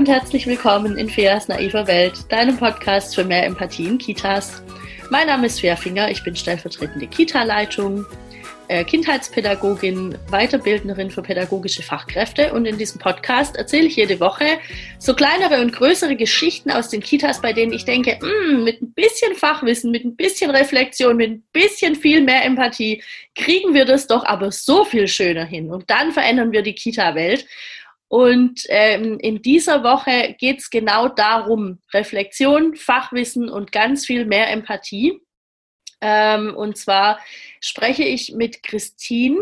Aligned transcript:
und 0.00 0.08
herzlich 0.08 0.46
willkommen 0.46 0.96
in 0.96 1.10
Feas 1.10 1.46
naiver 1.48 1.86
Welt, 1.86 2.14
deinem 2.30 2.56
Podcast 2.56 3.14
für 3.14 3.22
mehr 3.22 3.44
Empathie 3.44 3.84
in 3.84 3.98
Kitas. 3.98 4.62
Mein 5.10 5.26
Name 5.26 5.46
ist 5.46 5.60
Fea 5.60 5.76
Finger, 5.76 6.10
ich 6.10 6.24
bin 6.24 6.34
stellvertretende 6.34 7.06
Kita-Leitung, 7.06 8.06
äh, 8.68 8.82
Kindheitspädagogin, 8.82 10.16
Weiterbildnerin 10.30 11.10
für 11.10 11.20
pädagogische 11.20 11.82
Fachkräfte 11.82 12.54
und 12.54 12.64
in 12.64 12.78
diesem 12.78 12.98
Podcast 12.98 13.56
erzähle 13.56 13.88
ich 13.88 13.96
jede 13.96 14.20
Woche 14.20 14.46
so 14.98 15.12
kleinere 15.12 15.60
und 15.60 15.74
größere 15.74 16.16
Geschichten 16.16 16.70
aus 16.70 16.88
den 16.88 17.02
Kitas, 17.02 17.42
bei 17.42 17.52
denen 17.52 17.74
ich 17.74 17.84
denke, 17.84 18.18
mh, 18.22 18.26
hm, 18.26 18.64
mit 18.64 18.80
ein 18.80 18.94
bisschen 18.94 19.34
Fachwissen, 19.34 19.90
mit 19.90 20.06
ein 20.06 20.16
bisschen 20.16 20.50
Reflexion, 20.50 21.18
mit 21.18 21.30
ein 21.30 21.44
bisschen 21.52 21.94
viel 21.94 22.22
mehr 22.22 22.46
Empathie 22.46 23.02
kriegen 23.34 23.74
wir 23.74 23.84
das 23.84 24.06
doch 24.06 24.24
aber 24.24 24.50
so 24.50 24.86
viel 24.86 25.08
schöner 25.08 25.44
hin 25.44 25.70
und 25.70 25.90
dann 25.90 26.12
verändern 26.12 26.52
wir 26.52 26.62
die 26.62 26.74
Kita-Welt. 26.74 27.44
Und 28.10 28.64
ähm, 28.70 29.20
in 29.20 29.40
dieser 29.40 29.84
Woche 29.84 30.34
geht 30.36 30.58
es 30.58 30.68
genau 30.68 31.06
darum, 31.06 31.78
Reflexion, 31.94 32.74
Fachwissen 32.74 33.48
und 33.48 33.70
ganz 33.70 34.04
viel 34.04 34.24
mehr 34.24 34.50
Empathie. 34.50 35.20
Ähm, 36.00 36.56
und 36.56 36.76
zwar 36.76 37.20
spreche 37.60 38.02
ich 38.02 38.32
mit 38.32 38.64
Christine 38.64 39.38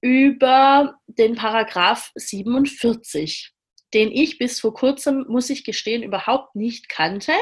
über 0.00 0.98
den 1.06 1.34
Paragraph 1.34 2.10
47, 2.14 3.52
den 3.92 4.10
ich 4.10 4.38
bis 4.38 4.58
vor 4.58 4.72
kurzem, 4.72 5.26
muss 5.28 5.50
ich 5.50 5.62
gestehen, 5.62 6.02
überhaupt 6.02 6.56
nicht 6.56 6.88
kannte 6.88 7.34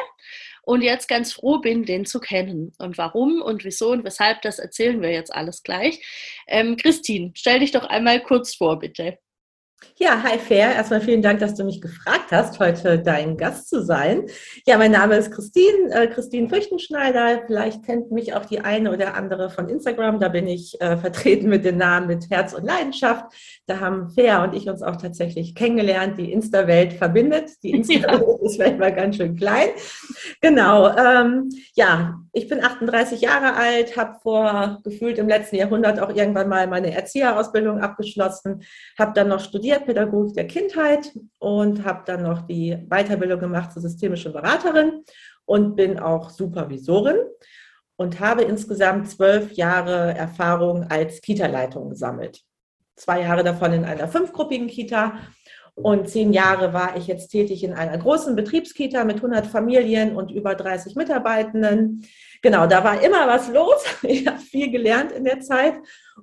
und 0.62 0.82
jetzt 0.82 1.06
ganz 1.06 1.32
froh 1.32 1.60
bin, 1.60 1.84
den 1.84 2.06
zu 2.06 2.18
kennen. 2.18 2.72
Und 2.78 2.98
warum 2.98 3.40
und 3.40 3.62
wieso 3.62 3.92
und 3.92 4.02
weshalb, 4.02 4.42
das 4.42 4.58
erzählen 4.58 5.00
wir 5.00 5.12
jetzt 5.12 5.32
alles 5.32 5.62
gleich. 5.62 6.04
Ähm, 6.48 6.76
Christine, 6.76 7.30
stell 7.36 7.60
dich 7.60 7.70
doch 7.70 7.84
einmal 7.84 8.20
kurz 8.20 8.56
vor, 8.56 8.80
bitte. 8.80 9.20
Ja, 9.98 10.22
hi 10.22 10.38
Fair. 10.38 10.74
Erstmal 10.74 11.00
vielen 11.00 11.22
Dank, 11.22 11.40
dass 11.40 11.54
du 11.54 11.64
mich 11.64 11.80
gefragt 11.80 12.30
hast, 12.30 12.60
heute 12.60 12.98
dein 12.98 13.36
Gast 13.36 13.68
zu 13.68 13.82
sein. 13.82 14.26
Ja, 14.66 14.76
mein 14.76 14.90
Name 14.90 15.16
ist 15.16 15.30
Christine, 15.30 15.90
äh, 15.90 16.06
Christine 16.06 16.50
Fürchtenschneider. 16.50 17.42
Vielleicht 17.46 17.84
kennt 17.84 18.10
mich 18.10 18.34
auch 18.34 18.44
die 18.44 18.60
eine 18.60 18.92
oder 18.92 19.14
andere 19.14 19.48
von 19.48 19.68
Instagram. 19.68 20.20
Da 20.20 20.28
bin 20.28 20.46
ich 20.48 20.78
äh, 20.82 20.98
vertreten 20.98 21.48
mit 21.48 21.64
dem 21.64 21.78
Namen 21.78 22.08
mit 22.08 22.28
Herz 22.30 22.52
und 22.52 22.64
Leidenschaft. 22.64 23.24
Da 23.66 23.80
haben 23.80 24.10
Fair 24.10 24.42
und 24.42 24.54
ich 24.54 24.68
uns 24.68 24.82
auch 24.82 24.96
tatsächlich 24.96 25.54
kennengelernt. 25.54 26.18
Die 26.18 26.30
Insta-Welt 26.30 26.94
verbindet. 26.94 27.50
Die 27.62 27.70
Insta-Welt 27.72 28.40
ist 28.42 28.56
vielleicht 28.56 28.78
mal 28.78 28.94
ganz 28.94 29.16
schön 29.16 29.36
klein. 29.36 29.68
Genau. 30.42 30.94
Ähm, 30.94 31.48
ja, 31.74 32.20
ich 32.32 32.48
bin 32.48 32.62
38 32.62 33.22
Jahre 33.22 33.54
alt, 33.54 33.96
habe 33.96 34.18
vor 34.22 34.78
gefühlt 34.84 35.16
im 35.16 35.28
letzten 35.28 35.56
Jahrhundert 35.56 36.00
auch 36.00 36.14
irgendwann 36.14 36.50
mal 36.50 36.66
meine 36.66 36.94
Erzieherausbildung 36.94 37.80
abgeschlossen, 37.80 38.62
habe 38.98 39.12
dann 39.14 39.28
noch 39.28 39.40
studiert 39.40 39.65
Pädagogik 39.74 40.34
der 40.34 40.46
Kindheit 40.46 41.12
und 41.38 41.84
habe 41.84 42.02
dann 42.06 42.22
noch 42.22 42.42
die 42.42 42.76
Weiterbildung 42.88 43.40
gemacht 43.40 43.72
zur 43.72 43.82
systemischen 43.82 44.32
Beraterin 44.32 45.04
und 45.44 45.76
bin 45.76 45.98
auch 45.98 46.30
Supervisorin 46.30 47.18
und 47.96 48.20
habe 48.20 48.42
insgesamt 48.42 49.10
zwölf 49.10 49.52
Jahre 49.52 50.14
Erfahrung 50.14 50.84
als 50.84 51.20
Kita-Leitung 51.20 51.90
gesammelt. 51.90 52.42
Zwei 52.94 53.22
Jahre 53.22 53.44
davon 53.44 53.72
in 53.72 53.84
einer 53.84 54.08
fünfgruppigen 54.08 54.68
Kita 54.68 55.18
und 55.74 56.08
zehn 56.08 56.32
Jahre 56.32 56.72
war 56.72 56.96
ich 56.96 57.06
jetzt 57.06 57.28
tätig 57.28 57.62
in 57.62 57.74
einer 57.74 57.98
großen 57.98 58.34
Betriebskita 58.34 59.04
mit 59.04 59.16
100 59.16 59.46
Familien 59.46 60.16
und 60.16 60.30
über 60.30 60.54
30 60.54 60.96
Mitarbeitenden. 60.96 62.06
Genau, 62.46 62.64
da 62.68 62.84
war 62.84 63.02
immer 63.02 63.26
was 63.26 63.48
los. 63.48 63.82
Ich 64.04 64.24
habe 64.24 64.38
viel 64.38 64.70
gelernt 64.70 65.10
in 65.10 65.24
der 65.24 65.40
Zeit. 65.40 65.74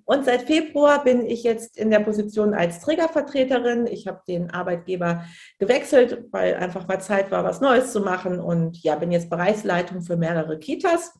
Und 0.06 0.24
seit 0.24 0.44
Februar 0.44 1.04
bin 1.04 1.26
ich 1.26 1.44
jetzt 1.44 1.78
in 1.78 1.92
der 1.92 2.00
Position 2.00 2.54
als 2.54 2.80
Trägervertreterin. 2.80 3.88
Ich 3.88 4.08
habe 4.08 4.22
den 4.26 4.50
Arbeitgeber 4.50 5.26
gewechselt, 5.60 6.23
weil 6.32 6.56
einfach 6.56 6.88
mal 6.88 7.02
Zeit 7.02 7.30
war, 7.30 7.44
was 7.44 7.60
Neues 7.60 7.92
zu 7.92 8.00
machen. 8.00 8.39
Und 8.39 8.82
ja, 8.83 8.95
bin 8.95 9.12
jetzt 9.12 9.30
Bereichsleitung 9.30 10.02
für 10.02 10.16
mehrere 10.16 10.60
Kitas 10.60 11.12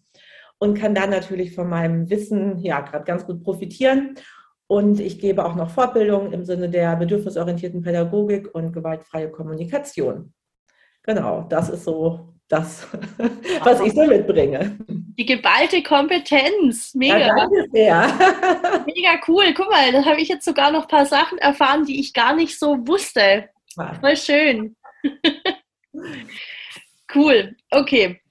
und 0.58 0.80
kann 0.80 0.96
da 0.96 1.06
natürlich 1.06 1.54
von 1.54 1.68
meinem 1.68 2.10
Wissen 2.10 2.60
ja 2.60 2.80
gerade 2.80 3.04
ganz 3.04 3.26
gut 3.26 3.44
profitieren 3.44 4.16
und 4.68 5.02
ich 5.02 5.20
gebe 5.20 5.44
auch 5.44 5.56
noch 5.56 5.70
Fortbildungen 5.70 6.32
im 6.32 6.46
Sinne 6.46 6.70
der 6.70 6.96
bedürfnisorientierten 6.96 7.82
Pädagogik 7.82 8.56
und 8.56 8.72
gewaltfreie 8.72 9.30
Kommunikation. 9.30 10.34
Genau, 11.04 11.46
das 11.50 11.68
ist 11.68 11.84
so 11.84 12.33
das, 12.54 12.88
was 13.64 13.82
ich 13.82 13.94
so 13.94 14.06
mitbringe. 14.06 14.78
Die 14.88 15.26
geballte 15.26 15.82
Kompetenz. 15.82 16.94
Mega. 16.94 17.20
Ja, 17.20 17.36
danke 17.36 17.68
sehr. 17.72 18.08
Mega 18.86 19.20
cool. 19.28 19.54
Guck 19.54 19.70
mal, 19.70 19.92
da 19.92 20.06
habe 20.06 20.22
ich 20.22 20.30
jetzt 20.30 20.46
sogar 20.46 20.72
noch 20.72 20.84
ein 20.84 20.88
paar 20.88 21.06
Sachen 21.06 21.38
erfahren, 21.38 21.86
die 21.86 22.00
ich 22.00 22.14
gar 22.14 22.36
nicht 22.36 22.58
so 22.58 22.88
wusste. 22.88 23.50
Voll 24.00 24.18
schön. 24.18 24.76
cool. 27.16 27.56
Okay. 27.72 28.22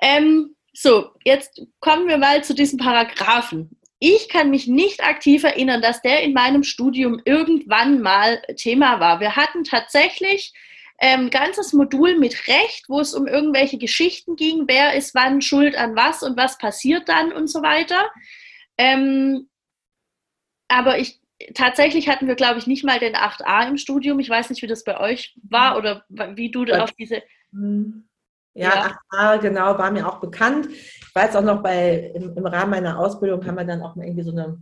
Ähm, 0.00 0.54
so, 0.72 1.10
jetzt 1.24 1.62
kommen 1.80 2.08
wir 2.08 2.18
mal 2.18 2.44
zu 2.44 2.54
diesen 2.54 2.78
Paragraphen 2.78 3.76
ich 4.06 4.28
kann 4.28 4.50
mich 4.50 4.66
nicht 4.66 5.02
aktiv 5.02 5.44
erinnern, 5.44 5.80
dass 5.80 6.02
der 6.02 6.22
in 6.22 6.34
meinem 6.34 6.62
Studium 6.62 7.22
irgendwann 7.24 8.02
mal 8.02 8.42
Thema 8.54 9.00
war. 9.00 9.18
Wir 9.18 9.34
hatten 9.34 9.64
tatsächlich 9.64 10.52
ein 10.98 11.24
ähm, 11.24 11.30
ganzes 11.30 11.72
Modul 11.72 12.18
mit 12.18 12.46
Recht, 12.46 12.84
wo 12.88 13.00
es 13.00 13.14
um 13.14 13.26
irgendwelche 13.26 13.78
Geschichten 13.78 14.36
ging, 14.36 14.64
wer 14.66 14.94
ist 14.94 15.14
wann 15.14 15.42
schuld 15.42 15.76
an 15.76 15.96
was 15.96 16.22
und 16.22 16.36
was 16.36 16.58
passiert 16.58 17.08
dann 17.08 17.32
und 17.32 17.48
so 17.48 17.62
weiter. 17.62 18.10
Ähm, 18.78 19.48
aber 20.68 20.98
ich 20.98 21.20
tatsächlich 21.54 22.08
hatten 22.08 22.26
wir, 22.26 22.36
glaube 22.36 22.58
ich, 22.58 22.66
nicht 22.66 22.84
mal 22.84 22.98
den 22.98 23.16
8a 23.16 23.68
im 23.68 23.76
Studium. 23.76 24.18
Ich 24.20 24.30
weiß 24.30 24.50
nicht, 24.50 24.62
wie 24.62 24.66
das 24.66 24.84
bei 24.84 24.98
euch 24.98 25.36
war 25.48 25.76
oder 25.76 26.04
wie 26.08 26.50
du 26.50 26.64
auf 26.64 26.92
diese. 26.92 27.22
Mhm. 27.50 28.08
Ja, 28.56 28.96
ja. 29.12 29.36
genau, 29.38 29.76
war 29.78 29.90
mir 29.90 30.08
auch 30.08 30.20
bekannt. 30.20 30.68
Ich 30.70 31.14
weiß 31.14 31.34
auch 31.34 31.42
noch, 31.42 31.60
bei, 31.60 32.12
im, 32.14 32.36
im, 32.36 32.46
Rahmen 32.46 32.70
meiner 32.70 33.00
Ausbildung 33.00 33.44
haben 33.44 33.56
wir 33.56 33.64
dann 33.64 33.82
auch 33.82 33.96
mal 33.96 34.06
irgendwie 34.06 34.22
so 34.22 34.30
eine 34.30 34.58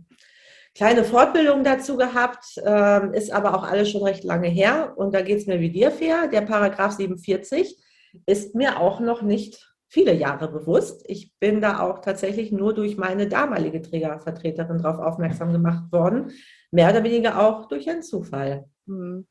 kleine 0.75 1.03
Fortbildung 1.03 1.63
dazu 1.63 1.97
gehabt, 1.97 2.45
ähm, 2.65 3.13
ist 3.13 3.31
aber 3.31 3.55
auch 3.55 3.63
alles 3.63 3.89
schon 3.91 4.03
recht 4.03 4.23
lange 4.23 4.47
her. 4.47 4.93
Und 4.95 5.13
da 5.13 5.21
geht 5.21 5.37
es 5.37 5.47
mir 5.47 5.59
wie 5.59 5.71
dir, 5.71 5.91
Fair. 5.91 6.27
Der 6.27 6.41
Paragraph 6.41 6.93
47 6.93 7.77
ist 8.25 8.55
mir 8.55 8.79
auch 8.79 8.99
noch 8.99 9.21
nicht 9.21 9.73
viele 9.87 10.13
Jahre 10.13 10.47
bewusst. 10.47 11.03
Ich 11.07 11.33
bin 11.39 11.61
da 11.61 11.79
auch 11.79 11.99
tatsächlich 11.99 12.51
nur 12.51 12.73
durch 12.73 12.97
meine 12.97 13.27
damalige 13.27 13.81
Trägervertreterin 13.81 14.81
darauf 14.81 14.99
aufmerksam 14.99 15.51
gemacht 15.53 15.91
worden, 15.91 16.31
mehr 16.71 16.89
oder 16.89 17.03
weniger 17.03 17.39
auch 17.39 17.67
durch 17.67 17.87
einen 17.87 18.01
Zufall. 18.01 18.65
Mhm. 18.87 19.27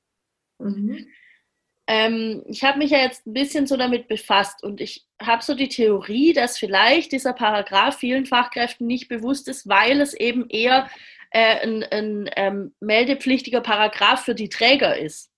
Mhm. 0.59 1.07
Ähm, 1.89 2.45
ich 2.47 2.63
habe 2.63 2.79
mich 2.79 2.93
ja 2.93 2.99
jetzt 2.99 3.27
ein 3.27 3.33
bisschen 3.33 3.67
so 3.67 3.77
damit 3.77 4.07
befasst 4.07 4.63
und 4.63 4.81
ich 4.81 5.05
habe 5.21 5.43
so 5.43 5.57
die 5.57 5.69
Theorie, 5.69 6.33
dass 6.33 6.57
vielleicht 6.57 7.11
dieser 7.11 7.33
Paragraph 7.33 7.97
vielen 7.97 8.25
Fachkräften 8.25 8.87
nicht 8.87 9.09
bewusst 9.09 9.49
ist, 9.49 9.69
weil 9.69 10.01
es 10.01 10.15
eben 10.15 10.49
eher 10.49 10.89
äh, 11.33 11.61
ein, 11.63 11.85
ein 11.85 12.31
ähm, 12.37 12.75
meldepflichtiger 12.81 13.61
Paragraph 13.61 14.25
für 14.25 14.35
die 14.35 14.49
Träger 14.49 14.97
ist. 14.97 15.31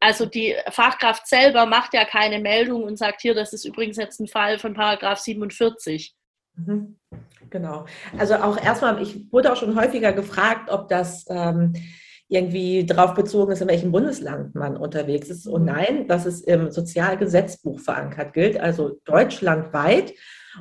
Also 0.00 0.26
die 0.26 0.54
Fachkraft 0.70 1.26
selber 1.26 1.66
macht 1.66 1.94
ja 1.94 2.04
keine 2.04 2.38
Meldung 2.38 2.84
und 2.84 2.98
sagt 2.98 3.22
hier, 3.22 3.34
das 3.34 3.52
ist 3.52 3.64
übrigens 3.64 3.96
jetzt 3.96 4.20
ein 4.20 4.28
Fall 4.28 4.58
von 4.58 4.74
Paragraph 4.74 5.18
47. 5.18 6.14
Mhm. 6.56 6.96
Genau. 7.50 7.86
Also 8.18 8.34
auch 8.34 8.62
erstmal, 8.62 9.00
ich 9.00 9.32
wurde 9.32 9.52
auch 9.52 9.56
schon 9.56 9.78
häufiger 9.78 10.12
gefragt, 10.12 10.70
ob 10.70 10.88
das 10.88 11.24
ähm, 11.28 11.72
irgendwie 12.28 12.84
darauf 12.84 13.14
bezogen 13.14 13.52
ist, 13.52 13.62
in 13.62 13.68
welchem 13.68 13.92
Bundesland 13.92 14.54
man 14.54 14.76
unterwegs 14.76 15.28
ist. 15.28 15.46
Und 15.46 15.64
nein, 15.64 16.08
das 16.08 16.26
ist 16.26 16.46
im 16.46 16.70
Sozialgesetzbuch 16.70 17.78
verankert 17.78 18.32
gilt, 18.32 18.58
also 18.58 19.00
deutschlandweit. 19.04 20.12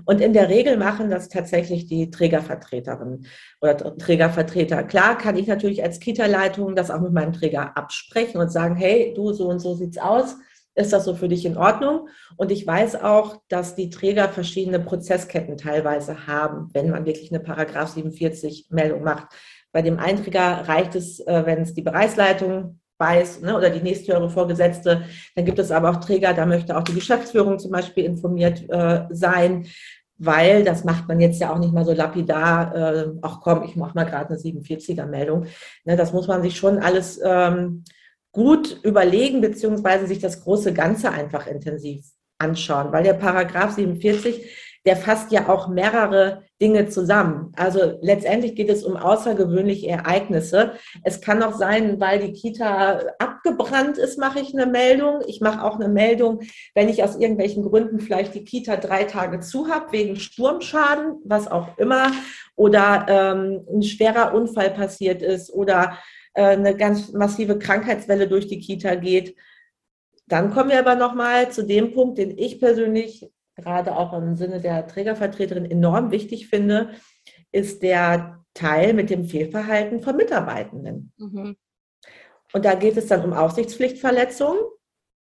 Und 0.06 0.20
in 0.20 0.34
der 0.34 0.50
Regel 0.50 0.78
machen 0.78 1.10
das 1.10 1.30
tatsächlich 1.30 1.86
die 1.86 2.12
Trägervertreterinnen 2.12 3.26
oder 3.62 3.78
Trägervertreter. 3.98 4.84
Klar 4.84 5.18
kann 5.18 5.38
ich 5.38 5.48
natürlich 5.48 5.84
als 5.84 6.00
Kita-Leitung 6.00 6.76
das 6.76 6.92
auch 6.92 7.02
mit 7.02 7.14
meinem 7.14 7.34
Träger 7.34 7.78
absprechen 7.78 8.42
und 8.42 8.52
sagen, 8.52 8.76
hey, 8.76 9.14
du, 9.16 9.32
so 9.32 9.48
und 9.48 9.60
so 9.60 9.76
sieht's 9.76 9.98
aus. 9.98 10.36
Ist 10.78 10.92
das 10.92 11.06
so 11.06 11.16
für 11.16 11.30
dich 11.30 11.46
in 11.46 11.58
Ordnung? 11.58 12.10
Und 12.36 12.52
ich 12.52 12.68
weiß 12.68 13.02
auch, 13.02 13.42
dass 13.48 13.76
die 13.76 13.90
Träger 13.90 14.28
verschiedene 14.28 14.82
Prozessketten 14.82 15.58
teilweise 15.58 16.28
haben, 16.28 16.70
wenn 16.74 16.90
man 16.90 17.06
wirklich 17.06 17.32
eine 17.32 17.40
Paragraph 17.40 17.90
47 17.94 18.68
Meldung 18.72 19.04
macht. 19.04 19.28
Bei 19.72 19.82
dem 19.82 20.00
Einträger 20.00 20.68
reicht 20.68 20.96
es, 20.96 21.22
äh, 21.22 21.46
wenn 21.46 21.62
es 21.62 21.74
die 21.74 21.82
Bereichsleitung 21.82 22.80
weiß 22.98 23.42
ne, 23.42 23.58
oder 23.58 23.70
die 23.70 23.82
nächsthöhere 23.82 24.30
Vorgesetzte. 24.30 25.04
Dann 25.36 25.46
gibt 25.46 25.60
es 25.60 25.72
aber 25.72 25.90
auch 25.90 25.98
Träger, 25.98 26.34
da 26.34 26.46
möchte 26.46 26.78
auch 26.78 26.84
die 26.84 26.94
Geschäftsführung 26.94 27.60
zum 27.60 27.72
Beispiel 27.72 28.06
informiert 28.06 28.64
äh, 28.70 29.04
sein, 29.10 29.68
weil 30.18 30.64
das 30.64 30.84
macht 30.84 31.08
man 31.08 31.20
jetzt 31.20 31.40
ja 31.40 31.54
auch 31.54 31.60
nicht 31.60 31.74
mal 31.74 31.86
so 31.86 31.94
lapidar, 31.94 32.76
äh, 32.76 33.08
ach 33.22 33.40
komm, 33.42 33.64
ich 33.64 33.76
mache 33.76 33.96
mal 33.96 34.06
gerade 34.06 34.30
eine 34.30 34.38
47er-Meldung. 34.38 35.46
Ne, 35.84 35.96
das 35.96 36.14
muss 36.14 36.28
man 36.28 36.42
sich 36.42 36.56
schon 36.56 36.80
alles 36.80 37.20
ähm, 37.24 37.84
gut 38.32 38.80
überlegen, 38.84 39.42
beziehungsweise 39.42 40.08
sich 40.08 40.20
das 40.20 40.44
große 40.44 40.74
Ganze 40.74 41.12
einfach 41.12 41.48
intensiv 41.48 42.06
anschauen, 42.38 42.92
weil 42.92 43.04
der 43.04 43.14
Paragraph 43.14 43.72
47 43.72 44.65
der 44.86 44.96
fasst 44.96 45.32
ja 45.32 45.50
auch 45.50 45.68
mehrere 45.68 46.44
Dinge 46.62 46.88
zusammen. 46.88 47.52
Also 47.58 47.98
letztendlich 48.02 48.56
geht 48.56 48.70
es 48.70 48.84
um 48.84 48.96
außergewöhnliche 48.96 49.88
Ereignisse. 49.88 50.74
Es 51.04 51.22
kann 51.22 51.44
auch 51.44 51.54
sein, 51.54 52.00
weil 52.00 52.20
die 52.20 52.34
Kita 52.34 53.02
abgebrannt 53.20 53.98
ist, 53.98 54.20
mache 54.20 54.40
ich 54.40 54.54
eine 54.54 54.66
Meldung. 54.66 55.22
Ich 55.28 55.42
mache 55.42 55.64
auch 55.64 55.76
eine 55.76 55.90
Meldung, 55.90 56.42
wenn 56.76 56.88
ich 56.88 57.04
aus 57.04 57.18
irgendwelchen 57.18 57.64
Gründen 57.64 58.00
vielleicht 58.00 58.36
die 58.36 58.46
Kita 58.46 58.78
drei 58.78 59.04
Tage 59.06 59.40
zu 59.40 59.68
habe, 59.68 59.92
wegen 59.92 60.16
Sturmschaden, 60.16 61.22
was 61.26 61.50
auch 61.50 61.78
immer, 61.78 62.12
oder 62.56 63.06
ähm, 63.10 63.66
ein 63.70 63.84
schwerer 63.84 64.34
Unfall 64.34 64.70
passiert 64.70 65.22
ist 65.22 65.52
oder 65.52 65.98
äh, 66.36 66.44
eine 66.44 66.78
ganz 66.78 67.12
massive 67.12 67.60
Krankheitswelle 67.60 68.28
durch 68.28 68.48
die 68.48 68.60
Kita 68.60 68.96
geht. 68.96 69.36
Dann 70.28 70.52
kommen 70.52 70.70
wir 70.70 70.80
aber 70.80 70.96
nochmal 70.96 71.52
zu 71.52 71.64
dem 71.64 71.94
Punkt, 71.94 72.18
den 72.18 72.38
ich 72.38 72.60
persönlich 72.60 73.30
gerade 73.56 73.96
auch 73.96 74.14
im 74.14 74.36
Sinne 74.36 74.62
der 74.62 74.88
Trägervertreterin 74.88 75.70
enorm 75.70 76.12
wichtig 76.12 76.48
finde, 76.48 76.92
ist 77.52 77.84
der 77.84 78.44
Teil 78.54 78.94
mit 78.94 79.10
dem 79.10 79.26
Fehlverhalten 79.26 80.02
von 80.02 80.16
Mitarbeitenden. 80.16 81.12
Mhm. 81.18 81.56
Und 82.54 82.66
da 82.66 82.76
geht 82.76 82.98
es 82.98 83.08
dann 83.08 83.24
um 83.24 83.34
Aufsichtspflichtverletzungen, 83.34 84.60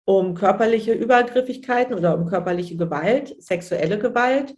um 0.06 0.36
körperliche 0.36 0.94
Übergriffigkeiten 0.94 1.96
oder 1.96 2.18
um 2.18 2.28
körperliche 2.28 2.78
Gewalt, 2.78 3.36
sexuelle 3.42 3.98
Gewalt, 3.98 4.56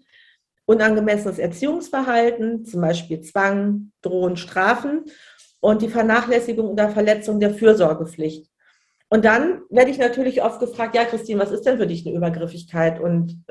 unangemessenes 0.65 1.39
Erziehungsverhalten, 1.39 2.65
zum 2.65 2.81
Beispiel 2.81 3.21
Zwang, 3.21 3.91
Drohen, 4.01 4.35
Strafen 4.35 5.05
und 5.59 5.81
die 5.81 5.87
Vernachlässigung 5.87 6.69
oder 6.69 6.89
Verletzung 6.89 7.39
der 7.39 7.53
Fürsorgepflicht. 7.53 8.51
Und 9.09 9.23
dann 9.23 9.61
werde 9.69 9.89
ich 9.89 9.97
natürlich 9.97 10.43
oft 10.43 10.59
gefragt, 10.59 10.95
ja, 10.95 11.05
Christine, 11.05 11.39
was 11.39 11.51
ist 11.51 11.65
denn 11.65 11.77
für 11.77 11.87
dich 11.87 12.05
eine 12.05 12.15
Übergriffigkeit 12.15 12.99
und 12.99 13.41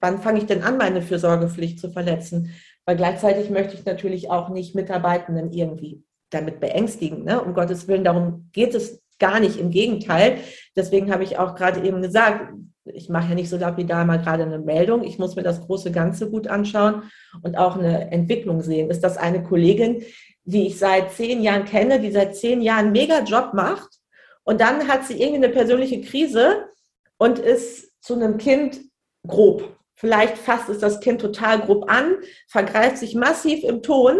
wann 0.00 0.20
fange 0.20 0.38
ich 0.38 0.46
denn 0.46 0.62
an, 0.62 0.76
meine 0.76 1.02
Fürsorgepflicht 1.02 1.80
zu 1.80 1.90
verletzen? 1.90 2.54
Weil 2.84 2.96
gleichzeitig 2.96 3.50
möchte 3.50 3.74
ich 3.74 3.84
natürlich 3.84 4.30
auch 4.30 4.50
nicht 4.50 4.74
Mitarbeitenden 4.74 5.52
irgendwie 5.52 6.02
damit 6.30 6.60
beängstigen. 6.60 7.24
Ne? 7.24 7.40
Um 7.42 7.54
Gottes 7.54 7.88
Willen, 7.88 8.04
darum 8.04 8.48
geht 8.52 8.74
es 8.74 9.02
gar 9.18 9.40
nicht. 9.40 9.58
Im 9.58 9.70
Gegenteil. 9.70 10.38
Deswegen 10.76 11.12
habe 11.12 11.24
ich 11.24 11.38
auch 11.38 11.54
gerade 11.54 11.86
eben 11.86 12.02
gesagt, 12.02 12.54
ich 12.84 13.08
mache 13.08 13.30
ja 13.30 13.34
nicht 13.34 13.50
so 13.50 13.56
lapidar 13.56 14.04
mal 14.04 14.18
gerade 14.18 14.44
eine 14.44 14.58
Meldung. 14.58 15.04
Ich 15.04 15.18
muss 15.18 15.36
mir 15.36 15.42
das 15.42 15.60
große 15.60 15.92
Ganze 15.92 16.30
gut 16.30 16.48
anschauen 16.48 17.02
und 17.42 17.58
auch 17.58 17.76
eine 17.76 18.10
Entwicklung 18.10 18.62
sehen. 18.62 18.90
Ist 18.90 19.04
das 19.04 19.16
eine 19.16 19.42
Kollegin, 19.42 20.02
die 20.44 20.66
ich 20.66 20.78
seit 20.78 21.12
zehn 21.12 21.42
Jahren 21.42 21.64
kenne, 21.64 22.00
die 22.00 22.10
seit 22.10 22.36
zehn 22.36 22.62
Jahren 22.62 22.86
einen 22.86 22.92
mega 22.92 23.22
Job 23.22 23.52
macht? 23.54 23.99
Und 24.44 24.60
dann 24.60 24.88
hat 24.88 25.06
sie 25.06 25.20
irgendwie 25.20 25.44
eine 25.44 25.50
persönliche 25.50 26.00
Krise 26.00 26.68
und 27.18 27.38
ist 27.38 27.92
zu 28.00 28.14
einem 28.14 28.38
Kind 28.38 28.80
grob. 29.26 29.76
Vielleicht 29.94 30.38
fasst 30.38 30.68
es 30.70 30.78
das 30.78 31.00
Kind 31.00 31.20
total 31.20 31.60
grob 31.60 31.90
an, 31.90 32.16
vergreift 32.48 32.96
sich 32.96 33.14
massiv 33.14 33.62
im 33.64 33.82
Ton. 33.82 34.18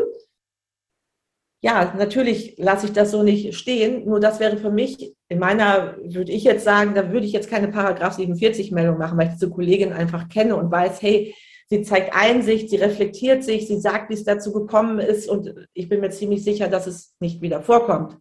Ja, 1.62 1.94
natürlich 1.96 2.54
lasse 2.58 2.86
ich 2.86 2.92
das 2.92 3.10
so 3.10 3.22
nicht 3.22 3.54
stehen. 3.54 4.04
Nur 4.04 4.20
das 4.20 4.40
wäre 4.40 4.58
für 4.58 4.70
mich, 4.70 5.14
in 5.28 5.38
meiner, 5.38 5.96
würde 6.02 6.32
ich 6.32 6.44
jetzt 6.44 6.64
sagen, 6.64 6.94
da 6.94 7.12
würde 7.12 7.26
ich 7.26 7.32
jetzt 7.32 7.48
keine 7.48 7.68
Paragraph 7.68 8.14
47 8.14 8.72
Meldung 8.72 8.98
machen, 8.98 9.18
weil 9.18 9.28
ich 9.28 9.34
diese 9.34 9.50
Kollegin 9.50 9.92
einfach 9.92 10.28
kenne 10.28 10.56
und 10.56 10.70
weiß, 10.70 11.00
hey, 11.00 11.34
sie 11.70 11.82
zeigt 11.82 12.14
Einsicht, 12.14 12.68
sie 12.68 12.76
reflektiert 12.76 13.44
sich, 13.44 13.66
sie 13.66 13.80
sagt, 13.80 14.10
wie 14.10 14.14
es 14.14 14.24
dazu 14.24 14.52
gekommen 14.52 14.98
ist 14.98 15.28
und 15.28 15.54
ich 15.72 15.88
bin 15.88 16.00
mir 16.00 16.10
ziemlich 16.10 16.44
sicher, 16.44 16.68
dass 16.68 16.86
es 16.86 17.14
nicht 17.20 17.40
wieder 17.40 17.62
vorkommt. 17.62 18.18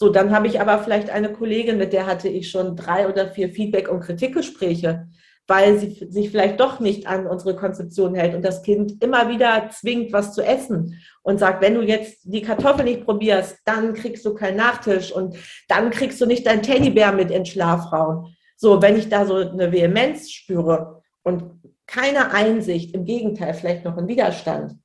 So, 0.00 0.10
dann 0.10 0.30
habe 0.30 0.46
ich 0.46 0.60
aber 0.60 0.78
vielleicht 0.78 1.10
eine 1.10 1.32
Kollegin, 1.32 1.76
mit 1.76 1.92
der 1.92 2.06
hatte 2.06 2.28
ich 2.28 2.52
schon 2.52 2.76
drei 2.76 3.08
oder 3.08 3.32
vier 3.32 3.48
Feedback- 3.48 3.88
und 3.88 3.98
Kritikgespräche, 3.98 5.08
weil 5.48 5.76
sie 5.76 6.06
sich 6.08 6.30
vielleicht 6.30 6.60
doch 6.60 6.78
nicht 6.78 7.08
an 7.08 7.26
unsere 7.26 7.56
Konzeption 7.56 8.14
hält 8.14 8.36
und 8.36 8.44
das 8.44 8.62
Kind 8.62 9.02
immer 9.02 9.28
wieder 9.28 9.70
zwingt, 9.72 10.12
was 10.12 10.34
zu 10.34 10.42
essen 10.42 11.00
und 11.22 11.40
sagt, 11.40 11.62
wenn 11.62 11.74
du 11.74 11.82
jetzt 11.82 12.20
die 12.22 12.42
Kartoffel 12.42 12.84
nicht 12.84 13.04
probierst, 13.04 13.58
dann 13.64 13.92
kriegst 13.92 14.24
du 14.24 14.34
keinen 14.34 14.58
Nachtisch 14.58 15.10
und 15.10 15.36
dann 15.66 15.90
kriegst 15.90 16.20
du 16.20 16.26
nicht 16.26 16.46
dein 16.46 16.62
Teddybär 16.62 17.10
mit 17.10 17.32
in 17.32 17.44
Schlafraum. 17.44 18.36
So, 18.56 18.80
wenn 18.80 18.96
ich 18.96 19.08
da 19.08 19.26
so 19.26 19.34
eine 19.34 19.72
Vehemenz 19.72 20.30
spüre 20.30 21.02
und 21.24 21.42
keine 21.88 22.30
Einsicht, 22.30 22.94
im 22.94 23.04
Gegenteil, 23.04 23.52
vielleicht 23.52 23.84
noch 23.84 23.96
ein 23.96 24.06
Widerstand, 24.06 24.76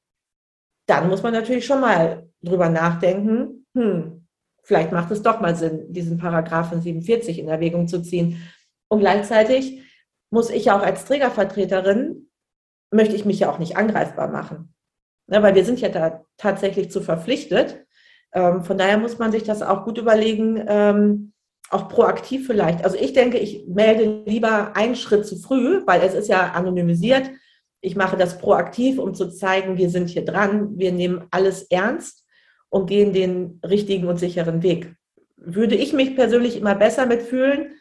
dann 0.87 1.07
muss 1.07 1.21
man 1.21 1.33
natürlich 1.33 1.67
schon 1.67 1.81
mal 1.81 2.27
drüber 2.41 2.69
nachdenken, 2.69 3.67
hm, 3.75 4.22
vielleicht 4.63 4.91
macht 4.91 5.11
es 5.11 5.21
doch 5.21 5.39
mal 5.41 5.55
Sinn, 5.55 5.91
diesen 5.93 6.17
Paragraphen 6.17 6.81
47 6.81 7.39
in 7.39 7.49
Erwägung 7.49 7.87
zu 7.87 8.01
ziehen. 8.01 8.41
Und 8.87 8.99
gleichzeitig 8.99 9.81
muss 10.31 10.49
ich 10.49 10.71
auch 10.71 10.81
als 10.81 11.05
Trägervertreterin, 11.05 12.29
möchte 12.91 13.15
ich 13.15 13.25
mich 13.25 13.39
ja 13.39 13.51
auch 13.51 13.59
nicht 13.59 13.77
angreifbar 13.77 14.29
machen. 14.29 14.73
Ja, 15.27 15.41
weil 15.43 15.55
wir 15.55 15.65
sind 15.65 15.79
ja 15.79 15.89
da 15.89 16.25
tatsächlich 16.37 16.91
zu 16.91 17.01
verpflichtet. 17.01 17.85
Ähm, 18.33 18.63
von 18.63 18.77
daher 18.77 18.97
muss 18.97 19.19
man 19.19 19.31
sich 19.31 19.43
das 19.43 19.61
auch 19.61 19.85
gut 19.85 19.97
überlegen, 19.97 20.63
ähm, 20.67 21.33
auch 21.69 21.89
proaktiv 21.89 22.47
vielleicht. 22.47 22.83
Also 22.83 22.97
ich 22.97 23.13
denke, 23.13 23.37
ich 23.37 23.65
melde 23.67 24.23
lieber 24.25 24.75
einen 24.75 24.95
Schritt 24.95 25.25
zu 25.25 25.37
früh, 25.37 25.81
weil 25.85 26.01
es 26.01 26.13
ist 26.13 26.27
ja 26.27 26.51
anonymisiert. 26.51 27.29
Ich 27.81 27.95
mache 27.95 28.17
das 28.17 28.37
proaktiv, 28.37 28.99
um 28.99 29.13
zu 29.13 29.29
zeigen, 29.29 29.77
wir 29.77 29.89
sind 29.89 30.09
hier 30.09 30.23
dran, 30.23 30.77
wir 30.77 30.91
nehmen 30.91 31.25
alles 31.31 31.63
ernst 31.63 32.22
und 32.73 32.87
gehen 32.87 33.13
den 33.13 33.59
richtigen 33.63 34.07
und 34.07 34.17
sicheren 34.17 34.63
Weg. 34.63 34.95
Würde 35.37 35.75
ich 35.75 35.93
mich 35.93 36.15
persönlich 36.15 36.57
immer 36.57 36.73
besser 36.73 37.05
mitfühlen, 37.05 37.75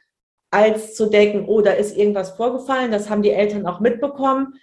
als 0.50 0.94
zu 0.94 1.06
denken, 1.06 1.47
oh, 1.47 1.62
da 1.62 1.73
ist 1.73 1.97
irgendwas 1.97 2.33
vorgefallen, 2.33 2.93
das 2.93 3.09
haben 3.09 3.23
die 3.23 3.31
Eltern 3.31 3.67
auch 3.67 3.81
mitbekommen. 3.81 4.55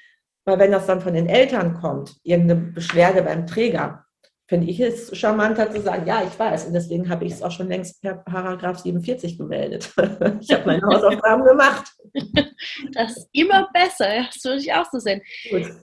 Weil 0.46 0.60
wenn 0.60 0.72
das 0.72 0.86
dann 0.86 1.02
von 1.02 1.16
den 1.16 1.28
Eltern 1.28 1.74
kommt, 1.74 2.16
irgendeine 2.22 2.62
Beschwerde 2.62 3.24
beim 3.24 3.48
Träger, 3.48 4.06
finde 4.48 4.68
ich 4.68 4.80
es 4.80 5.18
charmanter 5.18 5.72
zu 5.72 5.81
sagen, 5.81 6.06
ja, 6.06 6.22
ich 6.24 6.38
weiß. 6.38 6.68
Und 6.68 6.74
deswegen 6.74 7.10
habe 7.10 7.26
ich 7.26 7.34
es 7.34 7.42
auch 7.42 7.52
schon 7.52 7.68
längst 7.68 8.00
per 8.00 8.18
Paragraph 8.18 8.78
47 8.78 9.36
gemeldet. 9.36 9.92
ich 10.42 10.54
habe 10.54 10.66
meine 10.68 10.81
Hausaufgaben 10.84 11.44
gemacht. 11.44 11.92
Das 12.94 13.18
ist 13.18 13.30
immer 13.31 13.70
besser, 13.74 14.26
das 14.28 14.44
würde 14.44 14.60
ich 14.60 14.74
auch 14.74 14.86
so 14.92 15.00
sehen. 15.00 15.22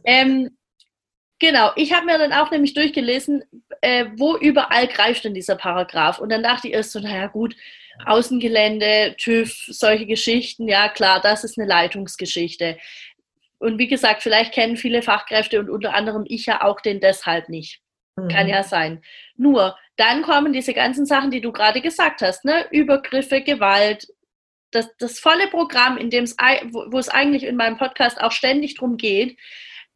Ähm, 0.05 0.51
Genau, 1.39 1.71
ich 1.77 1.93
habe 1.93 2.07
mir 2.07 2.19
dann 2.19 2.33
auch 2.33 2.51
nämlich 2.51 2.73
durchgelesen, 2.73 3.45
äh, 3.83 4.07
wo 4.17 4.37
überall 4.37 4.87
greift 4.89 5.25
denn 5.25 5.35
dieser 5.35 5.57
Paragraph. 5.57 6.19
Und 6.19 6.31
dann 6.31 6.43
dachte 6.43 6.69
ich 6.69 6.75
erst 6.75 6.93
so, 6.93 7.01
naja 7.01 7.27
gut, 7.27 7.55
Außengelände, 8.05 9.17
TÜV, 9.19 9.53
solche 9.69 10.07
Geschichten, 10.07 10.69
ja 10.69 10.89
klar, 10.89 11.21
das 11.21 11.45
ist 11.45 11.59
eine 11.59 11.69
Leitungsgeschichte. 11.69 12.79
Und 13.59 13.79
wie 13.79 13.89
gesagt, 13.89 14.23
vielleicht 14.23 14.53
kennen 14.53 14.77
viele 14.77 15.03
Fachkräfte 15.03 15.59
und 15.61 15.71
unter 15.71 15.95
anderem 15.95 16.25
ich 16.27 16.47
ja 16.47 16.63
auch 16.63 16.81
den 16.81 17.01
deshalb 17.01 17.49
nicht. 17.49 17.81
Mhm. 18.17 18.29
Kann 18.29 18.49
ja 18.49 18.63
sein. 18.63 19.03
Nur, 19.37 19.77
dann 19.97 20.23
kommen 20.23 20.53
diese 20.53 20.75
ganzen 20.75 21.07
Sachen, 21.07 21.31
die 21.31 21.41
du 21.41 21.53
gerade 21.53 21.81
gesagt 21.81 22.23
hast, 22.23 22.45
ne? 22.45 22.67
Übergriffe, 22.71 23.41
Gewalt, 23.43 24.09
das, 24.71 24.95
das 24.99 25.19
volle 25.19 25.49
Programm, 25.49 25.97
in 25.97 26.11
dem 26.11 26.25
es, 26.25 26.37
wo 26.37 26.99
es 26.99 27.09
eigentlich 27.09 27.45
in 27.45 27.57
meinem 27.57 27.79
Podcast 27.79 28.21
auch 28.21 28.33
ständig 28.33 28.75
drum 28.75 28.97
geht, 28.97 29.39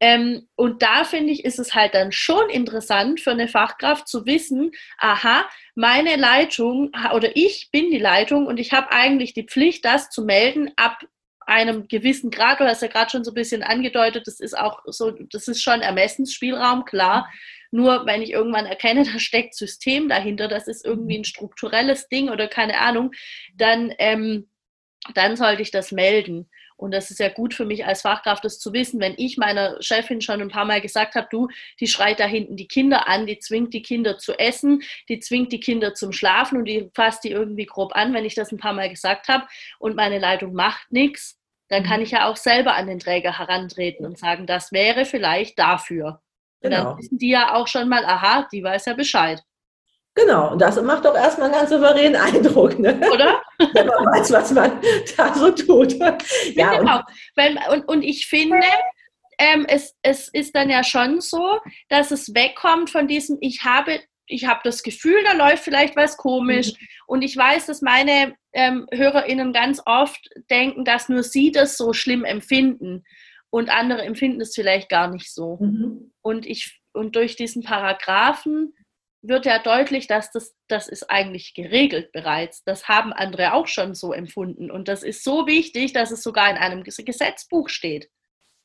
ähm, 0.00 0.48
und 0.56 0.82
da 0.82 1.04
finde 1.04 1.32
ich, 1.32 1.44
ist 1.44 1.58
es 1.58 1.74
halt 1.74 1.94
dann 1.94 2.10
schon 2.10 2.48
interessant 2.48 3.20
für 3.20 3.32
eine 3.32 3.48
Fachkraft 3.48 4.08
zu 4.08 4.24
wissen, 4.24 4.72
aha, 4.96 5.46
meine 5.74 6.16
Leitung 6.16 6.90
oder 7.14 7.36
ich 7.36 7.68
bin 7.70 7.90
die 7.90 7.98
Leitung 7.98 8.46
und 8.46 8.58
ich 8.58 8.72
habe 8.72 8.92
eigentlich 8.92 9.34
die 9.34 9.46
Pflicht, 9.46 9.84
das 9.84 10.08
zu 10.08 10.24
melden 10.24 10.70
ab 10.76 11.00
einem 11.46 11.86
gewissen 11.88 12.30
Grad. 12.30 12.60
Du 12.60 12.64
hast 12.64 12.80
ja 12.80 12.88
gerade 12.88 13.10
schon 13.10 13.24
so 13.24 13.32
ein 13.32 13.34
bisschen 13.34 13.62
angedeutet, 13.62 14.26
das 14.26 14.40
ist 14.40 14.56
auch 14.56 14.80
so, 14.86 15.10
das 15.10 15.48
ist 15.48 15.62
schon 15.62 15.82
Ermessensspielraum, 15.82 16.86
klar. 16.86 17.30
Nur 17.70 18.06
wenn 18.06 18.22
ich 18.22 18.30
irgendwann 18.30 18.66
erkenne, 18.66 19.04
da 19.12 19.18
steckt 19.18 19.54
System 19.54 20.08
dahinter, 20.08 20.48
das 20.48 20.66
ist 20.66 20.84
irgendwie 20.84 21.18
ein 21.18 21.24
strukturelles 21.24 22.08
Ding 22.08 22.30
oder 22.30 22.48
keine 22.48 22.78
Ahnung, 22.80 23.12
dann, 23.54 23.92
ähm, 23.98 24.48
dann 25.14 25.36
sollte 25.36 25.60
ich 25.60 25.70
das 25.70 25.92
melden. 25.92 26.48
Und 26.80 26.92
das 26.92 27.10
ist 27.10 27.20
ja 27.20 27.28
gut 27.28 27.52
für 27.52 27.66
mich 27.66 27.84
als 27.84 28.02
Fachkraft, 28.02 28.42
das 28.42 28.58
zu 28.58 28.72
wissen, 28.72 29.00
wenn 29.00 29.14
ich 29.18 29.36
meiner 29.36 29.76
Chefin 29.82 30.22
schon 30.22 30.40
ein 30.40 30.48
paar 30.48 30.64
Mal 30.64 30.80
gesagt 30.80 31.14
habe, 31.14 31.28
du, 31.30 31.48
die 31.78 31.86
schreit 31.86 32.18
da 32.18 32.24
hinten 32.24 32.56
die 32.56 32.66
Kinder 32.66 33.06
an, 33.06 33.26
die 33.26 33.38
zwingt 33.38 33.74
die 33.74 33.82
Kinder 33.82 34.16
zu 34.16 34.32
essen, 34.38 34.82
die 35.10 35.20
zwingt 35.20 35.52
die 35.52 35.60
Kinder 35.60 35.92
zum 35.92 36.12
Schlafen 36.12 36.56
und 36.56 36.64
die 36.64 36.90
fasst 36.94 37.24
die 37.24 37.30
irgendwie 37.30 37.66
grob 37.66 37.94
an, 37.94 38.14
wenn 38.14 38.24
ich 38.24 38.34
das 38.34 38.50
ein 38.50 38.58
paar 38.58 38.72
Mal 38.72 38.88
gesagt 38.88 39.28
habe 39.28 39.46
und 39.78 39.94
meine 39.94 40.18
Leitung 40.18 40.54
macht 40.54 40.90
nichts, 40.90 41.38
dann 41.68 41.84
kann 41.84 41.98
mhm. 41.98 42.04
ich 42.04 42.12
ja 42.12 42.26
auch 42.26 42.36
selber 42.36 42.74
an 42.74 42.86
den 42.86 42.98
Träger 42.98 43.38
herantreten 43.38 44.06
und 44.06 44.18
sagen, 44.18 44.46
das 44.46 44.72
wäre 44.72 45.04
vielleicht 45.04 45.58
dafür. 45.58 46.22
Und 46.62 46.70
dann 46.70 46.84
genau. 46.84 46.98
wissen 46.98 47.18
die 47.18 47.30
ja 47.30 47.54
auch 47.54 47.68
schon 47.68 47.90
mal, 47.90 48.06
aha, 48.06 48.48
die 48.50 48.62
weiß 48.62 48.86
ja 48.86 48.94
Bescheid. 48.94 49.42
Genau, 50.14 50.52
und 50.52 50.60
das 50.60 50.80
macht 50.82 51.04
doch 51.04 51.14
erstmal 51.14 51.48
einen 51.48 51.58
ganz 51.58 51.70
souveränen 51.70 52.16
Eindruck, 52.20 52.78
ne? 52.78 53.00
Oder? 53.12 53.42
Wenn 53.58 53.86
man 53.86 54.06
weiß, 54.06 54.32
was 54.32 54.50
man 54.52 54.80
da 55.16 55.34
so 55.34 55.50
tut. 55.50 55.94
Ja, 56.54 56.78
genau. 56.78 57.00
Und, 57.70 57.88
und 57.88 58.02
ich 58.02 58.26
finde, 58.26 58.66
ähm, 59.38 59.64
es, 59.68 59.94
es 60.02 60.28
ist 60.28 60.54
dann 60.54 60.68
ja 60.68 60.82
schon 60.84 61.20
so, 61.20 61.60
dass 61.88 62.10
es 62.10 62.34
wegkommt 62.34 62.90
von 62.90 63.06
diesem, 63.06 63.38
ich 63.40 63.62
habe, 63.64 64.00
ich 64.26 64.46
habe 64.46 64.60
das 64.64 64.82
Gefühl, 64.82 65.22
da 65.24 65.32
läuft 65.32 65.64
vielleicht 65.64 65.96
was 65.96 66.16
komisch. 66.16 66.72
Mhm. 66.72 66.86
Und 67.06 67.22
ich 67.22 67.36
weiß, 67.36 67.66
dass 67.66 67.80
meine 67.80 68.34
ähm, 68.52 68.86
HörerInnen 68.92 69.52
ganz 69.52 69.80
oft 69.86 70.28
denken, 70.50 70.84
dass 70.84 71.08
nur 71.08 71.22
sie 71.22 71.52
das 71.52 71.76
so 71.76 71.92
schlimm 71.92 72.24
empfinden. 72.24 73.04
und 73.50 73.70
andere 73.70 74.02
empfinden 74.02 74.40
es 74.40 74.54
vielleicht 74.54 74.88
gar 74.88 75.08
nicht 75.08 75.32
so. 75.32 75.58
Mhm. 75.60 76.12
Und 76.22 76.46
ich 76.46 76.80
und 76.92 77.16
durch 77.16 77.36
diesen 77.36 77.62
Paragraphen 77.62 78.74
wird 79.22 79.46
ja 79.46 79.58
deutlich, 79.58 80.06
dass 80.06 80.30
das, 80.30 80.54
das 80.68 80.88
ist 80.88 81.10
eigentlich 81.10 81.54
geregelt 81.54 82.12
bereits. 82.12 82.64
Das 82.64 82.88
haben 82.88 83.12
andere 83.12 83.54
auch 83.54 83.66
schon 83.66 83.94
so 83.94 84.12
empfunden. 84.12 84.70
Und 84.70 84.88
das 84.88 85.02
ist 85.02 85.24
so 85.24 85.46
wichtig, 85.46 85.92
dass 85.92 86.10
es 86.10 86.22
sogar 86.22 86.50
in 86.50 86.56
einem 86.56 86.84
Gesetzbuch 86.84 87.68
steht. 87.68 88.08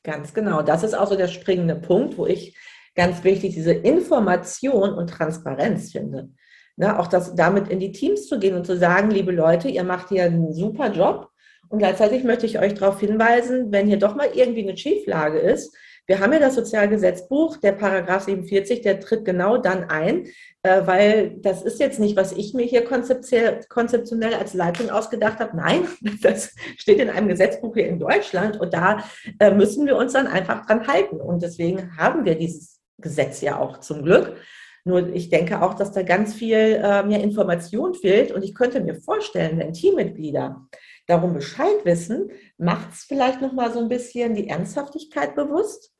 Ganz 0.02 0.32
genau. 0.32 0.62
Das 0.62 0.82
ist 0.82 0.94
auch 0.94 1.08
so 1.08 1.16
der 1.16 1.28
springende 1.28 1.76
Punkt, 1.76 2.16
wo 2.16 2.26
ich 2.26 2.56
ganz 2.94 3.22
wichtig 3.24 3.54
diese 3.54 3.72
Information 3.72 4.94
und 4.94 5.10
Transparenz 5.10 5.92
finde. 5.92 6.30
Ne, 6.76 6.98
auch 6.98 7.06
das, 7.06 7.34
damit 7.34 7.68
in 7.68 7.80
die 7.80 7.92
Teams 7.92 8.26
zu 8.26 8.38
gehen 8.38 8.54
und 8.54 8.66
zu 8.66 8.76
sagen, 8.76 9.10
liebe 9.10 9.32
Leute, 9.32 9.68
ihr 9.68 9.84
macht 9.84 10.10
hier 10.10 10.24
einen 10.24 10.52
super 10.52 10.92
Job. 10.92 11.30
Und 11.68 11.78
gleichzeitig 11.78 12.22
möchte 12.22 12.46
ich 12.46 12.58
euch 12.58 12.74
darauf 12.74 13.00
hinweisen, 13.00 13.72
wenn 13.72 13.88
hier 13.88 13.98
doch 13.98 14.14
mal 14.14 14.28
irgendwie 14.34 14.62
eine 14.62 14.76
Schieflage 14.76 15.38
ist, 15.38 15.74
wir 16.06 16.20
haben 16.20 16.32
ja 16.32 16.38
das 16.38 16.54
Sozialgesetzbuch, 16.54 17.56
der 17.56 17.72
Paragraph 17.72 18.24
47, 18.24 18.82
der 18.82 19.00
tritt 19.00 19.24
genau 19.24 19.56
dann 19.56 19.90
ein, 19.90 20.26
äh, 20.62 20.86
weil 20.86 21.36
das 21.38 21.62
ist 21.62 21.80
jetzt 21.80 21.98
nicht, 21.98 22.16
was 22.16 22.32
ich 22.32 22.54
mir 22.54 22.64
hier 22.64 22.84
konzeptionell 22.84 24.34
als 24.34 24.54
Leitung 24.54 24.90
ausgedacht 24.90 25.40
habe. 25.40 25.56
Nein, 25.56 25.88
das 26.22 26.54
steht 26.76 27.00
in 27.00 27.10
einem 27.10 27.28
Gesetzbuch 27.28 27.74
hier 27.74 27.88
in 27.88 27.98
Deutschland 27.98 28.60
und 28.60 28.72
da 28.72 29.04
äh, 29.40 29.50
müssen 29.50 29.86
wir 29.86 29.96
uns 29.96 30.12
dann 30.12 30.28
einfach 30.28 30.64
dran 30.66 30.86
halten. 30.86 31.20
Und 31.20 31.42
deswegen 31.42 31.96
haben 31.96 32.24
wir 32.24 32.36
dieses 32.36 32.80
Gesetz 32.98 33.40
ja 33.40 33.58
auch 33.58 33.80
zum 33.80 34.04
Glück. 34.04 34.36
Nur 34.84 35.08
ich 35.12 35.30
denke 35.30 35.60
auch, 35.62 35.74
dass 35.74 35.90
da 35.90 36.02
ganz 36.02 36.34
viel 36.34 36.80
äh, 36.80 37.02
mehr 37.02 37.20
Information 37.20 37.94
fehlt. 37.94 38.30
Und 38.30 38.44
ich 38.44 38.54
könnte 38.54 38.80
mir 38.80 38.94
vorstellen, 38.94 39.58
wenn 39.58 39.72
Teammitglieder 39.72 40.64
darum 41.08 41.34
Bescheid 41.34 41.84
wissen, 41.84 42.30
macht 42.56 42.92
es 42.92 43.02
vielleicht 43.02 43.42
noch 43.42 43.52
mal 43.52 43.72
so 43.72 43.80
ein 43.80 43.88
bisschen 43.88 44.34
die 44.34 44.48
Ernsthaftigkeit 44.48 45.34
bewusst 45.34 45.95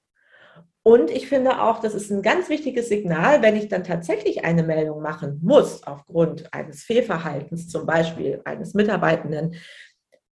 und 0.87 1.11
ich 1.11 1.26
finde 1.26 1.61
auch, 1.61 1.81
das 1.81 1.97
ist 1.97 2.12
ein 2.12 2.23
ganz 2.23 2.49
wichtiges 2.49 2.88
Signal, 2.88 3.43
wenn 3.43 3.57
ich 3.57 3.66
dann 3.66 3.83
tatsächlich 3.83 4.45
eine 4.45 4.62
Meldung 4.62 5.02
machen 5.02 5.40
muss, 5.43 5.83
aufgrund 5.83 6.55
eines 6.55 6.85
Fehlverhaltens, 6.85 7.69
zum 7.69 7.87
Beispiel 7.87 8.40
eines 8.45 8.73
Mitarbeitenden. 8.73 9.57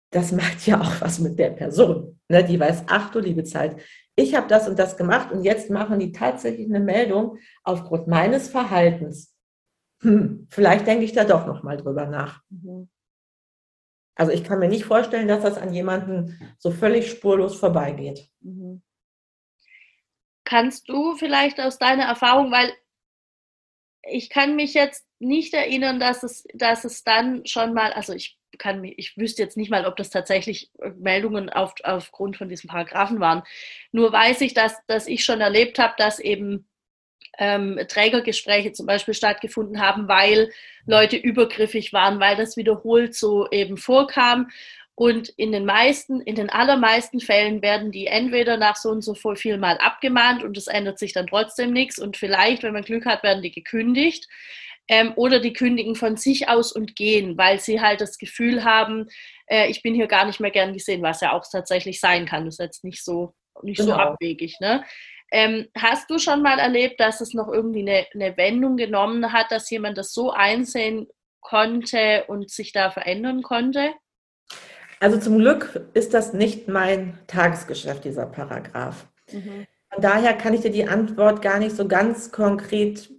Das 0.10 0.34
macht 0.34 0.68
ja 0.68 0.82
auch 0.82 1.00
was 1.00 1.20
mit 1.20 1.40
der 1.40 1.52
Person. 1.52 2.20
Ne? 2.28 2.44
Die 2.44 2.60
weiß, 2.60 2.84
ach 2.88 3.12
du 3.12 3.20
liebe 3.20 3.46
Zeit, 3.46 3.78
ich 4.18 4.36
habe 4.36 4.50
das 4.50 4.68
und 4.68 4.78
das 4.78 4.98
gemacht 4.98 5.32
und 5.32 5.46
jetzt 5.46 5.70
machen 5.70 6.00
die 6.00 6.12
tatsächlich 6.12 6.68
eine 6.68 6.82
Meldung 6.82 7.38
aufgrund 7.64 8.08
meines 8.08 8.50
Verhaltens. 8.50 9.34
Hm, 10.02 10.48
vielleicht 10.50 10.86
denke 10.86 11.06
ich 11.06 11.14
da 11.14 11.24
doch 11.24 11.48
noch 11.48 11.64
mal 11.64 11.78
drüber 11.78 12.08
nach. 12.08 12.42
Mhm. 12.50 12.90
Also 14.16 14.34
ich 14.34 14.44
kann 14.44 14.60
mir 14.60 14.68
nicht 14.68 14.84
vorstellen, 14.84 15.30
dass 15.30 15.44
das 15.44 15.58
an 15.58 15.74
jemanden 15.74 16.38
so 16.58 16.72
völlig 16.72 17.10
spurlos 17.10 17.56
vorbeigeht. 17.56 18.30
Mhm. 18.42 18.82
Kannst 20.44 20.90
du 20.90 21.16
vielleicht 21.16 21.60
aus 21.60 21.78
deiner 21.78 22.06
Erfahrung, 22.06 22.52
weil 22.52 22.74
ich 24.04 24.30
kann 24.30 24.56
mich 24.56 24.74
jetzt 24.74 25.06
nicht 25.20 25.54
erinnern, 25.54 26.00
dass 26.00 26.24
es, 26.24 26.44
dass 26.54 26.84
es 26.84 27.04
dann 27.04 27.46
schon 27.46 27.74
mal, 27.74 27.94
also 27.94 28.14
ich 28.14 28.38
kann 28.58 28.82
mich, 28.82 28.96
ich 28.98 29.18
wüsste 29.18 29.44
jetzt 29.44 29.58
nicht 29.58 29.70
mal, 29.70 29.86
ob 29.86 29.96
das 29.96 30.10
tatsächlich 30.10 30.72
Meldungen 30.98 31.50
auf, 31.50 31.74
aufgrund 31.84 32.38
von 32.38 32.50
diesen 32.50 32.70
Paragraphen 32.70 33.20
waren. 33.20 33.44
Nur 33.92 34.12
weiß 34.12 34.42
ich, 34.42 34.54
dass, 34.54 34.76
dass 34.88 35.08
ich 35.08 35.24
schon 35.24 35.42
erlebt 35.42 35.80
habe, 35.80 35.94
dass 35.98 36.20
eben 36.20 36.68
ähm, 37.38 37.80
Trägergespräche 37.88 38.72
zum 38.72 38.86
Beispiel 38.86 39.14
stattgefunden 39.14 39.82
haben, 39.82 40.08
weil 40.08 40.52
Leute 40.86 41.18
übergriffig 41.18 41.94
waren, 41.94 42.20
weil 42.20 42.36
das 42.36 42.58
wiederholt 42.58 43.16
so 43.16 43.50
eben 43.52 43.78
vorkam. 43.78 44.50
Und 45.02 45.30
in 45.30 45.52
den 45.52 45.66
meisten, 45.66 46.22
in 46.22 46.36
den 46.36 46.52
allermeisten 46.52 47.22
Fällen 47.22 47.64
werden 47.64 47.92
die 47.92 48.06
entweder 48.06 48.58
nach 48.58 48.76
so 48.76 48.90
und 48.92 49.02
so 49.02 49.16
viel 49.16 49.58
mal 49.58 49.80
abgemahnt 49.80 50.44
und 50.44 50.56
es 50.56 50.68
ändert 50.68 51.00
sich 51.00 51.12
dann 51.12 51.26
trotzdem 51.26 51.74
nichts. 51.74 51.98
Und 51.98 52.18
vielleicht, 52.18 52.62
wenn 52.62 52.74
man 52.74 52.84
Glück 52.84 53.08
hat, 53.08 53.24
werden 53.24 53.42
die 53.42 53.50
gekündigt. 53.50 54.28
Ähm, 54.88 55.14
oder 55.16 55.40
die 55.40 55.54
kündigen 55.54 55.96
von 55.96 56.18
sich 56.18 56.50
aus 56.50 56.72
und 56.72 56.96
gehen, 56.96 57.36
weil 57.36 57.60
sie 57.60 57.82
halt 57.82 58.00
das 58.00 58.20
Gefühl 58.20 58.64
haben, 58.64 59.08
äh, 59.48 59.72
ich 59.72 59.82
bin 59.82 59.96
hier 59.96 60.06
gar 60.06 60.26
nicht 60.26 60.40
mehr 60.40 60.52
gern 60.52 60.72
gesehen, 60.72 61.02
was 61.02 61.22
ja 61.22 61.34
auch 61.34 61.46
tatsächlich 61.52 62.00
sein 62.00 62.28
kann. 62.28 62.46
Das 62.46 62.60
ist 62.60 62.60
jetzt 62.60 62.84
nicht 62.84 63.04
so, 63.04 63.34
nicht 63.64 63.80
genau. 63.80 63.96
so 63.96 64.00
abwegig. 64.00 64.60
Ne? 64.60 64.86
Ähm, 65.32 65.66
hast 65.76 66.12
du 66.12 66.20
schon 66.20 66.44
mal 66.44 66.60
erlebt, 66.60 67.00
dass 67.00 67.22
es 67.22 67.34
noch 67.34 67.48
irgendwie 67.48 67.80
eine, 67.80 68.06
eine 68.14 68.38
Wendung 68.38 68.78
genommen 68.78 69.34
hat, 69.34 69.50
dass 69.50 69.68
jemand 69.72 69.98
das 69.98 70.14
so 70.14 70.30
einsehen 70.30 71.08
konnte 71.40 72.26
und 72.28 72.52
sich 72.52 72.72
da 72.72 72.92
verändern 72.92 73.42
konnte? 73.42 73.96
Also 75.02 75.18
zum 75.18 75.40
Glück 75.40 75.88
ist 75.96 76.14
das 76.14 76.32
nicht 76.32 76.68
mein 76.68 77.18
Tagesgeschäft, 77.26 78.06
dieser 78.06 78.28
Paragraph. 78.28 79.08
Mhm. 79.32 79.66
Von 79.92 80.02
daher 80.02 80.34
kann 80.34 80.54
ich 80.54 80.62
dir 80.62 80.70
die 80.70 80.88
Antwort 80.88 81.42
gar 81.42 81.58
nicht 81.58 81.76
so 81.76 81.88
ganz 81.88 82.32
konkret 82.32 83.10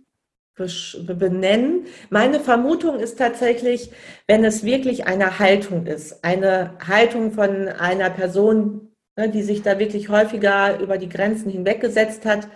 benennen. 0.54 1.86
Meine 2.08 2.38
Vermutung 2.38 3.00
ist 3.00 3.18
tatsächlich, 3.18 3.90
wenn 4.28 4.44
es 4.44 4.62
wirklich 4.62 5.06
eine 5.08 5.40
Haltung 5.40 5.86
ist, 5.86 6.24
eine 6.24 6.78
Haltung 6.86 7.32
von 7.32 7.66
einer 7.68 8.10
Person, 8.10 8.92
ne, 9.16 9.28
die 9.28 9.42
sich 9.42 9.62
da 9.62 9.80
wirklich 9.80 10.08
häufiger 10.08 10.78
über 10.78 10.98
die 10.98 11.08
Grenzen 11.08 11.50
hinweggesetzt 11.50 12.24
hat, 12.24 12.46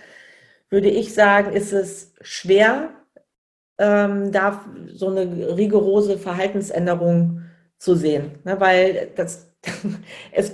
würde 0.70 0.88
ich 0.88 1.14
sagen, 1.14 1.52
ist 1.52 1.72
es 1.72 2.14
schwer, 2.20 2.90
ähm, 3.78 4.30
da 4.30 4.64
so 4.92 5.08
eine 5.08 5.56
rigorose 5.56 6.16
Verhaltensänderung 6.16 7.45
zu 7.78 7.94
sehen, 7.94 8.38
ne, 8.44 8.58
weil 8.58 9.10
das, 9.16 9.50
es 10.32 10.52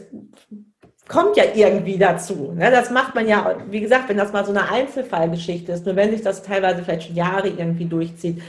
kommt 1.08 1.36
ja 1.36 1.44
irgendwie 1.54 1.98
dazu. 1.98 2.52
Ne? 2.54 2.70
Das 2.70 2.90
macht 2.90 3.14
man 3.14 3.28
ja, 3.28 3.56
wie 3.68 3.80
gesagt, 3.80 4.08
wenn 4.08 4.16
das 4.16 4.32
mal 4.32 4.44
so 4.44 4.50
eine 4.50 4.70
Einzelfallgeschichte 4.70 5.72
ist, 5.72 5.84
nur 5.84 5.96
wenn 5.96 6.10
sich 6.10 6.22
das 6.22 6.42
teilweise 6.42 6.82
vielleicht 6.82 7.08
schon 7.08 7.16
Jahre 7.16 7.48
irgendwie 7.48 7.84
durchzieht 7.84 8.42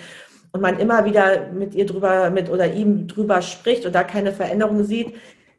und 0.52 0.62
man 0.62 0.80
immer 0.80 1.06
wieder 1.06 1.52
mit 1.52 1.76
ihr 1.76 1.86
drüber, 1.86 2.30
mit 2.30 2.50
oder 2.50 2.72
ihm 2.72 3.08
drüber 3.08 3.42
spricht 3.42 3.86
und 3.86 3.94
da 3.94 4.04
keine 4.04 4.32
Veränderung 4.32 4.84
sieht, 4.84 5.14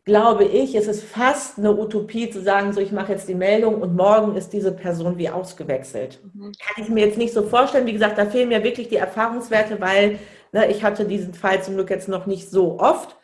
glaube 0.04 0.44
ich, 0.44 0.74
ist 0.74 0.88
es 0.88 1.02
fast 1.02 1.58
eine 1.58 1.72
Utopie 1.72 2.30
zu 2.30 2.40
sagen, 2.42 2.72
so 2.72 2.80
ich 2.80 2.92
mache 2.92 3.12
jetzt 3.12 3.28
die 3.28 3.34
Meldung 3.34 3.80
und 3.80 3.96
morgen 3.96 4.36
ist 4.36 4.52
diese 4.52 4.70
Person 4.70 5.16
wie 5.18 5.30
ausgewechselt. 5.30 6.20
Mhm. 6.34 6.52
Kann 6.60 6.84
ich 6.84 6.90
mir 6.90 7.06
jetzt 7.06 7.18
nicht 7.18 7.32
so 7.32 7.42
vorstellen. 7.42 7.86
Wie 7.86 7.92
gesagt, 7.92 8.18
da 8.18 8.26
fehlen 8.26 8.50
mir 8.50 8.62
wirklich 8.62 8.88
die 8.88 8.96
Erfahrungswerte, 8.96 9.80
weil 9.80 10.18
Ne, 10.54 10.70
ich 10.70 10.84
hatte 10.84 11.04
diesen 11.04 11.34
Fall 11.34 11.64
zum 11.64 11.74
Glück 11.74 11.90
jetzt 11.90 12.08
noch 12.08 12.26
nicht 12.26 12.48
so 12.48 12.78
oft. 12.78 13.16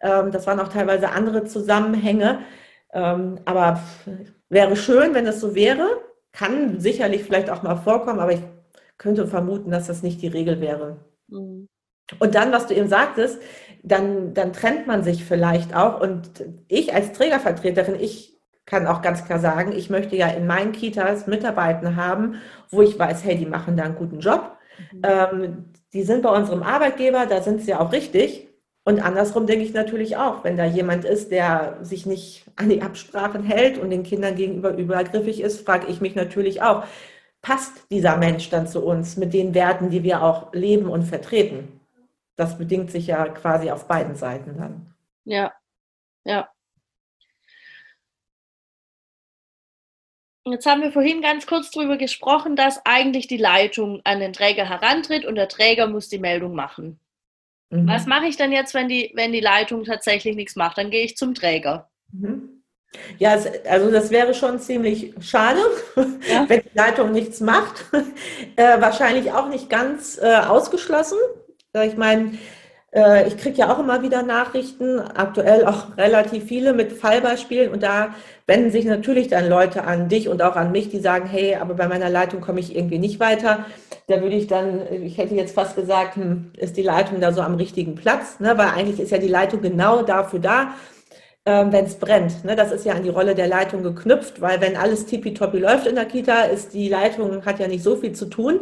Ähm, 0.00 0.30
das 0.30 0.46
waren 0.46 0.60
auch 0.60 0.68
teilweise 0.68 1.10
andere 1.10 1.42
Zusammenhänge. 1.42 2.38
Ähm, 2.92 3.40
aber 3.44 3.82
wäre 4.48 4.76
schön, 4.76 5.12
wenn 5.12 5.26
es 5.26 5.40
so 5.40 5.56
wäre. 5.56 5.84
Kann 6.30 6.78
sicherlich 6.78 7.24
vielleicht 7.24 7.50
auch 7.50 7.64
mal 7.64 7.74
vorkommen, 7.74 8.20
aber 8.20 8.34
ich 8.34 8.42
könnte 8.98 9.26
vermuten, 9.26 9.72
dass 9.72 9.88
das 9.88 10.04
nicht 10.04 10.22
die 10.22 10.28
Regel 10.28 10.60
wäre. 10.60 10.98
Mhm. 11.26 11.66
Und 12.20 12.34
dann, 12.36 12.52
was 12.52 12.68
du 12.68 12.74
eben 12.74 12.88
sagtest, 12.88 13.42
dann, 13.82 14.32
dann 14.32 14.52
trennt 14.52 14.86
man 14.86 15.02
sich 15.02 15.24
vielleicht 15.24 15.74
auch. 15.74 16.00
Und 16.00 16.30
ich 16.68 16.94
als 16.94 17.12
Trägervertreterin, 17.14 17.96
ich 17.96 18.38
kann 18.64 18.86
auch 18.86 19.02
ganz 19.02 19.24
klar 19.24 19.40
sagen, 19.40 19.72
ich 19.72 19.90
möchte 19.90 20.14
ja 20.14 20.28
in 20.28 20.46
meinen 20.46 20.70
Kitas 20.70 21.26
Mitarbeiter 21.26 21.96
haben, 21.96 22.36
wo 22.70 22.80
ich 22.80 22.96
weiß, 22.96 23.24
hey, 23.24 23.36
die 23.36 23.46
machen 23.46 23.76
da 23.76 23.82
einen 23.82 23.96
guten 23.96 24.20
Job. 24.20 24.56
Mhm. 24.92 25.02
Ähm, 25.02 25.64
die 25.96 26.02
sind 26.02 26.22
bei 26.22 26.28
unserem 26.28 26.62
Arbeitgeber, 26.62 27.24
da 27.24 27.40
sind 27.40 27.62
sie 27.62 27.74
auch 27.74 27.90
richtig. 27.90 28.46
Und 28.84 29.00
andersrum 29.00 29.46
denke 29.46 29.64
ich 29.64 29.72
natürlich 29.72 30.18
auch, 30.18 30.44
wenn 30.44 30.58
da 30.58 30.66
jemand 30.66 31.06
ist, 31.06 31.32
der 31.32 31.78
sich 31.80 32.04
nicht 32.04 32.44
an 32.54 32.68
die 32.68 32.82
Absprachen 32.82 33.42
hält 33.42 33.78
und 33.78 33.88
den 33.88 34.02
Kindern 34.02 34.36
gegenüber 34.36 34.76
übergriffig 34.76 35.40
ist, 35.40 35.64
frage 35.64 35.86
ich 35.88 36.02
mich 36.02 36.14
natürlich 36.14 36.60
auch, 36.60 36.84
passt 37.40 37.90
dieser 37.90 38.18
Mensch 38.18 38.50
dann 38.50 38.68
zu 38.68 38.84
uns 38.84 39.16
mit 39.16 39.32
den 39.32 39.54
Werten, 39.54 39.88
die 39.88 40.02
wir 40.02 40.22
auch 40.22 40.52
leben 40.52 40.88
und 40.88 41.02
vertreten? 41.04 41.80
Das 42.36 42.58
bedingt 42.58 42.90
sich 42.90 43.06
ja 43.06 43.26
quasi 43.28 43.70
auf 43.70 43.88
beiden 43.88 44.16
Seiten 44.16 44.58
dann. 44.58 44.94
Ja, 45.24 45.52
ja. 46.24 46.48
Jetzt 50.48 50.66
haben 50.66 50.82
wir 50.82 50.92
vorhin 50.92 51.22
ganz 51.22 51.46
kurz 51.46 51.72
darüber 51.72 51.96
gesprochen, 51.96 52.54
dass 52.54 52.80
eigentlich 52.84 53.26
die 53.26 53.36
Leitung 53.36 54.00
an 54.04 54.20
den 54.20 54.32
Träger 54.32 54.68
herantritt 54.68 55.24
und 55.24 55.34
der 55.34 55.48
Träger 55.48 55.88
muss 55.88 56.08
die 56.08 56.20
Meldung 56.20 56.54
machen. 56.54 57.00
Mhm. 57.70 57.88
Was 57.88 58.06
mache 58.06 58.26
ich 58.26 58.36
dann 58.36 58.52
jetzt, 58.52 58.72
wenn 58.72 58.88
die, 58.88 59.10
wenn 59.14 59.32
die 59.32 59.40
Leitung 59.40 59.84
tatsächlich 59.84 60.36
nichts 60.36 60.54
macht? 60.54 60.78
Dann 60.78 60.90
gehe 60.90 61.04
ich 61.04 61.16
zum 61.16 61.34
Träger. 61.34 61.90
Mhm. 62.12 62.62
Ja, 63.18 63.36
also 63.68 63.90
das 63.90 64.10
wäre 64.10 64.34
schon 64.34 64.60
ziemlich 64.60 65.12
schade, 65.20 65.60
ja. 66.30 66.48
wenn 66.48 66.62
die 66.62 66.76
Leitung 66.76 67.12
nichts 67.12 67.40
macht. 67.40 67.84
Äh, 68.58 68.80
wahrscheinlich 68.80 69.32
auch 69.32 69.50
nicht 69.50 69.68
ganz 69.68 70.16
äh, 70.16 70.36
ausgeschlossen. 70.36 71.18
Ich 71.84 71.96
meine, 71.98 72.38
äh, 72.96 73.28
ich 73.28 73.36
kriege 73.36 73.58
ja 73.58 73.72
auch 73.72 73.78
immer 73.78 74.02
wieder 74.02 74.22
Nachrichten, 74.22 74.98
aktuell 74.98 75.66
auch 75.66 75.96
relativ 75.98 76.44
viele 76.44 76.72
mit 76.72 76.92
Fallbeispielen 76.92 77.70
und 77.70 77.82
da 77.82 78.14
wenden 78.46 78.70
sich 78.70 78.84
natürlich 78.84 79.28
dann 79.28 79.48
Leute 79.48 79.84
an 79.84 80.08
dich 80.08 80.28
und 80.28 80.42
auch 80.42 80.56
an 80.56 80.72
mich, 80.72 80.88
die 80.88 81.00
sagen, 81.00 81.28
hey, 81.28 81.56
aber 81.56 81.74
bei 81.74 81.88
meiner 81.88 82.08
Leitung 82.08 82.40
komme 82.40 82.60
ich 82.60 82.74
irgendwie 82.74 82.98
nicht 82.98 83.20
weiter. 83.20 83.66
Da 84.08 84.22
würde 84.22 84.36
ich 84.36 84.46
dann, 84.46 84.80
ich 84.90 85.18
hätte 85.18 85.34
jetzt 85.34 85.54
fast 85.54 85.76
gesagt, 85.76 86.16
hm, 86.16 86.52
ist 86.56 86.76
die 86.76 86.82
Leitung 86.82 87.20
da 87.20 87.32
so 87.32 87.42
am 87.42 87.56
richtigen 87.56 87.96
Platz, 87.96 88.40
ne? 88.40 88.56
weil 88.56 88.68
eigentlich 88.68 89.00
ist 89.00 89.10
ja 89.10 89.18
die 89.18 89.28
Leitung 89.28 89.62
genau 89.62 90.02
dafür 90.02 90.38
da, 90.38 90.74
ähm, 91.44 91.72
wenn 91.72 91.86
es 91.86 91.96
brennt. 91.96 92.44
Ne? 92.44 92.54
Das 92.54 92.70
ist 92.70 92.86
ja 92.86 92.94
an 92.94 93.02
die 93.02 93.08
Rolle 93.08 93.34
der 93.34 93.48
Leitung 93.48 93.82
geknüpft, 93.82 94.40
weil 94.40 94.60
wenn 94.60 94.76
alles 94.76 95.06
tippitoppi 95.06 95.58
läuft 95.58 95.88
in 95.88 95.96
der 95.96 96.04
Kita, 96.04 96.42
ist 96.42 96.72
die 96.72 96.88
Leitung, 96.88 97.44
hat 97.44 97.58
ja 97.58 97.66
nicht 97.66 97.82
so 97.82 97.96
viel 97.96 98.12
zu 98.12 98.26
tun. 98.26 98.60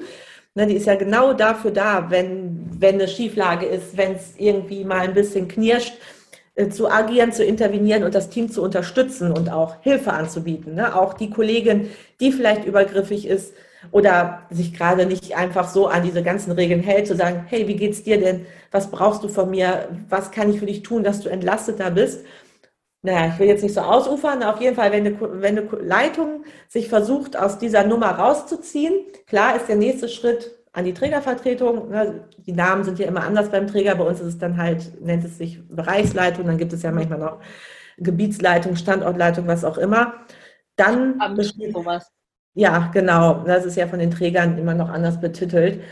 Ne? 0.54 0.66
Die 0.66 0.76
ist 0.76 0.86
ja 0.86 0.94
genau 0.94 1.32
dafür 1.32 1.70
da, 1.70 2.10
wenn, 2.10 2.66
wenn 2.78 2.94
eine 2.94 3.08
Schieflage 3.08 3.66
ist, 3.66 3.96
wenn 3.96 4.14
es 4.14 4.34
irgendwie 4.38 4.84
mal 4.84 5.00
ein 5.00 5.14
bisschen 5.14 5.48
knirscht, 5.48 5.94
äh, 6.54 6.68
zu 6.68 6.88
agieren, 6.88 7.32
zu 7.32 7.44
intervenieren 7.44 8.04
und 8.04 8.14
das 8.14 8.30
Team 8.30 8.50
zu 8.50 8.62
unterstützen 8.62 9.32
und 9.32 9.50
auch 9.50 9.82
Hilfe 9.82 10.12
anzubieten. 10.12 10.74
Ne? 10.74 10.94
Auch 10.96 11.14
die 11.14 11.30
Kollegin, 11.30 11.90
die 12.20 12.32
vielleicht 12.32 12.64
übergriffig 12.64 13.26
ist 13.26 13.54
oder 13.90 14.42
sich 14.50 14.72
gerade 14.72 15.06
nicht 15.06 15.36
einfach 15.36 15.68
so 15.68 15.88
an 15.88 16.04
diese 16.04 16.22
ganzen 16.22 16.52
Regeln 16.52 16.80
hält, 16.80 17.06
zu 17.06 17.16
sagen, 17.16 17.44
hey, 17.48 17.68
wie 17.68 17.76
geht's 17.76 18.02
dir 18.02 18.18
denn? 18.18 18.46
Was 18.70 18.90
brauchst 18.90 19.22
du 19.24 19.28
von 19.28 19.50
mir? 19.50 19.88
Was 20.08 20.30
kann 20.30 20.50
ich 20.50 20.60
für 20.60 20.66
dich 20.66 20.82
tun, 20.82 21.02
dass 21.02 21.20
du 21.20 21.28
entlasteter 21.28 21.90
bist? 21.90 22.24
Naja, 23.04 23.32
ich 23.32 23.38
will 23.38 23.48
jetzt 23.48 23.62
nicht 23.62 23.74
so 23.74 23.82
ausufern, 23.82 24.42
auf 24.42 24.60
jeden 24.62 24.74
Fall, 24.76 24.90
wenn 24.90 25.06
eine, 25.06 25.20
wenn 25.42 25.58
eine 25.58 25.68
Leitung 25.82 26.44
sich 26.68 26.88
versucht, 26.88 27.36
aus 27.36 27.58
dieser 27.58 27.84
Nummer 27.86 28.12
rauszuziehen, 28.12 28.94
klar 29.26 29.56
ist 29.56 29.68
der 29.68 29.76
nächste 29.76 30.08
Schritt, 30.08 30.52
an 30.72 30.84
die 30.84 30.94
Trägervertretung. 30.94 31.90
Ne, 31.90 32.24
die 32.38 32.52
Namen 32.52 32.82
sind 32.82 32.98
ja 32.98 33.06
immer 33.06 33.22
anders 33.22 33.50
beim 33.50 33.66
Träger. 33.66 33.94
Bei 33.94 34.04
uns 34.04 34.20
ist 34.20 34.26
es 34.26 34.38
dann 34.38 34.56
halt, 34.56 35.00
nennt 35.00 35.24
es 35.24 35.38
sich 35.38 35.60
Bereichsleitung, 35.68 36.46
dann 36.46 36.58
gibt 36.58 36.72
es 36.72 36.82
ja 36.82 36.90
manchmal 36.90 37.20
noch 37.20 37.40
Gebietsleitung, 37.98 38.74
Standortleitung, 38.74 39.46
was 39.46 39.64
auch 39.64 39.78
immer. 39.78 40.14
Dann 40.76 41.20
sowas. 41.72 42.10
Ja, 42.54 42.90
genau. 42.92 43.44
Das 43.44 43.64
ist 43.64 43.76
ja 43.76 43.86
von 43.86 44.00
den 44.00 44.10
Trägern 44.10 44.58
immer 44.58 44.74
noch 44.74 44.88
anders 44.88 45.20
betitelt. 45.20 45.82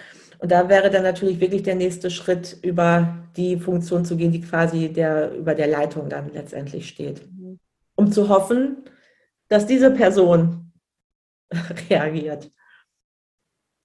Und 0.43 0.51
da 0.51 0.69
wäre 0.69 0.91
dann 0.91 1.05
natürlich 1.05 1.39
wirklich 1.39 1.63
der 1.63 1.77
nächste 1.77 2.11
Schritt, 2.11 2.59
über 2.63 3.29
die 3.37 3.57
Funktion 3.57 4.05
zu 4.05 4.17
gehen, 4.17 4.33
die 4.33 4.41
quasi 4.41 4.93
der, 4.93 5.33
über 5.37 5.55
der 5.55 5.69
Leitung 5.69 6.09
dann 6.09 6.33
letztendlich 6.33 6.89
steht. 6.89 7.25
Mhm. 7.31 7.61
Um 7.95 8.11
zu 8.11 8.29
hoffen, 8.29 8.79
dass 9.47 9.67
diese 9.67 9.93
Person 9.93 10.73
reagiert. 11.89 12.51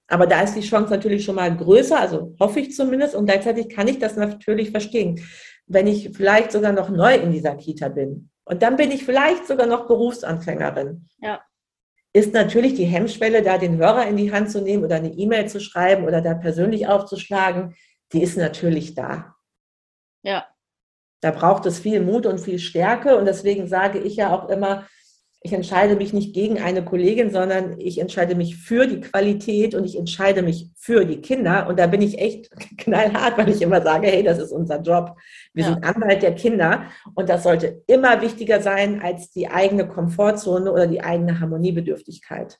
Aber 0.08 0.26
da 0.26 0.40
ist 0.40 0.56
die 0.56 0.62
Chance 0.62 0.90
natürlich 0.90 1.24
schon 1.24 1.36
mal 1.36 1.56
größer, 1.56 2.00
also 2.00 2.34
hoffe 2.40 2.58
ich 2.58 2.74
zumindest. 2.74 3.14
Und 3.14 3.26
gleichzeitig 3.26 3.68
kann 3.68 3.86
ich 3.86 4.00
das 4.00 4.16
natürlich 4.16 4.72
verstehen, 4.72 5.20
wenn 5.68 5.86
ich 5.86 6.10
vielleicht 6.16 6.50
sogar 6.50 6.72
noch 6.72 6.88
neu 6.88 7.14
in 7.14 7.30
dieser 7.30 7.54
Kita 7.54 7.88
bin. 7.88 8.30
Und 8.44 8.64
dann 8.64 8.74
bin 8.74 8.90
ich 8.90 9.04
vielleicht 9.04 9.46
sogar 9.46 9.68
noch 9.68 9.86
Berufsanfängerin. 9.86 11.06
Ja. 11.20 11.40
Ist 12.14 12.32
natürlich 12.32 12.74
die 12.74 12.84
Hemmschwelle, 12.84 13.42
da 13.42 13.58
den 13.58 13.76
Hörer 13.76 14.06
in 14.06 14.16
die 14.16 14.32
Hand 14.32 14.50
zu 14.50 14.60
nehmen 14.60 14.84
oder 14.84 14.96
eine 14.96 15.12
E-Mail 15.12 15.48
zu 15.48 15.60
schreiben 15.60 16.04
oder 16.04 16.20
da 16.20 16.34
persönlich 16.34 16.86
aufzuschlagen, 16.86 17.76
die 18.12 18.22
ist 18.22 18.36
natürlich 18.36 18.94
da. 18.94 19.36
Ja. 20.22 20.46
Da 21.20 21.30
braucht 21.30 21.66
es 21.66 21.78
viel 21.80 22.00
Mut 22.00 22.26
und 22.26 22.38
viel 22.38 22.58
Stärke. 22.58 23.16
Und 23.16 23.26
deswegen 23.26 23.66
sage 23.66 23.98
ich 23.98 24.16
ja 24.16 24.34
auch 24.34 24.48
immer, 24.48 24.86
ich 25.40 25.52
entscheide 25.52 25.94
mich 25.94 26.12
nicht 26.12 26.34
gegen 26.34 26.58
eine 26.58 26.84
Kollegin, 26.84 27.30
sondern 27.30 27.78
ich 27.78 28.00
entscheide 28.00 28.34
mich 28.34 28.56
für 28.56 28.86
die 28.86 29.00
Qualität 29.00 29.74
und 29.74 29.84
ich 29.84 29.96
entscheide 29.96 30.42
mich 30.42 30.70
für 30.76 31.04
die 31.04 31.20
Kinder. 31.20 31.68
Und 31.68 31.78
da 31.78 31.86
bin 31.86 32.02
ich 32.02 32.18
echt 32.18 32.50
knallhart, 32.78 33.38
weil 33.38 33.48
ich 33.48 33.62
immer 33.62 33.80
sage, 33.80 34.08
hey, 34.08 34.24
das 34.24 34.38
ist 34.38 34.50
unser 34.50 34.80
Job. 34.80 35.16
Wir 35.54 35.64
ja. 35.64 35.70
sind 35.70 35.84
Anwalt 35.84 36.22
der 36.22 36.34
Kinder 36.34 36.86
und 37.14 37.28
das 37.28 37.44
sollte 37.44 37.82
immer 37.86 38.20
wichtiger 38.20 38.60
sein 38.60 39.00
als 39.00 39.30
die 39.30 39.48
eigene 39.48 39.86
Komfortzone 39.86 40.72
oder 40.72 40.88
die 40.88 41.02
eigene 41.02 41.38
Harmoniebedürftigkeit. 41.38 42.58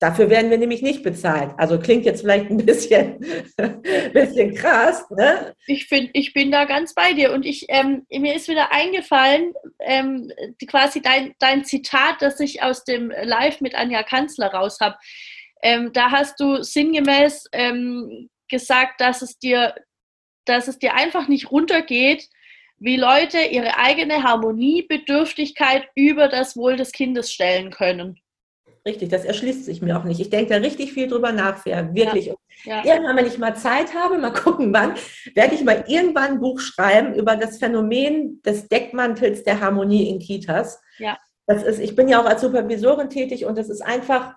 Dafür 0.00 0.30
werden 0.30 0.50
wir 0.50 0.56
nämlich 0.56 0.80
nicht 0.80 1.02
bezahlt. 1.02 1.52
Also 1.58 1.78
klingt 1.78 2.06
jetzt 2.06 2.22
vielleicht 2.22 2.50
ein 2.50 2.56
bisschen, 2.56 3.20
bisschen 4.14 4.54
krass. 4.54 5.04
Ne? 5.10 5.54
Ich, 5.66 5.88
find, 5.88 6.08
ich 6.14 6.32
bin 6.32 6.50
da 6.50 6.64
ganz 6.64 6.94
bei 6.94 7.12
dir. 7.12 7.32
Und 7.32 7.44
ich, 7.44 7.66
ähm, 7.68 8.06
mir 8.10 8.34
ist 8.34 8.48
wieder 8.48 8.72
eingefallen, 8.72 9.52
ähm, 9.80 10.32
quasi 10.66 11.02
dein, 11.02 11.34
dein 11.38 11.66
Zitat, 11.66 12.22
das 12.22 12.40
ich 12.40 12.62
aus 12.62 12.84
dem 12.84 13.10
Live 13.10 13.60
mit 13.60 13.74
Anja 13.74 14.02
Kanzler 14.02 14.46
raus 14.54 14.78
habe. 14.80 14.96
Ähm, 15.62 15.92
da 15.92 16.10
hast 16.10 16.40
du 16.40 16.62
sinngemäß 16.62 17.50
ähm, 17.52 18.30
gesagt, 18.48 19.02
dass 19.02 19.20
es, 19.20 19.38
dir, 19.38 19.74
dass 20.46 20.66
es 20.66 20.78
dir 20.78 20.94
einfach 20.94 21.28
nicht 21.28 21.50
runtergeht, 21.50 22.26
wie 22.78 22.96
Leute 22.96 23.38
ihre 23.42 23.76
eigene 23.76 24.22
Harmoniebedürftigkeit 24.22 25.88
über 25.94 26.28
das 26.28 26.56
Wohl 26.56 26.76
des 26.76 26.92
Kindes 26.92 27.30
stellen 27.30 27.70
können. 27.70 28.18
Richtig, 28.86 29.10
das 29.10 29.26
erschließt 29.26 29.66
sich 29.66 29.82
mir 29.82 29.98
auch 29.98 30.04
nicht. 30.04 30.20
Ich 30.20 30.30
denke 30.30 30.54
da 30.54 30.56
richtig 30.56 30.92
viel 30.92 31.06
drüber 31.06 31.32
nach, 31.32 31.64
wirklich. 31.66 32.26
Ja, 32.26 32.34
ja. 32.64 32.84
Irgendwann, 32.84 33.16
wenn 33.16 33.26
ich 33.26 33.38
mal 33.38 33.54
Zeit 33.54 33.94
habe, 33.94 34.16
mal 34.16 34.32
gucken 34.32 34.72
wann, 34.72 34.94
werde 35.34 35.54
ich 35.54 35.64
mal 35.64 35.84
irgendwann 35.86 36.32
ein 36.32 36.40
Buch 36.40 36.60
schreiben 36.60 37.14
über 37.14 37.36
das 37.36 37.58
Phänomen 37.58 38.40
des 38.42 38.68
Deckmantels 38.68 39.44
der 39.44 39.60
Harmonie 39.60 40.08
in 40.08 40.18
Kitas. 40.18 40.80
Ja. 40.98 41.18
Das 41.46 41.62
ist, 41.62 41.78
ich 41.78 41.94
bin 41.94 42.08
ja 42.08 42.20
auch 42.22 42.26
als 42.26 42.40
Supervisorin 42.40 43.10
tätig 43.10 43.44
und 43.44 43.58
das 43.58 43.68
ist 43.68 43.82
einfach, 43.82 44.34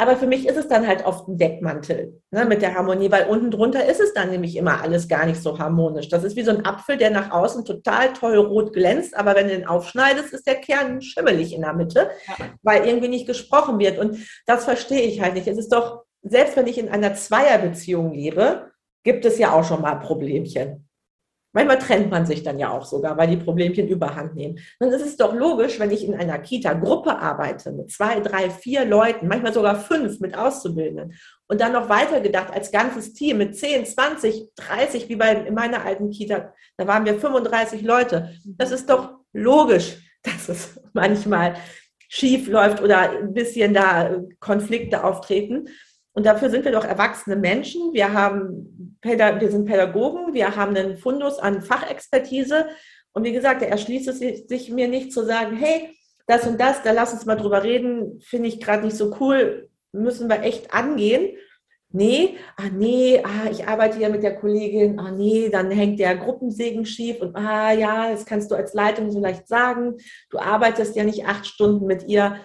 aber 0.00 0.16
für 0.16 0.26
mich 0.26 0.48
ist 0.48 0.56
es 0.56 0.68
dann 0.68 0.86
halt 0.86 1.04
oft 1.04 1.28
ein 1.28 1.36
Deckmantel 1.36 2.20
ne, 2.30 2.44
mit 2.44 2.62
der 2.62 2.74
Harmonie, 2.74 3.10
weil 3.10 3.26
unten 3.26 3.50
drunter 3.50 3.84
ist 3.86 4.00
es 4.00 4.14
dann 4.14 4.30
nämlich 4.30 4.56
immer 4.56 4.80
alles 4.80 5.08
gar 5.08 5.26
nicht 5.26 5.42
so 5.42 5.58
harmonisch. 5.58 6.08
Das 6.08 6.24
ist 6.24 6.36
wie 6.36 6.42
so 6.42 6.50
ein 6.50 6.64
Apfel, 6.64 6.96
der 6.96 7.10
nach 7.10 7.30
außen 7.30 7.64
total 7.64 8.12
toll 8.12 8.36
rot 8.36 8.72
glänzt, 8.72 9.16
aber 9.16 9.34
wenn 9.34 9.48
du 9.48 9.54
den 9.54 9.66
aufschneidest, 9.66 10.32
ist 10.32 10.46
der 10.46 10.56
Kern 10.56 11.02
schimmelig 11.02 11.54
in 11.54 11.62
der 11.62 11.74
Mitte, 11.74 12.10
ja. 12.26 12.46
weil 12.62 12.86
irgendwie 12.86 13.08
nicht 13.08 13.26
gesprochen 13.26 13.78
wird. 13.78 13.98
Und 13.98 14.18
das 14.46 14.64
verstehe 14.64 15.02
ich 15.02 15.20
halt 15.20 15.34
nicht. 15.34 15.46
Es 15.46 15.58
ist 15.58 15.72
doch, 15.72 16.04
selbst 16.22 16.56
wenn 16.56 16.66
ich 16.66 16.78
in 16.78 16.88
einer 16.88 17.14
Zweierbeziehung 17.14 18.12
lebe, 18.12 18.70
gibt 19.04 19.24
es 19.24 19.38
ja 19.38 19.52
auch 19.52 19.64
schon 19.64 19.82
mal 19.82 19.96
Problemchen. 19.96 20.89
Manchmal 21.52 21.78
trennt 21.78 22.10
man 22.10 22.26
sich 22.26 22.42
dann 22.42 22.58
ja 22.58 22.70
auch 22.70 22.84
sogar, 22.84 23.16
weil 23.16 23.28
die 23.28 23.36
Problemchen 23.36 23.88
überhand 23.88 24.36
nehmen. 24.36 24.58
Dann 24.78 24.92
ist 24.92 25.04
es 25.04 25.16
doch 25.16 25.34
logisch, 25.34 25.80
wenn 25.80 25.90
ich 25.90 26.04
in 26.04 26.14
einer 26.14 26.38
Kita-Gruppe 26.38 27.18
arbeite 27.18 27.72
mit 27.72 27.90
zwei, 27.90 28.20
drei, 28.20 28.50
vier 28.50 28.84
Leuten, 28.84 29.26
manchmal 29.26 29.52
sogar 29.52 29.80
fünf 29.80 30.20
mit 30.20 30.36
Auszubildenden 30.36 31.14
und 31.48 31.60
dann 31.60 31.72
noch 31.72 31.88
weitergedacht 31.88 32.52
als 32.52 32.70
ganzes 32.70 33.12
Team 33.12 33.38
mit 33.38 33.56
10, 33.56 33.84
20, 33.84 34.50
30, 34.54 35.08
wie 35.08 35.16
bei 35.16 35.32
in 35.32 35.54
meiner 35.54 35.84
alten 35.84 36.10
Kita, 36.10 36.54
da 36.76 36.86
waren 36.86 37.04
wir 37.04 37.18
35 37.18 37.82
Leute. 37.82 38.32
Das 38.44 38.70
ist 38.70 38.88
doch 38.88 39.18
logisch, 39.32 39.96
dass 40.22 40.48
es 40.48 40.80
manchmal 40.92 41.56
schief 42.08 42.48
läuft 42.48 42.82
oder 42.82 43.10
ein 43.10 43.34
bisschen 43.34 43.74
da 43.74 44.20
Konflikte 44.38 45.02
auftreten. 45.02 45.68
Und 46.12 46.26
dafür 46.26 46.50
sind 46.50 46.64
wir 46.64 46.72
doch 46.72 46.84
erwachsene 46.84 47.36
Menschen. 47.36 47.92
Wir, 47.92 48.12
haben, 48.12 48.98
wir 49.02 49.50
sind 49.50 49.66
Pädagogen, 49.66 50.34
wir 50.34 50.56
haben 50.56 50.76
einen 50.76 50.96
Fundus 50.96 51.38
an 51.38 51.62
Fachexpertise. 51.62 52.66
Und 53.12 53.24
wie 53.24 53.32
gesagt, 53.32 53.62
er 53.62 53.68
erschließt 53.68 54.08
es 54.08 54.18
sich 54.18 54.70
mir 54.70 54.88
nicht 54.88 55.12
zu 55.12 55.24
sagen, 55.24 55.56
hey, 55.56 55.96
das 56.26 56.46
und 56.46 56.60
das, 56.60 56.82
da 56.82 56.92
lass 56.92 57.12
uns 57.12 57.26
mal 57.26 57.36
drüber 57.36 57.64
reden, 57.64 58.20
finde 58.20 58.48
ich 58.48 58.60
gerade 58.60 58.84
nicht 58.84 58.96
so 58.96 59.16
cool, 59.20 59.68
müssen 59.92 60.28
wir 60.28 60.42
echt 60.42 60.72
angehen. 60.72 61.36
Nee, 61.92 62.36
ah 62.56 62.68
nee, 62.72 63.20
ah, 63.24 63.50
ich 63.50 63.66
arbeite 63.66 63.98
ja 63.98 64.08
mit 64.08 64.22
der 64.22 64.36
Kollegin, 64.36 65.00
ah 65.00 65.10
nee, 65.10 65.48
dann 65.48 65.72
hängt 65.72 65.98
der 65.98 66.16
Gruppensegen 66.16 66.86
schief 66.86 67.20
und 67.20 67.34
ah 67.34 67.72
ja, 67.72 68.12
das 68.12 68.24
kannst 68.24 68.48
du 68.52 68.54
als 68.54 68.74
Leitung 68.74 69.10
so 69.10 69.18
leicht 69.18 69.48
sagen, 69.48 69.96
du 70.30 70.38
arbeitest 70.38 70.94
ja 70.94 71.02
nicht 71.02 71.26
acht 71.26 71.46
Stunden 71.46 71.86
mit 71.86 72.06
ihr. 72.06 72.36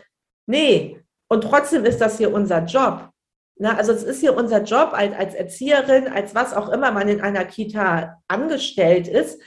Nee, 0.47 0.99
und 1.27 1.41
trotzdem 1.41 1.85
ist 1.85 2.01
das 2.01 2.17
hier 2.17 2.33
unser 2.33 2.65
Job. 2.65 3.11
Na, 3.57 3.77
also 3.77 3.93
es 3.93 4.03
ist 4.03 4.19
hier 4.19 4.35
unser 4.35 4.63
Job 4.63 4.89
als, 4.91 5.15
als 5.15 5.33
Erzieherin, 5.33 6.07
als 6.09 6.35
was 6.35 6.53
auch 6.53 6.69
immer 6.69 6.91
man 6.91 7.07
in 7.07 7.21
einer 7.21 7.45
Kita 7.45 8.21
angestellt 8.27 9.07
ist, 9.07 9.39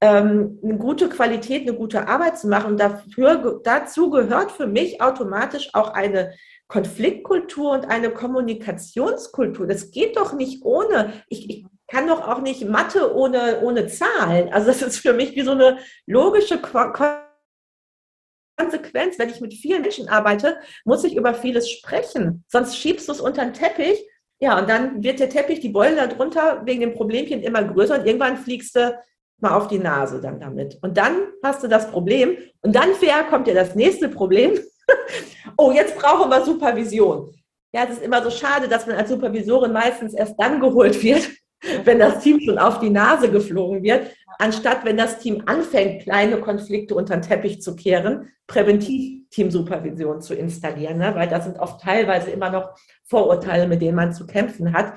ähm, 0.00 0.60
eine 0.62 0.76
gute 0.76 1.08
Qualität, 1.08 1.62
eine 1.62 1.76
gute 1.76 2.06
Arbeit 2.06 2.38
zu 2.38 2.48
machen. 2.48 2.72
Und 2.72 2.80
dafür, 2.80 3.60
dazu 3.64 4.10
gehört 4.10 4.52
für 4.52 4.68
mich 4.68 5.00
automatisch 5.00 5.70
auch 5.72 5.94
eine 5.94 6.34
Konfliktkultur 6.68 7.72
und 7.72 7.86
eine 7.86 8.10
Kommunikationskultur. 8.10 9.66
Das 9.66 9.90
geht 9.90 10.16
doch 10.16 10.32
nicht 10.32 10.64
ohne. 10.64 11.12
Ich, 11.28 11.50
ich 11.50 11.66
kann 11.88 12.06
doch 12.06 12.26
auch 12.26 12.42
nicht 12.42 12.68
Mathe 12.68 13.14
ohne, 13.14 13.62
ohne 13.62 13.86
Zahlen. 13.88 14.52
Also 14.52 14.68
das 14.68 14.82
ist 14.82 14.98
für 14.98 15.12
mich 15.12 15.34
wie 15.34 15.42
so 15.42 15.52
eine 15.52 15.78
logische 16.06 16.58
Konfliktkultur. 16.58 17.25
Konsequenz, 18.56 19.18
wenn 19.18 19.28
ich 19.28 19.40
mit 19.40 19.54
vielen 19.54 19.82
Menschen 19.82 20.08
arbeite, 20.08 20.58
muss 20.84 21.04
ich 21.04 21.16
über 21.16 21.34
vieles 21.34 21.70
sprechen. 21.70 22.44
Sonst 22.48 22.76
schiebst 22.76 23.08
du 23.08 23.12
es 23.12 23.20
unter 23.20 23.44
den 23.44 23.52
Teppich. 23.52 23.98
Ja, 24.38 24.58
und 24.58 24.68
dann 24.68 25.02
wird 25.02 25.20
der 25.20 25.30
Teppich, 25.30 25.60
die 25.60 25.70
Beule 25.70 26.08
darunter 26.08 26.62
wegen 26.64 26.80
dem 26.80 26.94
Problemchen 26.94 27.42
immer 27.42 27.64
größer 27.64 28.00
und 28.00 28.06
irgendwann 28.06 28.36
fliegst 28.36 28.76
du 28.76 28.98
mal 29.40 29.54
auf 29.54 29.68
die 29.68 29.78
Nase 29.78 30.20
dann 30.20 30.40
damit. 30.40 30.78
Und 30.82 30.96
dann 30.96 31.16
hast 31.42 31.62
du 31.62 31.68
das 31.68 31.90
Problem. 31.90 32.36
Und 32.62 32.74
dann 32.74 32.94
fair 32.94 33.24
kommt 33.24 33.46
dir 33.46 33.54
das 33.54 33.74
nächste 33.74 34.08
Problem. 34.08 34.58
oh, 35.56 35.72
jetzt 35.72 35.96
brauchen 35.96 36.30
wir 36.30 36.44
Supervision. 36.44 37.34
Ja, 37.72 37.84
es 37.84 37.96
ist 37.96 38.02
immer 38.02 38.22
so 38.22 38.30
schade, 38.30 38.68
dass 38.68 38.86
man 38.86 38.96
als 38.96 39.10
Supervisorin 39.10 39.72
meistens 39.72 40.14
erst 40.14 40.34
dann 40.38 40.60
geholt 40.60 41.02
wird, 41.02 41.28
wenn 41.84 41.98
das 41.98 42.22
Team 42.22 42.40
schon 42.40 42.58
auf 42.58 42.80
die 42.80 42.90
Nase 42.90 43.30
geflogen 43.30 43.82
wird, 43.82 44.10
anstatt 44.38 44.84
wenn 44.84 44.96
das 44.96 45.18
Team 45.18 45.42
anfängt, 45.46 46.02
kleine 46.02 46.38
Konflikte 46.40 46.94
unter 46.94 47.16
den 47.16 47.22
Teppich 47.22 47.62
zu 47.62 47.74
kehren, 47.76 48.30
präventiv 48.46 49.28
Teamsupervision 49.30 50.20
zu 50.20 50.34
installieren, 50.34 50.98
ne? 50.98 51.14
weil 51.14 51.28
das 51.28 51.44
sind 51.44 51.58
oft 51.58 51.80
teilweise 51.82 52.30
immer 52.30 52.50
noch 52.50 52.78
Vorurteile, 53.04 53.66
mit 53.66 53.82
denen 53.82 53.96
man 53.96 54.12
zu 54.12 54.26
kämpfen 54.26 54.72
hat. 54.72 54.94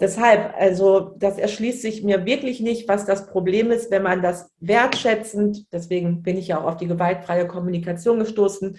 Deshalb, 0.00 0.54
also 0.58 1.14
das 1.18 1.38
erschließt 1.38 1.80
sich 1.80 2.02
mir 2.02 2.26
wirklich 2.26 2.60
nicht, 2.60 2.88
was 2.88 3.06
das 3.06 3.26
Problem 3.26 3.70
ist, 3.70 3.90
wenn 3.90 4.02
man 4.02 4.22
das 4.22 4.50
wertschätzend, 4.58 5.72
deswegen 5.72 6.22
bin 6.22 6.36
ich 6.36 6.48
ja 6.48 6.60
auch 6.60 6.64
auf 6.64 6.76
die 6.76 6.88
gewaltfreie 6.88 7.46
Kommunikation 7.46 8.18
gestoßen, 8.18 8.76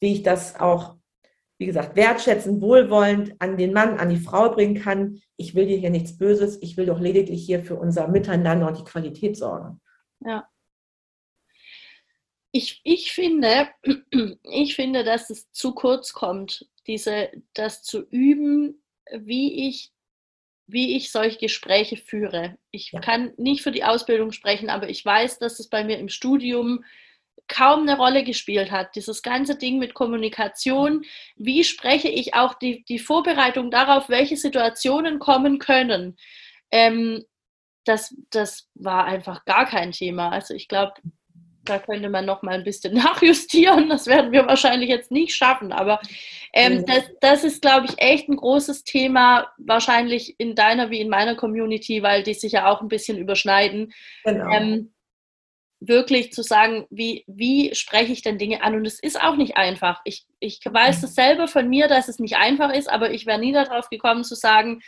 wie 0.00 0.12
ich 0.12 0.22
das 0.22 0.58
auch, 0.58 0.96
wie 1.58 1.66
gesagt, 1.66 1.96
wertschätzend, 1.96 2.60
wohlwollend 2.60 3.34
an 3.40 3.56
den 3.56 3.72
Mann, 3.72 3.98
an 3.98 4.10
die 4.10 4.18
Frau 4.18 4.50
bringen 4.50 4.80
kann. 4.80 5.20
Ich 5.36 5.54
will 5.54 5.66
dir 5.66 5.78
hier 5.78 5.90
nichts 5.90 6.18
Böses, 6.18 6.58
ich 6.62 6.76
will 6.76 6.86
doch 6.86 7.00
lediglich 7.00 7.44
hier 7.44 7.64
für 7.64 7.76
unser 7.76 8.08
Miteinander 8.08 8.68
und 8.68 8.78
die 8.78 8.84
Qualität 8.84 9.36
sorgen. 9.36 9.80
Ja. 10.24 10.48
Ich, 12.52 12.80
ich, 12.84 13.12
finde, 13.12 13.68
ich 14.42 14.76
finde, 14.76 15.04
dass 15.04 15.30
es 15.30 15.50
zu 15.52 15.74
kurz 15.74 16.12
kommt, 16.12 16.68
diese, 16.86 17.30
das 17.54 17.82
zu 17.82 18.02
üben, 18.08 18.82
wie 19.12 19.68
ich 19.68 19.92
wie 20.66 20.96
ich 20.96 21.12
solche 21.12 21.38
Gespräche 21.38 21.96
führe. 21.96 22.58
Ich 22.70 22.90
ja. 22.92 23.00
kann 23.00 23.32
nicht 23.36 23.62
für 23.62 23.70
die 23.70 23.84
Ausbildung 23.84 24.32
sprechen, 24.32 24.68
aber 24.68 24.88
ich 24.88 25.04
weiß, 25.04 25.38
dass 25.38 25.60
es 25.60 25.68
bei 25.68 25.84
mir 25.84 25.98
im 25.98 26.08
Studium 26.08 26.84
kaum 27.48 27.82
eine 27.82 27.96
Rolle 27.96 28.24
gespielt 28.24 28.70
hat. 28.70 28.94
Dieses 28.96 29.22
ganze 29.22 29.56
Ding 29.56 29.78
mit 29.78 29.94
Kommunikation, 29.94 31.04
wie 31.36 31.64
spreche 31.64 32.08
ich 32.08 32.34
auch 32.34 32.54
die, 32.54 32.84
die 32.84 32.98
Vorbereitung 32.98 33.70
darauf, 33.70 34.08
welche 34.08 34.36
Situationen 34.36 35.18
kommen 35.18 35.58
können. 35.58 36.16
Ähm, 36.70 37.24
das, 37.84 38.14
das 38.30 38.68
war 38.74 39.04
einfach 39.04 39.44
gar 39.44 39.66
kein 39.66 39.92
Thema. 39.92 40.30
Also 40.30 40.54
ich 40.54 40.68
glaube, 40.68 40.94
da 41.66 41.78
könnte 41.78 42.08
man 42.08 42.24
noch 42.24 42.42
mal 42.42 42.54
ein 42.54 42.64
bisschen 42.64 42.94
nachjustieren. 43.02 43.88
Das 43.88 44.06
werden 44.06 44.32
wir 44.32 44.46
wahrscheinlich 44.46 44.88
jetzt 44.88 45.10
nicht 45.10 45.34
schaffen. 45.34 45.72
Aber 45.72 46.00
ähm, 46.52 46.84
das, 46.86 47.04
das 47.20 47.44
ist, 47.44 47.62
glaube 47.62 47.86
ich, 47.86 47.94
echt 47.98 48.28
ein 48.28 48.36
großes 48.36 48.84
Thema, 48.84 49.48
wahrscheinlich 49.58 50.38
in 50.38 50.54
deiner 50.54 50.90
wie 50.90 51.00
in 51.00 51.08
meiner 51.08 51.34
Community, 51.34 52.02
weil 52.02 52.22
die 52.22 52.34
sich 52.34 52.52
ja 52.52 52.70
auch 52.70 52.80
ein 52.80 52.88
bisschen 52.88 53.18
überschneiden. 53.18 53.92
Genau. 54.24 54.50
Ähm, 54.50 54.92
wirklich 55.80 56.32
zu 56.32 56.42
sagen, 56.42 56.86
wie, 56.90 57.24
wie 57.26 57.74
spreche 57.74 58.12
ich 58.12 58.22
denn 58.22 58.38
Dinge 58.38 58.62
an? 58.62 58.74
Und 58.74 58.86
es 58.86 58.98
ist 58.98 59.20
auch 59.20 59.36
nicht 59.36 59.56
einfach. 59.56 60.00
Ich, 60.04 60.26
ich 60.40 60.60
weiß 60.64 61.02
das 61.02 61.14
selber 61.14 61.48
von 61.48 61.68
mir, 61.68 61.88
dass 61.88 62.08
es 62.08 62.18
nicht 62.18 62.36
einfach 62.36 62.72
ist, 62.72 62.90
aber 62.90 63.10
ich 63.10 63.26
wäre 63.26 63.38
nie 63.38 63.52
darauf 63.52 63.88
gekommen 63.90 64.24
zu 64.24 64.34
sagen, 64.34 64.80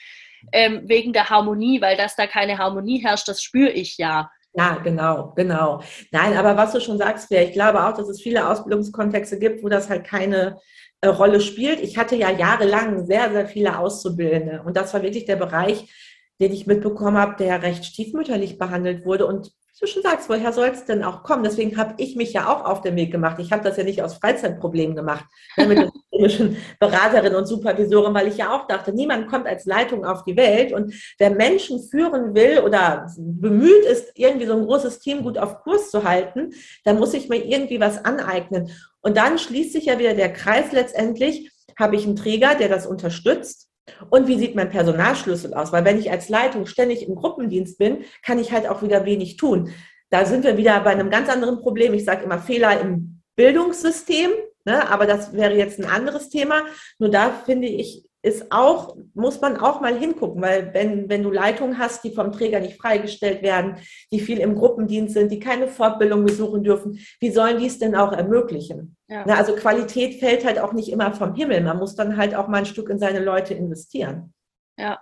ähm, 0.53 0.83
wegen 0.85 1.13
der 1.13 1.31
Harmonie, 1.31 1.81
weil 1.81 1.97
dass 1.97 2.17
da 2.17 2.27
keine 2.27 2.59
Harmonie 2.59 3.03
herrscht, 3.03 3.29
das 3.29 3.43
spüre 3.43 3.71
ich 3.71 3.99
ja. 3.99 4.31
Ja, 4.55 4.77
genau, 4.83 5.33
genau. 5.37 5.83
Nein, 6.11 6.37
aber 6.37 6.57
was 6.57 6.73
du 6.73 6.81
schon 6.81 6.99
sagst, 6.99 7.31
ich 7.31 7.53
glaube 7.53 7.85
auch, 7.85 7.93
dass 7.93 8.09
es 8.09 8.23
viele 8.23 8.49
Ausbildungskontexte 8.49 9.39
gibt, 9.39 9.63
wo 9.63 9.69
das 9.69 9.89
halt 9.89 10.05
keine 10.05 10.59
äh, 11.01 11.09
Rolle 11.09 11.41
spielt. 11.41 11.81
Ich 11.81 11.99
hatte 11.99 12.17
ja 12.17 12.31
jahrelang 12.31 13.07
sehr, 13.07 13.31
sehr 13.31 13.47
viele 13.47 13.79
Auszubildende 13.79 14.63
und 14.65 14.77
das 14.77 14.95
war 14.95 15.03
wirklich 15.03 15.27
der 15.27 15.37
Bereich, 15.37 15.93
den 16.41 16.53
ich 16.53 16.67
mitbekommen 16.67 17.19
habe, 17.19 17.37
der 17.37 17.63
recht 17.63 17.85
stiefmütterlich 17.85 18.59
behandelt 18.59 19.05
wurde 19.05 19.27
und 19.27 19.53
du 19.79 19.87
schon 19.87 20.03
sagst, 20.03 20.29
woher 20.29 20.53
soll 20.53 20.69
es 20.69 20.85
denn 20.85 21.05
auch 21.05 21.23
kommen? 21.23 21.45
Deswegen 21.45 21.77
habe 21.77 21.95
ich 21.99 22.17
mich 22.17 22.33
ja 22.33 22.49
auch 22.49 22.65
auf 22.65 22.81
den 22.81 22.97
Weg 22.97 23.11
gemacht. 23.11 23.39
Ich 23.39 23.53
habe 23.53 23.63
das 23.63 23.77
ja 23.77 23.85
nicht 23.85 24.03
aus 24.03 24.15
Freizeitproblemen 24.15 24.97
gemacht, 24.97 25.25
ne, 25.57 25.67
mit 25.67 25.79
der 25.79 25.91
systemischen 26.11 26.57
Beraterin 26.81 27.35
und 27.35 27.47
Supervisorin, 27.47 28.15
weil 28.15 28.29
ich 28.29 28.39
ja 28.39 28.55
auch 28.55 28.67
dachte, 28.67 28.93
niemand 28.93 29.29
kommt 29.29 29.47
als 29.47 29.67
Leitung 29.67 30.05
auf 30.05 30.25
die 30.25 30.37
Welt. 30.37 30.73
Und 30.73 30.95
wer 31.19 31.31
Menschen 31.31 31.83
führen 31.83 32.35
will 32.35 32.61
oder 32.61 33.07
bemüht 33.17 33.85
ist, 33.85 34.13
irgendwie 34.15 34.47
so 34.47 34.55
ein 34.55 34.67
großes 34.67 34.99
Team 35.01 35.23
gut 35.23 35.39
auf 35.39 35.61
Kurs 35.61 35.91
zu 35.91 36.05
halten, 36.05 36.53
dann 36.85 36.99
muss 36.99 37.15
ich 37.15 37.29
mir 37.29 37.45
irgendwie 37.45 37.81
was 37.81 38.05
aneignen. 38.05 38.71
Und 39.01 39.17
dann 39.17 39.39
schließt 39.39 39.73
sich 39.73 39.87
ja 39.87 39.99
wieder 39.99 40.15
der 40.15 40.33
Kreis 40.33 40.73
letztendlich, 40.73 41.53
habe 41.79 41.97
ich 41.97 42.05
einen 42.05 42.17
Träger, 42.17 42.55
der 42.57 42.69
das 42.69 42.87
unterstützt 42.87 43.68
und 44.11 44.27
wie 44.27 44.39
sieht 44.39 44.55
mein 44.55 44.71
Personalschlüssel 44.71 45.55
aus? 45.55 45.73
Weil 45.73 45.85
wenn 45.85 45.99
ich 45.99 46.11
als 46.11 46.29
Leitung 46.29 46.67
ständig 46.67 47.07
im 47.07 47.15
Gruppendienst 47.15 47.79
bin, 47.79 48.05
kann 48.23 48.39
ich 48.39 48.53
halt 48.53 48.69
auch 48.69 48.83
wieder 48.83 49.05
wenig 49.05 49.37
tun. 49.37 49.71
Da 50.11 50.25
sind 50.25 50.45
wir 50.45 50.57
wieder 50.57 50.81
bei 50.81 50.91
einem 50.91 51.11
ganz 51.11 51.29
anderen 51.29 51.61
Problem. 51.61 51.95
Ich 51.95 52.05
sage 52.05 52.25
immer 52.25 52.39
Fehler 52.39 52.81
im 52.81 53.23
Bildungssystem, 53.37 54.31
ne? 54.65 54.91
aber 54.91 55.07
das 55.07 55.33
wäre 55.33 55.55
jetzt 55.55 55.79
ein 55.79 55.85
anderes 55.85 56.31
Thema. 56.31 56.63
Nur 56.99 57.11
da 57.11 57.31
finde 57.31 57.69
ich, 57.69 58.08
ist 58.23 58.51
auch, 58.51 58.97
muss 59.15 59.41
man 59.41 59.57
auch 59.59 59.81
mal 59.81 59.97
hingucken, 59.97 60.43
weil 60.43 60.75
wenn, 60.75 61.09
wenn 61.09 61.23
du 61.23 61.31
Leitungen 61.31 61.79
hast, 61.79 62.03
die 62.03 62.13
vom 62.13 62.33
Träger 62.33 62.59
nicht 62.59 62.81
freigestellt 62.81 63.43
werden, 63.43 63.77
die 64.11 64.21
viel 64.21 64.39
im 64.39 64.57
Gruppendienst 64.57 65.15
sind, 65.15 65.31
die 65.31 65.39
keine 65.39 65.69
Fortbildung 65.69 66.25
besuchen 66.25 66.65
dürfen, 66.65 66.99
wie 67.21 67.31
sollen 67.31 67.59
die 67.59 67.67
es 67.67 67.79
denn 67.79 67.95
auch 67.95 68.13
ermöglichen? 68.13 68.97
Ja. 69.09 69.25
Na, 69.27 69.37
also 69.37 69.55
Qualität 69.55 70.19
fällt 70.19 70.45
halt 70.45 70.59
auch 70.59 70.73
nicht 70.73 70.91
immer 70.91 71.13
vom 71.13 71.35
Himmel. 71.35 71.61
Man 71.61 71.79
muss 71.79 71.95
dann 71.95 72.17
halt 72.17 72.35
auch 72.35 72.49
mal 72.49 72.59
ein 72.59 72.67
Stück 72.67 72.91
in 72.91 72.99
seine 72.99 73.21
Leute 73.21 73.55
investieren. 73.55 74.35
Ja. 74.77 75.01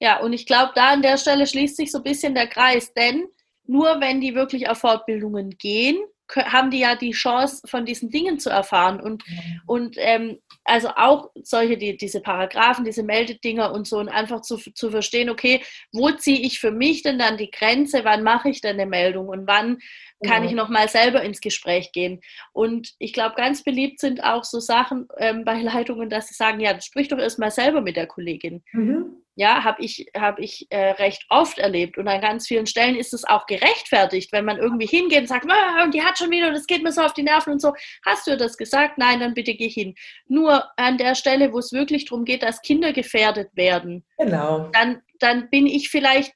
Ja, 0.00 0.20
und 0.20 0.32
ich 0.32 0.46
glaube, 0.46 0.72
da 0.74 0.90
an 0.90 1.02
der 1.02 1.18
Stelle 1.18 1.46
schließt 1.46 1.76
sich 1.76 1.90
so 1.90 1.98
ein 1.98 2.04
bisschen 2.04 2.34
der 2.34 2.46
Kreis, 2.46 2.94
denn 2.94 3.26
nur 3.64 4.00
wenn 4.00 4.20
die 4.20 4.34
wirklich 4.34 4.68
auf 4.68 4.78
Fortbildungen 4.78 5.50
gehen, 5.58 5.98
haben 6.34 6.70
die 6.70 6.80
ja 6.80 6.94
die 6.94 7.12
Chance, 7.12 7.66
von 7.66 7.84
diesen 7.84 8.10
Dingen 8.10 8.38
zu 8.38 8.50
erfahren. 8.50 9.00
Und, 9.00 9.24
und 9.66 9.96
ähm, 9.98 10.38
also 10.68 10.88
auch 10.96 11.30
solche, 11.42 11.76
die, 11.76 11.96
diese 11.96 12.20
Paragraphen, 12.20 12.84
diese 12.84 13.02
Meldedinger 13.02 13.72
und 13.72 13.86
so, 13.86 13.98
und 13.98 14.08
einfach 14.08 14.42
zu, 14.42 14.56
zu 14.56 14.90
verstehen, 14.90 15.30
okay, 15.30 15.62
wo 15.92 16.10
ziehe 16.10 16.40
ich 16.40 16.60
für 16.60 16.70
mich 16.70 17.02
denn 17.02 17.18
dann 17.18 17.36
die 17.36 17.50
Grenze, 17.50 18.04
wann 18.04 18.22
mache 18.22 18.50
ich 18.50 18.60
denn 18.60 18.78
eine 18.78 18.86
Meldung? 18.86 19.28
Und 19.28 19.46
wann 19.46 19.78
kann 20.24 20.44
ich 20.44 20.52
nochmal 20.52 20.88
selber 20.88 21.22
ins 21.22 21.40
Gespräch 21.40 21.92
gehen. 21.92 22.20
Und 22.52 22.94
ich 22.98 23.12
glaube, 23.12 23.36
ganz 23.36 23.62
beliebt 23.62 24.00
sind 24.00 24.22
auch 24.22 24.44
so 24.44 24.60
Sachen 24.60 25.08
ähm, 25.18 25.44
bei 25.44 25.60
Leitungen, 25.60 26.10
dass 26.10 26.28
sie 26.28 26.34
sagen, 26.34 26.60
ja, 26.60 26.80
sprich 26.80 27.08
doch 27.08 27.18
erstmal 27.18 27.50
selber 27.50 27.80
mit 27.80 27.96
der 27.96 28.06
Kollegin. 28.06 28.62
Mhm. 28.72 29.22
Ja, 29.36 29.62
habe 29.62 29.84
ich, 29.84 30.10
hab 30.16 30.40
ich 30.40 30.66
äh, 30.70 30.90
recht 30.92 31.24
oft 31.28 31.60
erlebt. 31.60 31.96
Und 31.96 32.08
an 32.08 32.20
ganz 32.20 32.48
vielen 32.48 32.66
Stellen 32.66 32.96
ist 32.96 33.14
es 33.14 33.24
auch 33.24 33.46
gerechtfertigt, 33.46 34.32
wenn 34.32 34.44
man 34.44 34.58
irgendwie 34.58 34.86
hingeht 34.86 35.20
und 35.20 35.26
sagt, 35.28 35.46
und 35.84 35.94
die 35.94 36.02
hat 36.02 36.18
schon 36.18 36.32
wieder, 36.32 36.50
das 36.50 36.66
geht 36.66 36.82
mir 36.82 36.90
so 36.90 37.02
auf 37.02 37.12
die 37.12 37.22
Nerven 37.22 37.52
und 37.52 37.60
so. 37.60 37.72
Hast 38.04 38.26
du 38.26 38.36
das 38.36 38.56
gesagt? 38.56 38.98
Nein, 38.98 39.20
dann 39.20 39.34
bitte 39.34 39.54
geh 39.54 39.68
hin. 39.68 39.94
Nur 40.26 40.64
an 40.76 40.98
der 40.98 41.14
Stelle, 41.14 41.52
wo 41.52 41.60
es 41.60 41.72
wirklich 41.72 42.06
darum 42.06 42.24
geht, 42.24 42.42
dass 42.42 42.62
Kinder 42.62 42.92
gefährdet 42.92 43.50
werden, 43.54 44.04
genau. 44.18 44.70
dann, 44.72 45.02
dann 45.20 45.48
bin 45.50 45.68
ich 45.68 45.88
vielleicht 45.88 46.34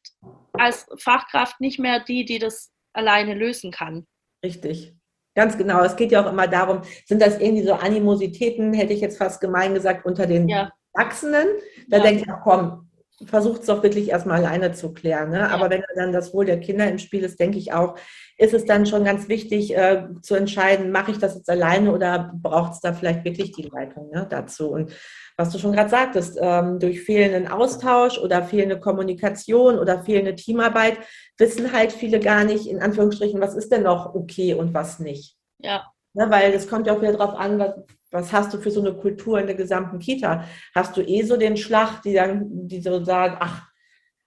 als 0.53 0.87
Fachkraft 0.99 1.61
nicht 1.61 1.81
mehr 1.81 2.01
die, 2.01 2.25
die 2.25 2.39
das 2.39 2.72
alleine 2.93 3.35
lösen 3.35 3.71
kann. 3.71 4.07
Richtig. 4.45 4.95
Ganz 5.35 5.57
genau. 5.57 5.83
Es 5.83 5.97
geht 5.97 6.13
ja 6.13 6.25
auch 6.25 6.31
immer 6.31 6.47
darum, 6.47 6.83
sind 7.07 7.23
das 7.23 7.41
irgendwie 7.41 7.65
so 7.65 7.73
Animositäten, 7.73 8.75
hätte 8.75 8.93
ich 8.93 9.01
jetzt 9.01 9.19
fast 9.19 9.41
gemein 9.41 9.73
gesagt, 9.75 10.05
unter 10.05 10.27
den 10.27 10.49
ja. 10.49 10.71
Erwachsenen? 10.93 11.47
Da 11.89 11.99
ja. 11.99 12.03
denke 12.03 12.25
ich, 12.27 12.43
komm, 12.43 12.91
versucht 13.27 13.61
es 13.61 13.67
doch 13.67 13.83
wirklich 13.83 14.11
erstmal 14.11 14.45
alleine 14.45 14.73
zu 14.73 14.93
klären. 14.93 15.31
Ne? 15.31 15.39
Ja. 15.39 15.49
Aber 15.49 15.71
wenn 15.71 15.83
dann 15.97 16.13
das 16.13 16.33
Wohl 16.33 16.45
der 16.45 16.61
Kinder 16.61 16.89
im 16.89 16.99
Spiel 16.99 17.25
ist, 17.25 17.39
denke 17.41 17.59
ich 17.59 17.73
auch, 17.73 17.97
ist 18.39 18.55
es 18.55 18.65
dann 18.65 18.87
schon 18.87 19.05
ganz 19.05 19.29
wichtig 19.29 19.77
äh, 19.77 20.05
zu 20.21 20.35
entscheiden, 20.35 20.91
mache 20.91 21.13
ich 21.13 21.19
das 21.19 21.35
jetzt 21.35 21.51
alleine 21.51 21.93
oder 21.93 22.33
braucht 22.35 22.73
es 22.75 22.81
da 22.81 22.93
vielleicht 22.93 23.25
wirklich 23.25 23.53
die 23.53 23.71
Leitung 23.73 24.11
ne, 24.11 24.27
dazu? 24.29 24.71
Und 24.71 24.93
was 25.37 25.51
du 25.51 25.59
schon 25.59 25.73
gerade 25.73 25.91
sagtest, 25.91 26.39
ähm, 26.41 26.79
durch 26.79 27.03
fehlenden 27.03 27.51
Austausch 27.51 28.19
oder 28.19 28.43
fehlende 28.45 28.79
Kommunikation 28.79 29.79
oder 29.79 30.03
fehlende 30.03 30.35
Teamarbeit 30.35 30.99
wissen 31.39 31.73
halt 31.73 31.93
viele 31.93 32.21
gar 32.21 32.45
nicht, 32.45 32.67
in 32.67 32.81
Anführungsstrichen, 32.81 33.41
was 33.41 33.55
ist 33.55 33.73
denn 33.73 33.83
noch 33.83 34.15
okay 34.15 34.55
und 34.55 34.75
was 34.75 34.99
nicht. 34.99 35.37
Ja. 35.59 35.85
Ne, 36.15 36.31
weil 36.31 36.53
es 36.53 36.69
kommt 36.69 36.87
ja 36.87 36.95
auch 36.95 37.01
wieder 37.01 37.13
darauf 37.13 37.35
an, 37.35 37.59
was, 37.59 37.75
was 38.13 38.33
hast 38.33 38.55
du 38.55 38.59
für 38.59 38.71
so 38.71 38.81
eine 38.81 38.95
Kultur 38.95 39.41
in 39.41 39.47
der 39.47 39.57
gesamten 39.57 39.99
Kita? 39.99 40.45
Hast 40.75 40.97
du 40.97 41.01
eh 41.01 41.23
so 41.23 41.37
den 41.37 41.57
Schlag, 41.57 42.03
die 42.03 42.13
dann, 42.13 42.69
die 42.69 42.81
so 42.81 43.03
sagen, 43.05 43.37
ach, 43.41 43.73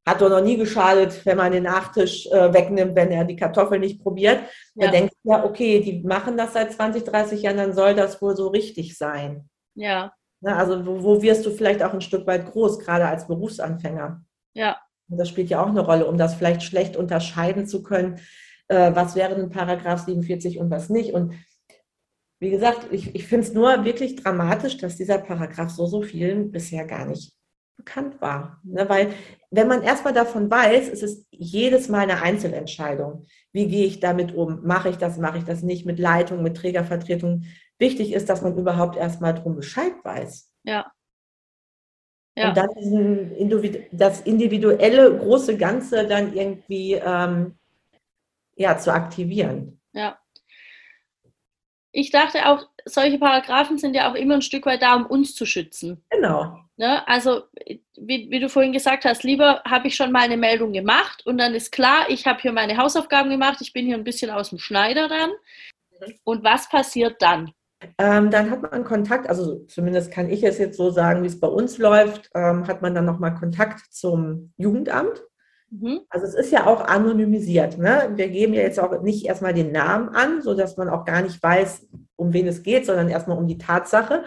hat 0.05 0.21
doch 0.21 0.29
noch 0.29 0.41
nie 0.41 0.57
geschadet, 0.57 1.25
wenn 1.25 1.37
man 1.37 1.51
den 1.51 1.63
Nachtisch 1.63 2.27
äh, 2.27 2.53
wegnimmt, 2.53 2.95
wenn 2.95 3.11
er 3.11 3.25
die 3.25 3.35
Kartoffeln 3.35 3.81
nicht 3.81 4.01
probiert. 4.01 4.39
Ja. 4.75 4.85
Dann 4.85 4.91
denkt 4.91 5.15
ja, 5.23 5.43
okay, 5.43 5.79
die 5.79 6.03
machen 6.03 6.37
das 6.37 6.53
seit 6.53 6.73
20, 6.73 7.03
30 7.03 7.41
Jahren, 7.41 7.57
dann 7.57 7.73
soll 7.73 7.95
das 7.95 8.21
wohl 8.21 8.35
so 8.35 8.49
richtig 8.49 8.97
sein. 8.97 9.49
Ja. 9.73 10.13
Ne, 10.41 10.55
also 10.55 10.85
wo, 10.85 11.01
wo 11.03 11.21
wirst 11.21 11.45
du 11.45 11.49
vielleicht 11.49 11.81
auch 11.81 11.93
ein 11.93 12.01
Stück 12.01 12.27
weit 12.27 12.51
groß, 12.51 12.79
gerade 12.79 13.07
als 13.07 13.27
Berufsanfänger? 13.27 14.21
Ja. 14.53 14.77
Und 15.09 15.17
das 15.17 15.29
spielt 15.29 15.49
ja 15.49 15.63
auch 15.63 15.69
eine 15.69 15.81
Rolle, 15.81 16.05
um 16.05 16.17
das 16.17 16.35
vielleicht 16.35 16.63
schlecht 16.63 16.97
unterscheiden 16.97 17.65
zu 17.65 17.81
können, 17.81 18.19
äh, 18.67 18.91
was 18.93 19.15
wäre 19.15 19.35
ein 19.35 19.49
Paragraph 19.49 20.05
47 20.05 20.59
und 20.59 20.69
was 20.69 20.89
nicht. 20.89 21.13
Und 21.13 21.33
wie 22.39 22.49
gesagt, 22.49 22.87
ich, 22.91 23.15
ich 23.15 23.27
finde 23.27 23.47
es 23.47 23.53
nur 23.53 23.85
wirklich 23.85 24.15
dramatisch, 24.15 24.77
dass 24.77 24.97
dieser 24.97 25.19
Paragraph 25.19 25.69
so, 25.69 25.85
so 25.85 26.01
vielen 26.01 26.51
bisher 26.51 26.85
gar 26.85 27.05
nicht 27.05 27.33
bekannt 27.77 28.21
war. 28.21 28.59
Ne? 28.63 28.87
Weil 28.89 29.13
wenn 29.51 29.67
man 29.67 29.83
erstmal 29.83 30.13
davon 30.13 30.49
weiß, 30.49 30.89
ist 30.89 31.03
es 31.03 31.25
jedes 31.31 31.89
Mal 31.89 32.01
eine 32.01 32.21
Einzelentscheidung. 32.21 33.25
Wie 33.51 33.67
gehe 33.67 33.85
ich 33.85 33.99
damit 33.99 34.33
um? 34.33 34.65
Mache 34.65 34.89
ich 34.89 34.97
das, 34.97 35.17
mache 35.17 35.37
ich 35.37 35.43
das 35.43 35.61
nicht 35.61 35.85
mit 35.85 35.99
Leitung, 35.99 36.43
mit 36.43 36.57
Trägervertretung? 36.57 37.43
Wichtig 37.77 38.13
ist, 38.13 38.29
dass 38.29 38.41
man 38.41 38.57
überhaupt 38.57 38.95
erstmal 38.95 39.33
drum 39.33 39.55
Bescheid 39.55 39.93
weiß. 40.03 40.51
Ja. 40.63 40.91
ja. 42.35 42.49
Und 42.49 42.57
dann 42.57 42.69
diesen, 42.79 43.87
das 43.91 44.21
individuelle 44.21 45.17
große 45.17 45.57
Ganze 45.57 46.07
dann 46.07 46.33
irgendwie 46.33 46.93
ähm, 46.93 47.57
ja, 48.55 48.77
zu 48.77 48.93
aktivieren. 48.93 49.79
Ja. 49.93 50.17
Ich 51.95 52.11
dachte 52.11 52.45
auch, 52.49 52.67
solche 52.83 53.17
Paragraphen 53.17 53.77
sind 53.77 53.95
ja 53.95 54.11
auch 54.11 54.15
immer 54.15 54.35
ein 54.35 54.41
Stück 54.41 54.65
weit 54.65 54.81
da, 54.81 54.95
um 54.95 55.05
uns 55.05 55.33
zu 55.33 55.45
schützen. 55.45 56.03
Genau. 56.09 56.59
Ne? 56.75 57.07
Also, 57.07 57.43
wie, 57.95 58.29
wie, 58.29 58.39
du 58.41 58.49
vorhin 58.49 58.73
gesagt 58.73 59.05
hast, 59.05 59.23
lieber 59.23 59.61
habe 59.65 59.87
ich 59.87 59.95
schon 59.95 60.11
mal 60.11 60.23
eine 60.23 60.35
Meldung 60.35 60.73
gemacht 60.73 61.25
und 61.25 61.37
dann 61.37 61.55
ist 61.55 61.71
klar, 61.71 62.09
ich 62.09 62.27
habe 62.27 62.41
hier 62.41 62.51
meine 62.51 62.75
Hausaufgaben 62.75 63.29
gemacht, 63.29 63.59
ich 63.61 63.71
bin 63.71 63.85
hier 63.85 63.95
ein 63.95 64.03
bisschen 64.03 64.29
aus 64.29 64.49
dem 64.49 64.59
Schneider 64.59 65.07
dann. 65.07 65.29
Mhm. 65.29 66.13
Und 66.25 66.43
was 66.43 66.67
passiert 66.67 67.21
dann? 67.21 67.53
Ähm, 67.97 68.29
dann 68.29 68.51
hat 68.51 68.61
man 68.61 68.83
Kontakt, 68.83 69.29
also 69.29 69.63
zumindest 69.67 70.11
kann 70.11 70.29
ich 70.29 70.43
es 70.43 70.57
jetzt 70.57 70.75
so 70.75 70.89
sagen, 70.89 71.23
wie 71.23 71.27
es 71.27 71.39
bei 71.39 71.47
uns 71.47 71.77
läuft, 71.77 72.29
ähm, 72.35 72.67
hat 72.67 72.81
man 72.81 72.93
dann 72.93 73.05
nochmal 73.05 73.35
Kontakt 73.35 73.93
zum 73.93 74.51
Jugendamt. 74.57 75.23
Mhm. 75.81 76.01
Also 76.09 76.25
es 76.25 76.35
ist 76.35 76.51
ja 76.51 76.65
auch 76.67 76.81
anonymisiert. 76.81 77.77
Ne? 77.77 78.11
Wir 78.15 78.29
geben 78.29 78.53
ja 78.53 78.61
jetzt 78.61 78.79
auch 78.79 79.01
nicht 79.01 79.25
erstmal 79.25 79.53
den 79.53 79.71
Namen 79.71 80.09
an, 80.09 80.41
sodass 80.41 80.77
man 80.77 80.89
auch 80.89 81.05
gar 81.05 81.21
nicht 81.21 81.41
weiß, 81.41 81.87
um 82.15 82.33
wen 82.33 82.47
es 82.47 82.63
geht, 82.63 82.85
sondern 82.85 83.09
erstmal 83.09 83.37
um 83.37 83.47
die 83.47 83.57
Tatsache. 83.57 84.23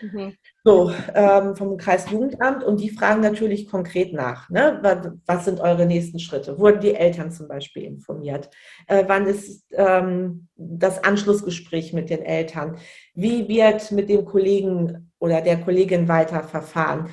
Mhm. 0.00 0.34
So, 0.64 0.92
ähm, 1.14 1.56
vom 1.56 1.76
Kreisjugendamt 1.76 2.62
und 2.62 2.80
die 2.80 2.90
fragen 2.90 3.22
natürlich 3.22 3.68
konkret 3.68 4.12
nach. 4.12 4.50
Ne? 4.50 4.78
Was, 4.82 5.10
was, 5.26 5.44
sind 5.44 5.60
eure 5.60 5.86
nächsten 5.86 6.18
Schritte? 6.18 6.58
Wurden 6.58 6.80
die 6.80 6.94
Eltern 6.94 7.32
zum 7.32 7.48
Beispiel 7.48 7.84
informiert? 7.84 8.50
Äh, 8.86 9.04
wann 9.06 9.26
ist 9.26 9.64
ähm, 9.72 10.48
das 10.56 11.02
Anschlussgespräch 11.02 11.92
mit 11.92 12.10
den 12.10 12.22
Eltern? 12.22 12.76
Wie 13.14 13.48
wird 13.48 13.90
mit 13.92 14.08
dem 14.08 14.24
Kollegen 14.24 15.10
oder 15.18 15.40
der 15.40 15.60
Kollegin 15.60 16.06
weiter 16.06 16.42
verfahren? 16.42 17.08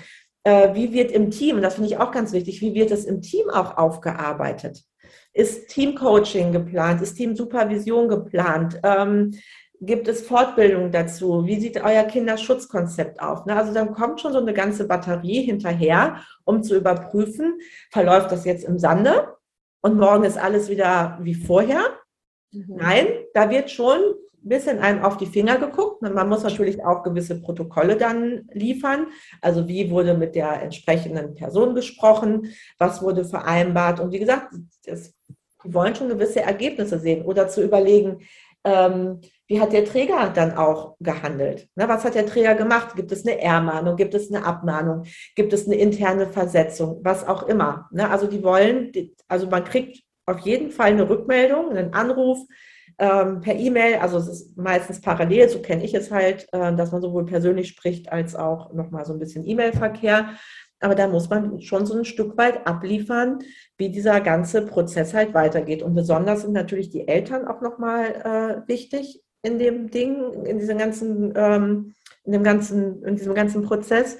Äh, 0.46 0.76
wie 0.76 0.94
wird 0.94 1.12
im 1.12 1.32
Team, 1.32 1.58
und 1.58 1.64
das 1.64 1.74
finde 1.74 1.90
ich 1.90 1.98
auch 1.98 2.12
ganz 2.12 2.32
wichtig, 2.32 2.62
wie 2.62 2.76
wird 2.76 2.92
es 2.92 3.04
im 3.06 3.22
Team 3.22 3.50
auch 3.50 3.78
aufgearbeitet? 3.78 4.84
Ist 5.34 5.70
Teamcoaching 5.70 6.52
geplant? 6.52 7.02
Ist 7.02 7.16
Teamsupervision 7.16 8.08
geplant? 8.08 8.80
Ähm, 8.84 9.32
gibt 9.82 10.08
es 10.08 10.22
Fortbildung 10.22 10.92
dazu? 10.92 11.46
Wie 11.46 11.60
sieht 11.60 11.84
euer 11.84 12.04
Kinderschutzkonzept 12.04 13.20
auf? 13.20 13.46
Ne? 13.48 13.56
Also 13.56 13.74
dann 13.74 13.94
kommt 13.94 14.22
schon 14.22 14.34
so 14.34 14.40
eine 14.40 14.54
ganze 14.54 14.88
Batterie 14.88 15.42
hinterher, 15.42 16.22
um 16.44 16.62
zu 16.62 16.78
überprüfen, 16.78 17.60
verläuft 17.92 18.32
das 18.32 18.46
jetzt 18.46 18.66
im 18.66 18.78
Sande 18.78 19.36
und 19.82 19.98
morgen 19.98 20.26
ist 20.26 20.38
alles 20.38 20.70
wieder 20.70 21.18
wie 21.22 21.36
vorher? 21.36 21.82
Mhm. 22.52 22.76
Nein, 22.78 23.08
da 23.34 23.50
wird 23.50 23.72
schon 23.72 24.00
bisschen 24.50 24.80
einem 24.80 25.04
auf 25.04 25.18
die 25.18 25.26
Finger 25.26 25.58
geguckt. 25.58 26.02
Man 26.02 26.30
muss 26.30 26.44
natürlich 26.44 26.84
auch 26.84 27.04
gewisse 27.04 27.42
Protokolle 27.42 27.98
dann 27.98 28.48
liefern. 28.52 29.08
Also 29.42 29.68
wie 29.68 29.90
wurde 29.90 30.14
mit 30.14 30.36
der 30.36 30.62
entsprechenden 30.62 31.34
Person 31.36 31.76
gesprochen, 31.76 32.54
was 32.78 33.02
wurde 33.02 33.26
vereinbart. 33.26 34.00
Und 34.00 34.12
wie 34.12 34.20
gesagt, 34.20 34.54
das, 34.86 35.14
die 35.64 35.74
wollen 35.74 35.96
schon 35.96 36.10
gewisse 36.10 36.42
Ergebnisse 36.42 37.00
sehen 37.00 37.26
oder 37.26 37.48
zu 37.48 37.64
überlegen, 37.64 38.20
ähm, 38.64 39.22
wie 39.48 39.62
hat 39.62 39.74
der 39.74 39.86
Träger 39.86 40.32
dann 40.34 40.58
auch 40.58 40.96
gehandelt? 41.00 41.70
Ne, 41.76 41.88
was 41.88 42.04
hat 42.04 42.16
der 42.16 42.26
Träger 42.26 42.56
gemacht? 42.56 42.96
Gibt 42.96 43.12
es 43.12 43.26
eine 43.26 43.40
Ermahnung? 43.40 43.96
Gibt 43.96 44.16
es 44.16 44.34
eine 44.34 44.44
Abmahnung? 44.44 45.04
Gibt 45.36 45.54
es 45.54 45.68
eine 45.68 45.76
interne 45.76 46.28
Versetzung? 46.28 47.00
Was 47.04 47.28
auch 47.28 47.44
immer. 47.44 47.88
Ne, 47.92 48.10
also 48.10 48.26
die 48.26 48.44
wollen, 48.44 48.92
also 49.28 49.48
man 49.48 49.64
kriegt 49.64 50.04
auf 50.26 50.40
jeden 50.40 50.72
Fall 50.72 50.88
eine 50.88 51.08
Rückmeldung, 51.08 51.70
einen 51.70 51.94
Anruf, 51.94 52.40
ähm, 52.98 53.42
per 53.42 53.56
E-Mail, 53.56 53.96
also 53.96 54.18
es 54.18 54.28
ist 54.28 54.58
meistens 54.58 55.02
parallel, 55.02 55.50
so 55.50 55.60
kenne 55.60 55.84
ich 55.84 55.94
es 55.94 56.12
halt, 56.12 56.48
äh, 56.54 56.74
dass 56.76 56.92
man 56.92 57.02
sowohl 57.02 57.26
persönlich 57.26 57.68
spricht 57.68 58.12
als 58.12 58.36
auch 58.36 58.74
nochmal 58.74 59.06
so 59.06 59.14
ein 59.14 59.20
bisschen 59.20 59.46
E-Mail-Verkehr. 59.46 60.30
Aber 60.80 60.96
da 60.96 61.08
muss 61.08 61.30
man 61.30 61.62
schon 61.62 61.86
so 61.86 61.98
ein 61.98 62.06
Stück 62.06 62.38
weit 62.38 62.68
abliefern, 62.68 63.40
wie 63.78 63.90
dieser 63.90 64.22
ganze 64.22 64.66
Prozess 64.66 65.14
halt 65.14 65.34
weitergeht. 65.34 65.82
Und 65.82 65.96
besonders 65.96 66.42
sind 66.42 66.54
natürlich 66.54 66.90
die 66.90 67.08
Eltern 67.08 67.48
auch 67.48 67.62
nochmal 67.62 68.64
äh, 68.66 68.68
wichtig 68.68 69.22
in 69.42 69.60
dem 69.60 69.90
Ding, 69.90 70.46
in 70.46 70.60
diesem 70.60 70.78
ganzen, 70.78 71.34
ähm, 71.36 71.94
in 72.24 72.32
dem 72.34 72.44
ganzen, 72.44 73.04
in 73.04 73.16
diesem 73.16 73.34
ganzen 73.34 73.64
Prozess. 73.64 74.18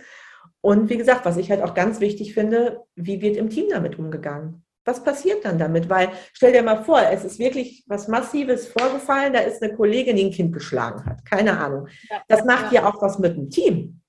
Und 0.62 0.90
wie 0.90 0.98
gesagt, 0.98 1.26
was 1.26 1.38
ich 1.38 1.52
halt 1.52 1.62
auch 1.62 1.76
ganz 1.76 2.00
wichtig 2.00 2.34
finde, 2.34 2.82
wie 2.96 3.22
wird 3.22 3.38
im 3.38 3.50
Team 3.50 3.68
damit 3.70 4.00
umgegangen? 4.00 4.65
Was 4.86 5.04
passiert 5.04 5.44
dann 5.44 5.58
damit? 5.58 5.90
Weil 5.90 6.10
stell 6.34 6.54
dir 6.54 6.64
mal 6.64 6.84
vor, 6.84 7.02
es 7.02 7.26
ist 7.26 7.40
wirklich 7.40 7.84
was 7.88 8.08
Massives 8.08 8.68
vorgefallen, 8.68 9.34
da 9.34 9.40
ist 9.40 9.62
eine 9.62 9.76
Kollegin, 9.76 10.16
die 10.16 10.26
ein 10.26 10.32
Kind 10.32 10.54
geschlagen 10.54 11.06
hat. 11.06 11.26
Keine 11.26 11.60
Ahnung. 11.60 11.88
Ja, 12.10 12.22
das 12.28 12.46
macht 12.46 12.72
ja. 12.72 12.82
ja 12.82 12.90
auch 12.90 13.02
was 13.02 13.20
mit 13.20 13.36
dem 13.36 13.50
Team. 13.50 14.02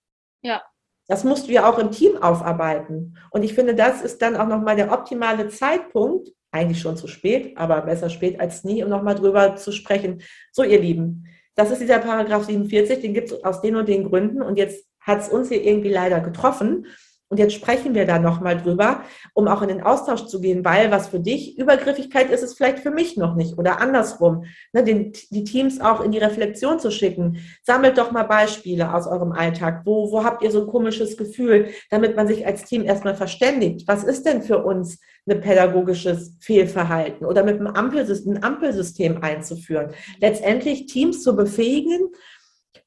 Ja. 0.42 0.62
Das 1.08 1.24
musst 1.24 1.48
du 1.48 1.52
ja 1.52 1.70
auch 1.70 1.78
im 1.78 1.90
Team 1.90 2.16
aufarbeiten. 2.16 3.16
Und 3.30 3.42
ich 3.42 3.54
finde, 3.54 3.74
das 3.74 4.02
ist 4.02 4.20
dann 4.22 4.36
auch 4.36 4.48
nochmal 4.48 4.76
der 4.76 4.92
optimale 4.92 5.48
Zeitpunkt, 5.48 6.28
eigentlich 6.50 6.80
schon 6.80 6.96
zu 6.96 7.06
spät, 7.06 7.56
aber 7.56 7.82
besser 7.82 8.10
spät 8.10 8.40
als 8.40 8.64
nie, 8.64 8.82
um 8.82 8.90
nochmal 8.90 9.14
drüber 9.14 9.56
zu 9.56 9.72
sprechen. 9.72 10.22
So, 10.52 10.62
ihr 10.62 10.80
Lieben, 10.80 11.26
das 11.54 11.70
ist 11.70 11.80
dieser 11.80 11.98
Paragraph 11.98 12.44
47, 12.44 13.00
den 13.00 13.14
gibt 13.14 13.30
es 13.30 13.44
aus 13.44 13.60
den 13.60 13.76
und 13.76 13.88
den 13.88 14.04
Gründen 14.04 14.42
und 14.42 14.56
jetzt 14.56 14.86
hat 15.00 15.20
es 15.20 15.28
uns 15.28 15.48
hier 15.48 15.62
irgendwie 15.62 15.90
leider 15.90 16.20
getroffen. 16.20 16.86
Und 17.28 17.38
jetzt 17.38 17.54
sprechen 17.54 17.96
wir 17.96 18.06
da 18.06 18.20
nochmal 18.20 18.56
drüber, 18.56 19.02
um 19.34 19.48
auch 19.48 19.60
in 19.60 19.66
den 19.68 19.82
Austausch 19.82 20.26
zu 20.26 20.40
gehen, 20.40 20.64
weil 20.64 20.92
was 20.92 21.08
für 21.08 21.18
dich 21.18 21.58
Übergriffigkeit 21.58 22.30
ist, 22.30 22.42
ist 22.42 22.56
vielleicht 22.56 22.78
für 22.78 22.92
mich 22.92 23.16
noch 23.16 23.34
nicht 23.34 23.58
oder 23.58 23.80
andersrum. 23.80 24.44
Ne, 24.72 24.84
den, 24.84 25.12
die 25.30 25.42
Teams 25.42 25.80
auch 25.80 26.00
in 26.00 26.12
die 26.12 26.18
Reflexion 26.18 26.78
zu 26.78 26.92
schicken. 26.92 27.38
Sammelt 27.64 27.98
doch 27.98 28.12
mal 28.12 28.22
Beispiele 28.22 28.94
aus 28.94 29.08
eurem 29.08 29.32
Alltag. 29.32 29.82
Wo, 29.84 30.12
wo 30.12 30.22
habt 30.22 30.44
ihr 30.44 30.52
so 30.52 30.60
ein 30.60 30.66
komisches 30.68 31.16
Gefühl, 31.16 31.70
damit 31.90 32.14
man 32.14 32.28
sich 32.28 32.46
als 32.46 32.64
Team 32.64 32.84
erstmal 32.84 33.16
verständigt? 33.16 33.88
Was 33.88 34.04
ist 34.04 34.24
denn 34.24 34.42
für 34.42 34.62
uns 34.62 35.00
ein 35.28 35.40
pädagogisches 35.40 36.36
Fehlverhalten 36.40 37.26
oder 37.26 37.42
mit 37.42 37.58
einem 37.58 37.66
Ampelsystem, 37.66 38.34
ein 38.34 38.44
Ampelsystem 38.44 39.22
einzuführen? 39.24 39.90
Letztendlich 40.20 40.86
Teams 40.86 41.24
zu 41.24 41.34
befähigen, 41.34 42.12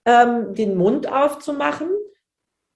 ähm, 0.05 0.53
den 0.53 0.77
Mund 0.77 1.11
aufzumachen 1.11 1.89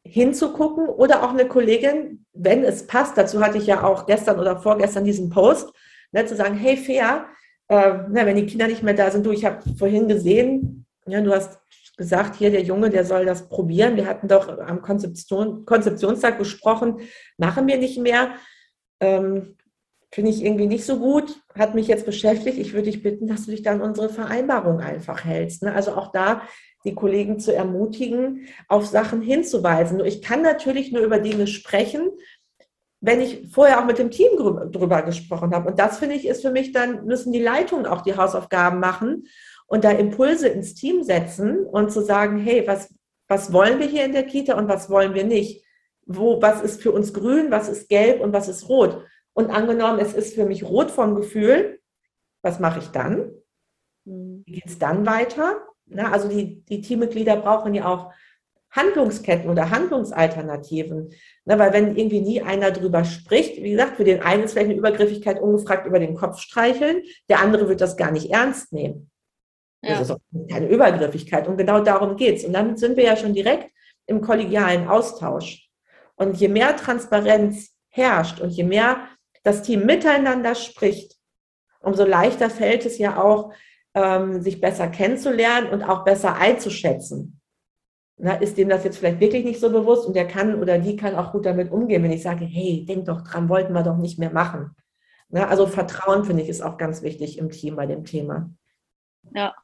hinzugucken 0.06 0.88
oder 0.88 1.24
auch 1.24 1.30
eine 1.30 1.48
Kollegin, 1.48 2.26
wenn 2.34 2.64
es 2.64 2.88
passt, 2.88 3.18
dazu 3.18 3.42
hatte 3.42 3.58
ich 3.58 3.68
ja 3.68 3.84
auch 3.84 4.06
gestern 4.06 4.40
oder 4.40 4.60
vorgestern 4.60 5.06
diesen 5.06 5.30
Post, 5.30 5.74
ne, 6.12 6.26
zu 6.26 6.36
sagen, 6.36 6.56
hey 6.56 6.78
Fair, 6.78 7.26
äh, 7.70 7.94
na, 8.10 8.26
wenn 8.26 8.36
die 8.36 8.46
Kinder 8.46 8.68
nicht 8.68 8.84
mehr 8.84 8.94
da 8.94 9.10
sind, 9.12 9.26
du, 9.26 9.32
ich 9.32 9.46
habe 9.46 9.62
vorhin 9.78 10.08
gesehen, 10.08 10.86
ja, 11.06 11.22
du 11.22 11.34
hast 11.34 11.60
gesagt, 11.98 12.36
hier 12.36 12.52
der 12.52 12.64
Junge, 12.64 12.90
der 12.90 13.06
soll 13.06 13.26
das 13.26 13.50
probieren. 13.50 13.96
Wir 13.96 14.08
hatten 14.08 14.28
doch 14.28 14.58
am 14.60 14.82
Konzeption, 14.82 15.66
Konzeptionstag 15.66 16.38
gesprochen, 16.38 17.02
machen 17.38 17.68
wir 17.68 17.78
nicht 17.78 18.00
mehr. 18.00 18.36
Ähm, 19.00 19.58
Finde 20.12 20.30
ich 20.30 20.44
irgendwie 20.44 20.68
nicht 20.68 20.86
so 20.86 21.00
gut, 21.00 21.42
hat 21.58 21.74
mich 21.74 21.88
jetzt 21.88 22.06
beschäftigt. 22.06 22.60
Ich 22.60 22.74
würde 22.74 22.86
dich 22.86 23.02
bitten, 23.02 23.28
dass 23.28 23.46
du 23.46 23.52
dich 23.52 23.64
dann 23.64 23.82
unsere 23.82 24.10
Vereinbarung 24.10 24.80
einfach 24.80 25.26
hältst. 25.26 25.64
Ne? 25.64 25.74
Also 25.74 25.94
auch 25.94 26.12
da 26.12 26.44
die 26.86 26.96
Kollegen 26.96 27.40
zu 27.40 27.54
ermutigen, 27.54 28.48
auf 28.68 28.86
Sachen 28.86 29.22
hinzuweisen. 29.22 29.98
Nur 29.98 30.06
ich 30.06 30.22
kann 30.22 30.42
natürlich 30.42 30.92
nur 30.92 31.02
über 31.02 31.20
Dinge 31.20 31.48
sprechen, 31.48 32.10
wenn 33.00 33.20
ich 33.20 33.50
vorher 33.52 33.82
auch 33.82 33.86
mit 33.86 33.98
dem 33.98 34.12
Team 34.12 34.38
drüber 34.72 35.02
gesprochen 35.02 35.54
habe. 35.54 35.70
Und 35.70 35.80
das 35.80 36.00
finde 36.00 36.16
ich 36.16 36.26
ist 36.26 36.42
für 36.42 36.52
mich 36.52 36.72
dann, 36.72 37.06
müssen 37.06 37.34
die 37.34 37.42
Leitungen 37.42 37.86
auch 37.86 38.02
die 38.02 38.16
Hausaufgaben 38.16 38.80
machen 38.80 39.28
und 39.68 39.84
da 39.84 39.92
Impulse 39.92 40.48
ins 40.48 40.74
Team 40.74 41.04
setzen 41.04 41.66
und 41.66 41.92
zu 41.92 42.02
sagen, 42.02 42.38
hey, 42.38 42.66
was, 42.66 42.94
was 43.28 43.52
wollen 43.52 43.80
wir 43.80 43.88
hier 43.88 44.06
in 44.06 44.14
der 44.14 44.24
Kita 44.24 44.58
und 44.58 44.70
was 44.70 44.90
wollen 44.90 45.14
wir 45.14 45.26
nicht? 45.26 45.66
Wo, 46.06 46.42
was 46.42 46.62
ist 46.62 46.82
für 46.82 46.92
uns 46.92 47.14
grün, 47.14 47.52
was 47.52 47.70
ist 47.70 47.90
gelb 47.90 48.22
und 48.22 48.34
was 48.34 48.48
ist 48.48 48.70
rot? 48.70 49.04
Und 49.34 49.50
angenommen, 49.50 50.00
es 50.00 50.14
ist 50.14 50.36
für 50.36 50.46
mich 50.46 50.64
rot 50.64 50.92
vom 50.92 51.16
Gefühl, 51.16 51.80
was 52.42 52.60
mache 52.60 52.80
ich 52.80 52.90
dann? 52.90 53.32
Wie 54.06 54.44
geht 54.54 54.66
es 54.68 54.80
dann 54.80 55.06
weiter? 55.06 55.66
Na, 55.86 56.12
also 56.12 56.28
die, 56.28 56.64
die 56.66 56.82
Teammitglieder 56.82 57.38
brauchen 57.38 57.74
ja 57.74 57.86
auch 57.86 58.12
Handlungsketten 58.72 59.50
oder 59.50 59.70
Handlungsalternativen. 59.70 61.14
Na, 61.46 61.60
weil 61.60 61.74
wenn 61.74 61.96
irgendwie 61.96 62.22
nie 62.22 62.42
einer 62.42 62.72
drüber 62.72 63.06
spricht, 63.06 63.58
wie 63.62 63.72
gesagt, 63.72 63.98
für 63.98 64.04
den 64.04 64.22
einen 64.22 64.44
ist 64.44 64.54
vielleicht 64.54 64.70
eine 64.70 64.80
Übergriffigkeit 64.80 65.40
ungefragt 65.40 65.86
über 65.86 66.00
den 66.00 66.16
Kopf 66.16 66.40
streicheln, 66.40 67.04
der 67.30 67.40
andere 67.40 67.70
wird 67.70 67.82
das 67.82 67.98
gar 67.98 68.12
nicht 68.12 68.32
ernst 68.32 68.74
nehmen. 68.74 69.12
Ja. 69.84 69.92
Das 69.92 70.02
ist 70.02 70.12
auch 70.12 70.20
keine 70.50 70.70
Übergriffigkeit. 70.70 71.48
Und 71.48 71.58
genau 71.58 71.82
darum 71.82 72.16
geht 72.16 72.38
es. 72.38 72.46
Und 72.46 72.54
damit 72.54 72.80
sind 72.80 72.98
wir 72.98 73.04
ja 73.04 73.16
schon 73.16 73.34
direkt 73.34 73.70
im 74.08 74.22
kollegialen 74.22 74.88
Austausch. 74.88 75.70
Und 76.16 76.38
je 76.38 76.48
mehr 76.48 76.76
Transparenz 76.76 77.76
herrscht 77.90 78.40
und 78.40 78.50
je 78.50 78.64
mehr 78.64 79.08
das 79.44 79.62
Team 79.62 79.86
miteinander 79.86 80.56
spricht, 80.56 81.16
umso 81.82 82.06
leichter 82.06 82.50
fällt 82.50 82.86
es 82.86 82.98
ja 82.98 83.22
auch, 83.22 83.54
ähm, 83.94 84.42
sich 84.42 84.60
besser 84.60 84.88
kennenzulernen 84.88 85.70
und 85.70 85.84
auch 85.84 86.04
besser 86.04 86.36
einzuschätzen. 86.36 87.40
Na, 88.18 88.36
ist 88.36 88.58
dem 88.58 88.70
das 88.70 88.84
jetzt 88.84 88.98
vielleicht 88.98 89.20
wirklich 89.20 89.44
nicht 89.44 89.60
so 89.60 89.72
bewusst 89.72 90.06
und 90.06 90.16
der 90.16 90.28
kann 90.28 90.62
oder 90.62 90.78
die 90.78 90.96
kann 90.96 91.16
auch 91.16 91.32
gut 91.32 91.46
damit 91.46 91.72
umgehen, 91.72 92.04
wenn 92.04 92.12
ich 92.12 92.22
sage, 92.22 92.46
hey, 92.46 92.86
denk 92.88 93.06
doch 93.06 93.22
dran, 93.22 93.50
wollten 93.50 93.74
wir 93.74 93.84
doch 93.84 93.98
nicht 93.98 94.20
mehr 94.20 94.32
machen. 94.32 94.76
Na, 95.30 95.48
also 95.48 95.66
Vertrauen, 95.66 96.26
finde 96.26 96.44
ich, 96.44 96.50
ist 96.50 96.62
auch 96.62 96.78
ganz 96.78 97.02
wichtig 97.02 97.40
im 97.40 97.50
Team 97.50 97.76
bei 97.76 97.88
dem 97.88 98.06
Thema. 98.06 98.52
Ja. 99.34 99.56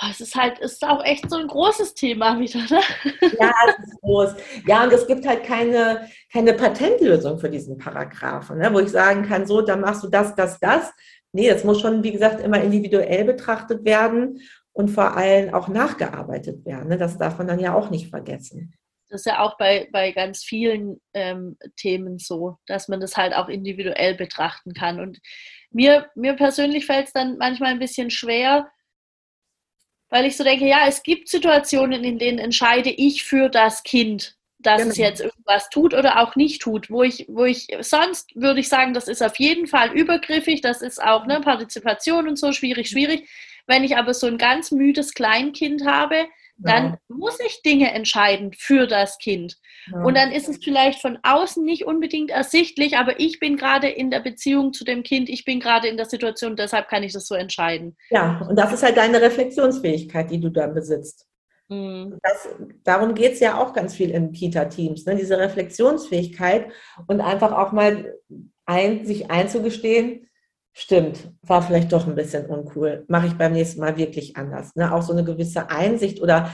Oh, 0.00 0.06
es 0.10 0.20
ist 0.20 0.34
halt, 0.34 0.58
es 0.60 0.74
ist 0.74 0.84
auch 0.84 1.04
echt 1.04 1.28
so 1.28 1.36
ein 1.36 1.48
großes 1.48 1.94
Thema 1.94 2.38
wieder, 2.38 2.60
ne? 2.60 2.82
Ja, 3.40 3.52
es 3.68 3.88
ist 3.88 4.00
groß. 4.00 4.34
Ja, 4.66 4.84
und 4.84 4.92
es 4.92 5.06
gibt 5.06 5.26
halt 5.26 5.44
keine, 5.44 6.08
keine 6.32 6.54
Patentlösung 6.54 7.38
für 7.38 7.50
diesen 7.50 7.78
Paragraphen, 7.78 8.58
ne? 8.58 8.72
wo 8.72 8.80
ich 8.80 8.90
sagen 8.90 9.22
kann, 9.24 9.46
so, 9.46 9.60
dann 9.60 9.80
machst 9.80 10.02
du 10.02 10.08
das, 10.08 10.34
das, 10.34 10.58
das 10.58 10.92
nee, 11.32 11.48
das 11.48 11.64
muss 11.64 11.80
schon, 11.80 12.02
wie 12.02 12.12
gesagt, 12.12 12.40
immer 12.40 12.62
individuell 12.62 13.24
betrachtet 13.24 13.84
werden 13.84 14.40
und 14.72 14.88
vor 14.88 15.16
allem 15.16 15.52
auch 15.54 15.68
nachgearbeitet 15.68 16.64
werden. 16.64 16.88
Ne? 16.88 16.98
Das 16.98 17.18
darf 17.18 17.38
man 17.38 17.48
dann 17.48 17.60
ja 17.60 17.74
auch 17.74 17.90
nicht 17.90 18.08
vergessen. 18.08 18.74
Das 19.08 19.22
ist 19.22 19.26
ja 19.26 19.40
auch 19.40 19.58
bei, 19.58 19.88
bei 19.92 20.12
ganz 20.12 20.42
vielen 20.42 20.98
ähm, 21.12 21.58
Themen 21.76 22.18
so, 22.18 22.56
dass 22.66 22.88
man 22.88 23.00
das 23.00 23.16
halt 23.16 23.34
auch 23.34 23.48
individuell 23.48 24.14
betrachten 24.14 24.72
kann. 24.72 25.00
Und 25.00 25.20
mir, 25.70 26.10
mir 26.14 26.34
persönlich 26.34 26.86
fällt 26.86 27.08
es 27.08 27.12
dann 27.12 27.36
manchmal 27.36 27.72
ein 27.72 27.78
bisschen 27.78 28.10
schwer, 28.10 28.70
weil 30.08 30.24
ich 30.24 30.36
so 30.36 30.44
denke, 30.44 30.66
ja, 30.66 30.86
es 30.88 31.02
gibt 31.02 31.28
Situationen, 31.28 32.04
in 32.04 32.18
denen 32.18 32.38
entscheide 32.38 32.90
ich 32.90 33.24
für 33.24 33.50
das 33.50 33.82
Kind, 33.82 34.36
dass 34.62 34.78
genau. 34.78 34.90
es 34.90 34.96
jetzt 34.96 35.20
irgendwas 35.20 35.68
tut 35.70 35.94
oder 35.94 36.20
auch 36.20 36.36
nicht 36.36 36.62
tut, 36.62 36.90
wo 36.90 37.02
ich, 37.02 37.26
wo 37.28 37.44
ich, 37.44 37.68
sonst 37.80 38.34
würde 38.34 38.60
ich 38.60 38.68
sagen, 38.68 38.94
das 38.94 39.08
ist 39.08 39.22
auf 39.22 39.36
jeden 39.38 39.66
Fall 39.66 39.92
übergriffig, 39.92 40.60
das 40.60 40.82
ist 40.82 41.02
auch 41.02 41.24
eine 41.24 41.40
Partizipation 41.40 42.28
und 42.28 42.38
so 42.38 42.52
schwierig, 42.52 42.88
schwierig. 42.88 43.28
Wenn 43.66 43.84
ich 43.84 43.96
aber 43.96 44.14
so 44.14 44.26
ein 44.26 44.38
ganz 44.38 44.70
müdes 44.70 45.14
Kleinkind 45.14 45.86
habe, 45.86 46.26
dann 46.58 46.84
ja. 46.84 46.98
muss 47.08 47.38
ich 47.40 47.62
Dinge 47.62 47.92
entscheiden 47.92 48.52
für 48.52 48.86
das 48.86 49.18
Kind. 49.18 49.56
Ja. 49.90 50.02
Und 50.02 50.16
dann 50.16 50.30
ist 50.30 50.48
es 50.48 50.58
vielleicht 50.62 51.00
von 51.00 51.18
außen 51.22 51.64
nicht 51.64 51.86
unbedingt 51.86 52.30
ersichtlich, 52.30 52.96
aber 52.96 53.18
ich 53.18 53.40
bin 53.40 53.56
gerade 53.56 53.88
in 53.88 54.10
der 54.10 54.20
Beziehung 54.20 54.72
zu 54.72 54.84
dem 54.84 55.02
Kind, 55.02 55.28
ich 55.28 55.44
bin 55.44 55.60
gerade 55.60 55.88
in 55.88 55.96
der 55.96 56.06
Situation, 56.06 56.56
deshalb 56.56 56.88
kann 56.88 57.02
ich 57.02 57.12
das 57.12 57.26
so 57.26 57.34
entscheiden. 57.34 57.96
Ja, 58.10 58.46
und 58.48 58.56
das 58.56 58.72
ist 58.72 58.82
halt 58.82 58.96
deine 58.96 59.20
Reflexionsfähigkeit, 59.20 60.30
die 60.30 60.40
du 60.40 60.50
dann 60.50 60.74
besitzt. 60.74 61.26
Mhm. 61.72 62.18
Das, 62.22 62.48
darum 62.84 63.14
geht 63.14 63.32
es 63.32 63.40
ja 63.40 63.60
auch 63.60 63.72
ganz 63.72 63.94
viel 63.94 64.10
in 64.10 64.32
Kita-Teams, 64.32 65.06
ne? 65.06 65.16
diese 65.16 65.38
Reflexionsfähigkeit 65.38 66.66
und 67.06 67.20
einfach 67.20 67.52
auch 67.52 67.72
mal 67.72 68.14
ein, 68.66 69.06
sich 69.06 69.30
einzugestehen, 69.30 70.28
stimmt, 70.74 71.32
war 71.42 71.62
vielleicht 71.62 71.92
doch 71.92 72.06
ein 72.06 72.14
bisschen 72.14 72.46
uncool, 72.46 73.04
mache 73.08 73.26
ich 73.28 73.34
beim 73.34 73.52
nächsten 73.52 73.80
Mal 73.80 73.96
wirklich 73.96 74.36
anders. 74.36 74.76
Ne? 74.76 74.92
Auch 74.92 75.02
so 75.02 75.12
eine 75.12 75.24
gewisse 75.24 75.70
Einsicht 75.70 76.20
oder 76.20 76.50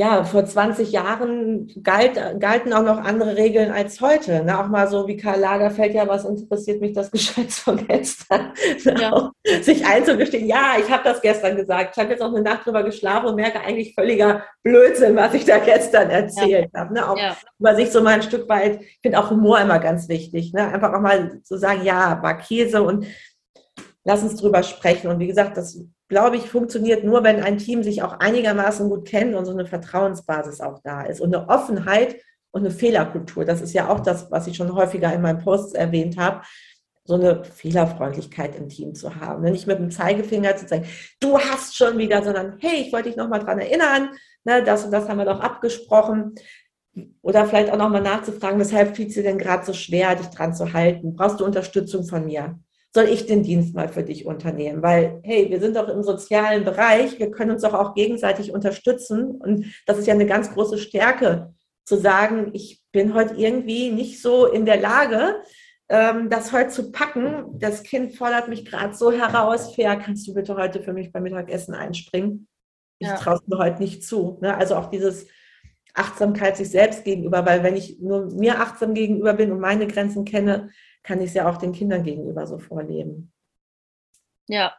ja, 0.00 0.24
vor 0.24 0.46
20 0.46 0.92
Jahren 0.92 1.70
galt, 1.82 2.18
galten 2.40 2.72
auch 2.72 2.82
noch 2.82 2.96
andere 2.96 3.36
Regeln 3.36 3.70
als 3.70 4.00
heute. 4.00 4.42
Ne? 4.42 4.58
Auch 4.58 4.68
mal 4.68 4.88
so 4.88 5.06
wie 5.06 5.18
Karl 5.18 5.38
Lagerfeld, 5.38 5.92
ja, 5.92 6.08
was 6.08 6.24
interessiert 6.24 6.80
mich 6.80 6.94
das 6.94 7.10
Geschwätz 7.12 7.58
von 7.58 7.86
gestern? 7.86 8.52
Ja. 9.00 9.30
sich 9.62 9.84
einzugestehen, 9.84 10.46
ja, 10.46 10.76
ich 10.78 10.90
habe 10.90 11.04
das 11.04 11.20
gestern 11.20 11.56
gesagt. 11.56 11.94
Ich 11.94 12.02
habe 12.02 12.12
jetzt 12.12 12.22
auch 12.22 12.32
eine 12.32 12.40
Nacht 12.40 12.66
drüber 12.66 12.82
geschlafen 12.82 13.26
und 13.26 13.36
merke 13.36 13.60
eigentlich 13.60 13.94
völliger 13.94 14.42
Blödsinn, 14.62 15.16
was 15.16 15.34
ich 15.34 15.44
da 15.44 15.58
gestern 15.58 16.08
erzählt 16.08 16.70
ja. 16.72 16.80
habe. 16.80 16.94
Ne? 16.94 17.08
Auch 17.08 17.18
ja. 17.18 17.36
über 17.58 17.74
sich 17.74 17.90
so 17.90 18.00
mal 18.00 18.14
ein 18.14 18.22
Stück 18.22 18.48
weit, 18.48 18.80
ich 18.80 18.98
finde 19.02 19.18
auch 19.18 19.30
Humor 19.30 19.60
immer 19.60 19.78
ganz 19.80 20.08
wichtig. 20.08 20.54
Ne? 20.54 20.66
Einfach 20.66 20.94
auch 20.94 21.00
mal 21.00 21.42
zu 21.42 21.58
sagen, 21.58 21.84
ja, 21.84 22.22
war 22.22 22.38
Käse 22.38 22.82
und 22.82 23.06
lass 24.04 24.22
uns 24.22 24.36
drüber 24.36 24.62
sprechen. 24.62 25.08
Und 25.08 25.18
wie 25.18 25.26
gesagt, 25.26 25.56
das 25.56 25.78
glaube 26.10 26.36
ich, 26.36 26.50
funktioniert 26.50 27.04
nur, 27.04 27.22
wenn 27.22 27.40
ein 27.40 27.56
Team 27.56 27.82
sich 27.84 28.02
auch 28.02 28.18
einigermaßen 28.18 28.90
gut 28.90 29.06
kennt 29.06 29.34
und 29.34 29.46
so 29.46 29.52
eine 29.52 29.64
Vertrauensbasis 29.64 30.60
auch 30.60 30.80
da 30.82 31.02
ist. 31.02 31.20
Und 31.20 31.34
eine 31.34 31.48
Offenheit 31.48 32.16
und 32.50 32.62
eine 32.62 32.72
Fehlerkultur. 32.72 33.44
Das 33.44 33.62
ist 33.62 33.72
ja 33.72 33.88
auch 33.88 34.00
das, 34.00 34.28
was 34.30 34.48
ich 34.48 34.56
schon 34.56 34.74
häufiger 34.74 35.14
in 35.14 35.22
meinen 35.22 35.38
Posts 35.38 35.74
erwähnt 35.74 36.18
habe. 36.18 36.42
So 37.04 37.14
eine 37.14 37.44
Fehlerfreundlichkeit 37.44 38.56
im 38.56 38.68
Team 38.68 38.94
zu 38.94 39.14
haben. 39.14 39.42
Nicht 39.42 39.68
mit 39.68 39.78
dem 39.78 39.92
Zeigefinger 39.92 40.56
zu 40.56 40.66
sagen, 40.66 40.84
du 41.20 41.38
hast 41.38 41.76
schon 41.76 41.96
wieder, 41.96 42.24
sondern 42.24 42.56
hey, 42.58 42.82
ich 42.82 42.92
wollte 42.92 43.08
dich 43.08 43.16
nochmal 43.16 43.40
dran 43.40 43.60
erinnern, 43.60 44.10
ne, 44.44 44.64
das 44.64 44.84
und 44.84 44.90
das 44.90 45.08
haben 45.08 45.18
wir 45.18 45.24
doch 45.24 45.40
abgesprochen. 45.40 46.34
Oder 47.22 47.46
vielleicht 47.46 47.72
auch 47.72 47.78
nochmal 47.78 48.02
nachzufragen, 48.02 48.58
weshalb 48.58 48.96
fiel 48.96 49.06
es 49.06 49.14
dir 49.14 49.22
denn 49.22 49.38
gerade 49.38 49.64
so 49.64 49.72
schwer, 49.72 50.16
dich 50.16 50.26
dran 50.26 50.54
zu 50.54 50.72
halten? 50.72 51.14
Brauchst 51.14 51.38
du 51.38 51.44
Unterstützung 51.44 52.04
von 52.04 52.24
mir? 52.24 52.58
Soll 52.94 53.04
ich 53.04 53.26
den 53.26 53.42
Dienst 53.42 53.74
mal 53.74 53.88
für 53.88 54.02
dich 54.02 54.26
unternehmen? 54.26 54.82
Weil, 54.82 55.20
hey, 55.22 55.48
wir 55.50 55.60
sind 55.60 55.76
doch 55.76 55.88
im 55.88 56.02
sozialen 56.02 56.64
Bereich, 56.64 57.18
wir 57.18 57.30
können 57.30 57.52
uns 57.52 57.62
doch 57.62 57.74
auch 57.74 57.94
gegenseitig 57.94 58.52
unterstützen. 58.52 59.30
Und 59.36 59.66
das 59.86 59.98
ist 59.98 60.06
ja 60.06 60.14
eine 60.14 60.26
ganz 60.26 60.52
große 60.52 60.78
Stärke, 60.78 61.54
zu 61.84 61.96
sagen, 61.96 62.50
ich 62.52 62.80
bin 62.92 63.14
heute 63.14 63.34
irgendwie 63.34 63.90
nicht 63.90 64.22
so 64.22 64.46
in 64.46 64.64
der 64.64 64.80
Lage, 64.80 65.42
ähm, 65.88 66.30
das 66.30 66.52
heute 66.52 66.70
zu 66.70 66.92
packen. 66.92 67.58
Das 67.58 67.82
Kind 67.82 68.14
fordert 68.14 68.48
mich 68.48 68.64
gerade 68.64 68.94
so 68.94 69.10
heraus, 69.10 69.74
fair, 69.74 69.96
kannst 69.96 70.26
du 70.28 70.34
bitte 70.34 70.56
heute 70.56 70.82
für 70.82 70.92
mich 70.92 71.10
beim 71.10 71.24
Mittagessen 71.24 71.74
einspringen? 71.74 72.46
Ich 73.00 73.08
ja. 73.08 73.16
traue 73.16 73.36
es 73.36 73.46
mir 73.48 73.58
heute 73.58 73.82
nicht 73.82 74.04
zu. 74.04 74.38
Ne? 74.40 74.56
Also 74.56 74.76
auch 74.76 74.88
dieses 74.88 75.26
Achtsamkeit 75.94 76.56
sich 76.56 76.70
selbst 76.70 77.04
gegenüber, 77.04 77.44
weil 77.44 77.64
wenn 77.64 77.76
ich 77.76 77.98
nur 77.98 78.26
mir 78.26 78.60
achtsam 78.60 78.94
gegenüber 78.94 79.34
bin 79.34 79.50
und 79.50 79.58
meine 79.58 79.88
Grenzen 79.88 80.24
kenne, 80.24 80.70
kann 81.02 81.20
ich 81.20 81.28
es 81.28 81.34
ja 81.34 81.48
auch 81.48 81.58
den 81.58 81.72
Kindern 81.72 82.04
gegenüber 82.04 82.46
so 82.46 82.58
vorleben. 82.58 83.32
Ja. 84.48 84.74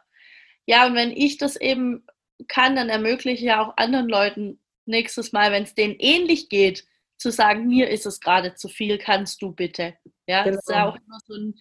Ja, 0.66 0.86
und 0.86 0.94
wenn 0.94 1.10
ich 1.10 1.38
das 1.38 1.56
eben 1.56 2.06
kann, 2.48 2.76
dann 2.76 2.88
ermögliche 2.88 3.38
ich 3.38 3.48
ja 3.48 3.62
auch 3.62 3.76
anderen 3.76 4.08
Leuten 4.08 4.60
nächstes 4.86 5.32
Mal, 5.32 5.52
wenn 5.52 5.64
es 5.64 5.74
denen 5.74 5.96
ähnlich 5.98 6.48
geht, 6.48 6.86
zu 7.18 7.30
sagen, 7.30 7.66
mir 7.66 7.88
ist 7.88 8.06
es 8.06 8.20
gerade 8.20 8.54
zu 8.54 8.68
viel, 8.68 8.98
kannst 8.98 9.42
du 9.42 9.52
bitte. 9.52 9.94
Ja, 10.26 10.42
genau. 10.42 10.56
das 10.56 10.64
ist 10.64 10.70
ja 10.70 10.84
genau. 10.84 10.90
auch 10.90 10.96
immer 10.96 11.18
so 11.26 11.34
ein, 11.34 11.54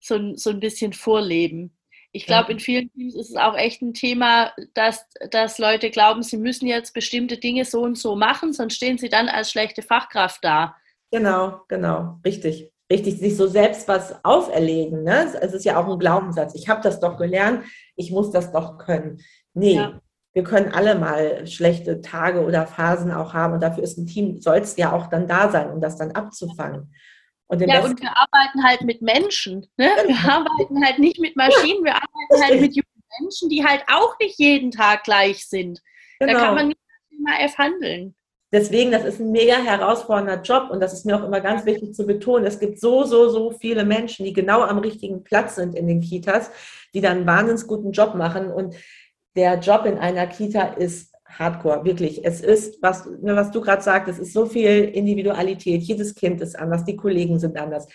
so 0.00 0.14
ein, 0.16 0.36
so 0.36 0.50
ein 0.50 0.60
bisschen 0.60 0.92
Vorleben. 0.92 1.78
Ich 2.12 2.24
glaube, 2.24 2.52
in 2.52 2.60
vielen 2.60 2.90
Teams 2.92 3.14
ist 3.14 3.30
es 3.30 3.36
auch 3.36 3.56
echt 3.56 3.82
ein 3.82 3.92
Thema, 3.92 4.54
dass, 4.72 5.06
dass 5.30 5.58
Leute 5.58 5.90
glauben, 5.90 6.22
sie 6.22 6.38
müssen 6.38 6.66
jetzt 6.66 6.94
bestimmte 6.94 7.36
Dinge 7.36 7.66
so 7.66 7.82
und 7.82 7.98
so 7.98 8.16
machen, 8.16 8.54
sonst 8.54 8.76
stehen 8.76 8.96
sie 8.96 9.10
dann 9.10 9.28
als 9.28 9.50
schlechte 9.50 9.82
Fachkraft 9.82 10.42
da. 10.42 10.76
Genau, 11.10 11.60
genau, 11.68 12.18
richtig 12.24 12.72
richtig 12.90 13.18
sich 13.18 13.36
so 13.36 13.46
selbst 13.46 13.88
was 13.88 14.24
auferlegen. 14.24 15.02
Ne? 15.02 15.32
Es 15.40 15.52
ist 15.52 15.64
ja 15.64 15.78
auch 15.78 15.88
ein 15.88 15.98
Glaubenssatz. 15.98 16.54
Ich 16.54 16.68
habe 16.68 16.82
das 16.82 17.00
doch 17.00 17.16
gelernt, 17.16 17.64
ich 17.96 18.10
muss 18.10 18.30
das 18.30 18.52
doch 18.52 18.78
können. 18.78 19.20
Nee, 19.54 19.74
ja. 19.74 20.00
wir 20.32 20.44
können 20.44 20.72
alle 20.72 20.94
mal 20.94 21.46
schlechte 21.46 22.00
Tage 22.00 22.44
oder 22.44 22.66
Phasen 22.66 23.10
auch 23.10 23.34
haben 23.34 23.54
und 23.54 23.62
dafür 23.62 23.82
ist 23.82 23.98
ein 23.98 24.06
Team, 24.06 24.40
soll 24.40 24.58
es 24.58 24.76
ja 24.76 24.92
auch 24.92 25.08
dann 25.08 25.26
da 25.26 25.50
sein, 25.50 25.70
um 25.70 25.80
das 25.80 25.96
dann 25.96 26.12
abzufangen. 26.12 26.92
Und 27.48 27.60
ja, 27.60 27.84
und 27.84 28.00
wir 28.00 28.10
arbeiten 28.10 28.64
halt 28.64 28.82
mit 28.82 29.02
Menschen. 29.02 29.66
Ne? 29.76 29.88
Wir 30.04 30.16
genau. 30.16 30.40
arbeiten 30.40 30.84
halt 30.84 30.98
nicht 30.98 31.20
mit 31.20 31.36
Maschinen, 31.36 31.84
wir 31.84 31.94
arbeiten 31.94 32.44
halt 32.44 32.60
mit 32.60 32.74
jungen 32.74 32.96
Menschen, 33.20 33.48
die 33.48 33.64
halt 33.64 33.84
auch 33.88 34.18
nicht 34.18 34.38
jeden 34.38 34.72
Tag 34.72 35.04
gleich 35.04 35.46
sind. 35.46 35.80
Genau. 36.18 36.32
Da 36.32 36.38
kann 36.38 36.54
man 36.56 36.68
nicht 36.68 36.80
immer 37.10 37.40
F 37.40 37.56
handeln. 37.56 38.15
Deswegen, 38.56 38.90
das 38.90 39.04
ist 39.04 39.20
ein 39.20 39.32
mega 39.32 39.56
herausfordernder 39.56 40.40
Job 40.40 40.70
und 40.70 40.80
das 40.80 40.94
ist 40.94 41.04
mir 41.04 41.14
auch 41.14 41.24
immer 41.24 41.42
ganz 41.42 41.66
wichtig 41.66 41.92
zu 41.92 42.06
betonen. 42.06 42.46
Es 42.46 42.58
gibt 42.58 42.80
so, 42.80 43.04
so, 43.04 43.28
so 43.28 43.50
viele 43.50 43.84
Menschen, 43.84 44.24
die 44.24 44.32
genau 44.32 44.62
am 44.62 44.78
richtigen 44.78 45.22
Platz 45.22 45.56
sind 45.56 45.74
in 45.74 45.86
den 45.86 46.00
Kitas, 46.00 46.50
die 46.94 47.02
dann 47.02 47.18
einen 47.18 47.26
wahnsinnig 47.26 47.66
guten 47.66 47.92
Job 47.92 48.14
machen. 48.14 48.50
Und 48.50 48.74
der 49.36 49.58
Job 49.58 49.84
in 49.84 49.98
einer 49.98 50.26
Kita 50.26 50.68
ist 50.68 51.12
Hardcore, 51.26 51.84
wirklich. 51.84 52.24
Es 52.24 52.40
ist, 52.40 52.80
was, 52.80 53.04
ne, 53.04 53.36
was 53.36 53.50
du 53.50 53.60
gerade 53.60 53.82
sagst, 53.82 54.08
es 54.08 54.18
ist 54.18 54.32
so 54.32 54.46
viel 54.46 54.84
Individualität. 54.84 55.82
Jedes 55.82 56.14
Kind 56.14 56.40
ist 56.40 56.58
anders, 56.58 56.86
die 56.86 56.96
Kollegen 56.96 57.38
sind 57.38 57.58
anders. 57.58 57.86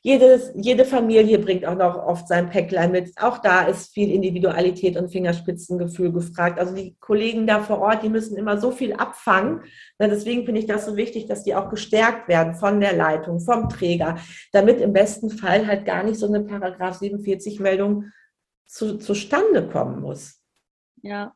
Jedes, 0.00 0.52
jede 0.54 0.84
Familie 0.84 1.38
bringt 1.38 1.66
auch 1.66 1.74
noch 1.74 1.96
oft 1.96 2.28
sein 2.28 2.50
Päcklein 2.50 2.92
mit. 2.92 3.10
Auch 3.20 3.38
da 3.38 3.62
ist 3.62 3.92
viel 3.92 4.12
Individualität 4.12 4.96
und 4.96 5.10
Fingerspitzengefühl 5.10 6.12
gefragt. 6.12 6.58
Also 6.60 6.74
die 6.74 6.96
Kollegen 7.00 7.46
da 7.46 7.60
vor 7.60 7.80
Ort, 7.80 8.02
die 8.02 8.08
müssen 8.08 8.36
immer 8.36 8.60
so 8.60 8.70
viel 8.70 8.92
abfangen. 8.92 9.62
Deswegen 10.00 10.44
finde 10.44 10.60
ich 10.60 10.66
das 10.66 10.86
so 10.86 10.96
wichtig, 10.96 11.26
dass 11.26 11.42
die 11.42 11.54
auch 11.54 11.68
gestärkt 11.68 12.28
werden 12.28 12.54
von 12.54 12.80
der 12.80 12.94
Leitung, 12.94 13.40
vom 13.40 13.68
Träger, 13.68 14.18
damit 14.52 14.80
im 14.80 14.92
besten 14.92 15.30
Fall 15.30 15.66
halt 15.66 15.84
gar 15.84 16.04
nicht 16.04 16.18
so 16.18 16.26
eine 16.26 16.40
Paragraph 16.40 16.98
47 16.98 17.58
Meldung 17.58 18.12
zu, 18.66 18.98
zustande 18.98 19.68
kommen 19.68 20.00
muss. 20.00 20.40
Ja. 21.02 21.34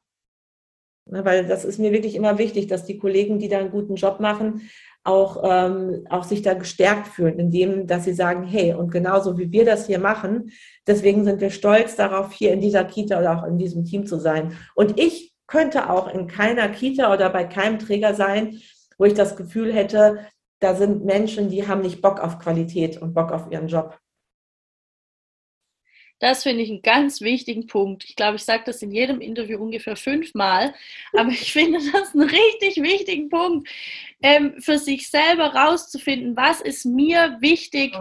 Weil 1.06 1.46
das 1.46 1.64
ist 1.64 1.78
mir 1.78 1.92
wirklich 1.92 2.14
immer 2.14 2.38
wichtig, 2.38 2.68
dass 2.68 2.84
die 2.84 2.98
Kollegen, 2.98 3.38
die 3.38 3.48
da 3.48 3.58
einen 3.58 3.70
guten 3.70 3.96
Job 3.96 4.20
machen, 4.20 4.62
auch, 5.04 5.42
ähm, 5.44 6.06
auch 6.10 6.24
sich 6.24 6.42
da 6.42 6.54
gestärkt 6.54 7.08
fühlen, 7.08 7.38
indem, 7.38 7.86
dass 7.86 8.04
sie 8.04 8.14
sagen, 8.14 8.44
hey, 8.44 8.74
und 8.74 8.90
genauso 8.90 9.36
wie 9.36 9.50
wir 9.50 9.64
das 9.64 9.86
hier 9.86 9.98
machen, 9.98 10.52
deswegen 10.86 11.24
sind 11.24 11.40
wir 11.40 11.50
stolz 11.50 11.96
darauf, 11.96 12.32
hier 12.32 12.52
in 12.52 12.60
dieser 12.60 12.84
Kita 12.84 13.18
oder 13.18 13.38
auch 13.38 13.44
in 13.44 13.58
diesem 13.58 13.84
Team 13.84 14.06
zu 14.06 14.18
sein. 14.18 14.56
Und 14.74 15.00
ich 15.00 15.34
könnte 15.48 15.90
auch 15.90 16.12
in 16.12 16.28
keiner 16.28 16.68
Kita 16.68 17.12
oder 17.12 17.30
bei 17.30 17.44
keinem 17.44 17.78
Träger 17.78 18.14
sein, 18.14 18.60
wo 18.96 19.04
ich 19.04 19.14
das 19.14 19.36
Gefühl 19.36 19.72
hätte, 19.72 20.20
da 20.60 20.76
sind 20.76 21.04
Menschen, 21.04 21.50
die 21.50 21.66
haben 21.66 21.82
nicht 21.82 22.00
Bock 22.00 22.20
auf 22.20 22.38
Qualität 22.38 23.02
und 23.02 23.14
Bock 23.14 23.32
auf 23.32 23.50
ihren 23.50 23.66
Job. 23.66 23.98
Das 26.22 26.44
finde 26.44 26.62
ich 26.62 26.70
einen 26.70 26.82
ganz 26.82 27.20
wichtigen 27.20 27.66
Punkt. 27.66 28.04
Ich 28.04 28.14
glaube, 28.14 28.36
ich 28.36 28.44
sage 28.44 28.62
das 28.64 28.80
in 28.80 28.92
jedem 28.92 29.20
Interview 29.20 29.60
ungefähr 29.60 29.96
fünfmal, 29.96 30.72
aber 31.14 31.30
ich 31.30 31.52
finde 31.52 31.80
das 31.92 32.14
einen 32.14 32.30
richtig 32.30 32.76
wichtigen 32.80 33.28
Punkt, 33.28 33.68
ähm, 34.22 34.54
für 34.60 34.78
sich 34.78 35.10
selber 35.10 35.52
rauszufinden, 35.52 36.36
was 36.36 36.60
ist 36.60 36.84
mir 36.84 37.38
wichtig 37.40 37.96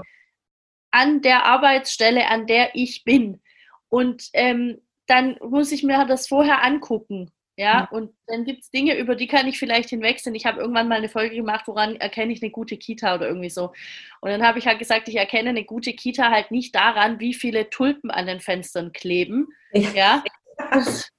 an 0.91 1.23
der 1.23 1.47
Arbeitsstelle, 1.47 2.27
an 2.27 2.45
der 2.45 2.75
ich 2.75 3.03
bin. 3.03 3.41
Und 3.89 4.29
ähm, 4.33 4.79
dann 5.07 5.37
muss 5.41 5.71
ich 5.71 5.81
mir 5.81 6.05
das 6.05 6.27
vorher 6.27 6.63
angucken. 6.63 7.31
Ja, 7.57 7.87
und 7.91 8.13
dann 8.27 8.45
gibt 8.45 8.63
es 8.63 8.71
Dinge, 8.71 8.97
über 8.97 9.15
die 9.15 9.27
kann 9.27 9.47
ich 9.47 9.59
vielleicht 9.59 9.89
hinwechseln. 9.89 10.33
Ich 10.35 10.45
habe 10.45 10.61
irgendwann 10.61 10.87
mal 10.87 10.97
eine 10.97 11.09
Folge 11.09 11.35
gemacht, 11.35 11.67
woran 11.67 11.95
erkenne 11.97 12.31
ich 12.31 12.41
eine 12.41 12.49
gute 12.49 12.77
Kita 12.77 13.15
oder 13.15 13.27
irgendwie 13.27 13.49
so. 13.49 13.73
Und 14.21 14.31
dann 14.31 14.43
habe 14.43 14.57
ich 14.57 14.67
halt 14.67 14.79
gesagt, 14.79 15.07
ich 15.09 15.17
erkenne 15.17 15.49
eine 15.49 15.65
gute 15.65 15.93
Kita 15.93 16.31
halt 16.31 16.51
nicht 16.51 16.73
daran, 16.73 17.19
wie 17.19 17.33
viele 17.33 17.69
Tulpen 17.69 18.09
an 18.09 18.25
den 18.27 18.39
Fenstern 18.39 18.93
kleben. 18.93 19.49
Ja. 19.73 19.91
ja? 19.91 20.23
Das, 20.71 21.09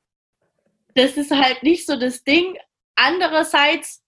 das 0.94 1.16
ist 1.16 1.30
halt 1.30 1.62
nicht 1.62 1.86
so 1.86 1.96
das 1.96 2.24
Ding. 2.24 2.58
Andererseits 2.96 4.02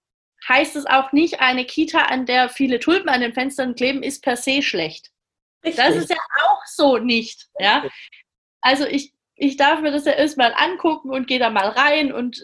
heißt 0.49 0.77
es 0.77 0.87
auch 0.87 1.12
nicht, 1.12 1.41
eine 1.41 1.64
Kita, 1.64 2.03
an 2.03 2.27
der 2.27 2.49
viele 2.49 2.79
Tulpen 2.79 3.09
an 3.09 3.20
den 3.20 3.33
Fenstern 3.33 3.75
kleben, 3.75 4.03
ist 4.03 4.22
per 4.22 4.37
se 4.37 4.62
schlecht. 4.62 5.11
Richtig. 5.64 5.85
Das 5.85 5.97
ist 5.97 6.11
ja 6.11 6.16
auch 6.47 6.64
so 6.66 6.99
nicht. 6.99 7.49
Ja? 7.59 7.85
Also 8.61 8.87
ich, 8.87 9.14
ich 9.37 9.57
darf 9.57 9.80
mir 9.80 9.91
das 9.93 10.05
ja 10.05 10.12
erstmal 10.12 10.53
angucken 10.57 11.11
und 11.11 11.26
gehe 11.26 11.39
da 11.39 11.51
mal 11.51 11.68
rein 11.68 12.12
und, 12.12 12.43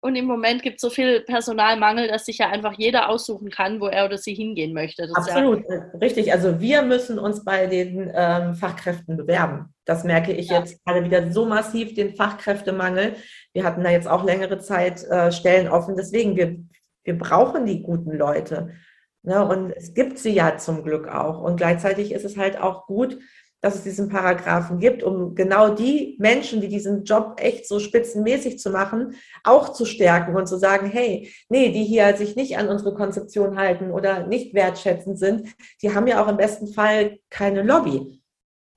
und 0.00 0.16
im 0.16 0.26
Moment 0.26 0.62
gibt 0.62 0.76
es 0.76 0.82
so 0.82 0.90
viel 0.90 1.20
Personalmangel, 1.20 2.08
dass 2.08 2.26
sich 2.26 2.38
ja 2.38 2.50
einfach 2.50 2.74
jeder 2.76 3.08
aussuchen 3.08 3.50
kann, 3.50 3.80
wo 3.80 3.86
er 3.86 4.04
oder 4.04 4.18
sie 4.18 4.34
hingehen 4.34 4.72
möchte. 4.72 5.06
Das 5.06 5.16
Absolut, 5.16 5.64
ja 5.68 5.86
richtig. 6.00 6.32
Also 6.32 6.60
wir 6.60 6.82
müssen 6.82 7.18
uns 7.18 7.44
bei 7.44 7.66
den 7.66 8.12
ähm, 8.14 8.54
Fachkräften 8.54 9.16
bewerben. 9.16 9.74
Das 9.84 10.04
merke 10.04 10.32
ich 10.32 10.50
ja. 10.50 10.58
jetzt 10.58 10.84
gerade 10.84 11.04
wieder 11.04 11.32
so 11.32 11.46
massiv, 11.46 11.94
den 11.94 12.14
Fachkräftemangel. 12.14 13.16
Wir 13.52 13.64
hatten 13.64 13.82
da 13.82 13.90
jetzt 13.90 14.08
auch 14.08 14.24
längere 14.24 14.58
Zeit 14.58 15.04
äh, 15.04 15.32
Stellen 15.32 15.68
offen. 15.68 15.96
Deswegen, 15.96 16.36
wir, 16.36 16.58
wir 17.04 17.18
brauchen 17.18 17.66
die 17.66 17.82
guten 17.82 18.12
Leute. 18.12 18.74
Ne? 19.22 19.44
Und 19.44 19.72
es 19.72 19.94
gibt 19.94 20.18
sie 20.18 20.32
ja 20.32 20.56
zum 20.58 20.84
Glück 20.84 21.08
auch. 21.08 21.40
Und 21.40 21.56
gleichzeitig 21.56 22.12
ist 22.12 22.24
es 22.24 22.36
halt 22.36 22.60
auch 22.60 22.86
gut, 22.86 23.18
dass 23.60 23.74
es 23.74 23.82
diesen 23.82 24.08
Paragraphen 24.08 24.78
gibt, 24.78 25.02
um 25.02 25.34
genau 25.34 25.70
die 25.70 26.16
Menschen, 26.18 26.60
die 26.60 26.68
diesen 26.68 27.04
Job 27.04 27.40
echt 27.40 27.66
so 27.66 27.80
spitzenmäßig 27.80 28.58
zu 28.58 28.70
machen, 28.70 29.16
auch 29.44 29.72
zu 29.72 29.84
stärken 29.84 30.36
und 30.36 30.46
zu 30.46 30.56
sagen, 30.58 30.86
hey, 30.88 31.32
nee, 31.48 31.70
die 31.70 31.84
hier 31.84 32.16
sich 32.16 32.36
nicht 32.36 32.58
an 32.58 32.68
unsere 32.68 32.94
Konzeption 32.94 33.56
halten 33.56 33.90
oder 33.90 34.26
nicht 34.26 34.54
wertschätzend 34.54 35.18
sind, 35.18 35.48
die 35.82 35.94
haben 35.94 36.06
ja 36.06 36.22
auch 36.22 36.28
im 36.28 36.36
besten 36.36 36.68
Fall 36.72 37.18
keine 37.30 37.62
Lobby. 37.62 38.22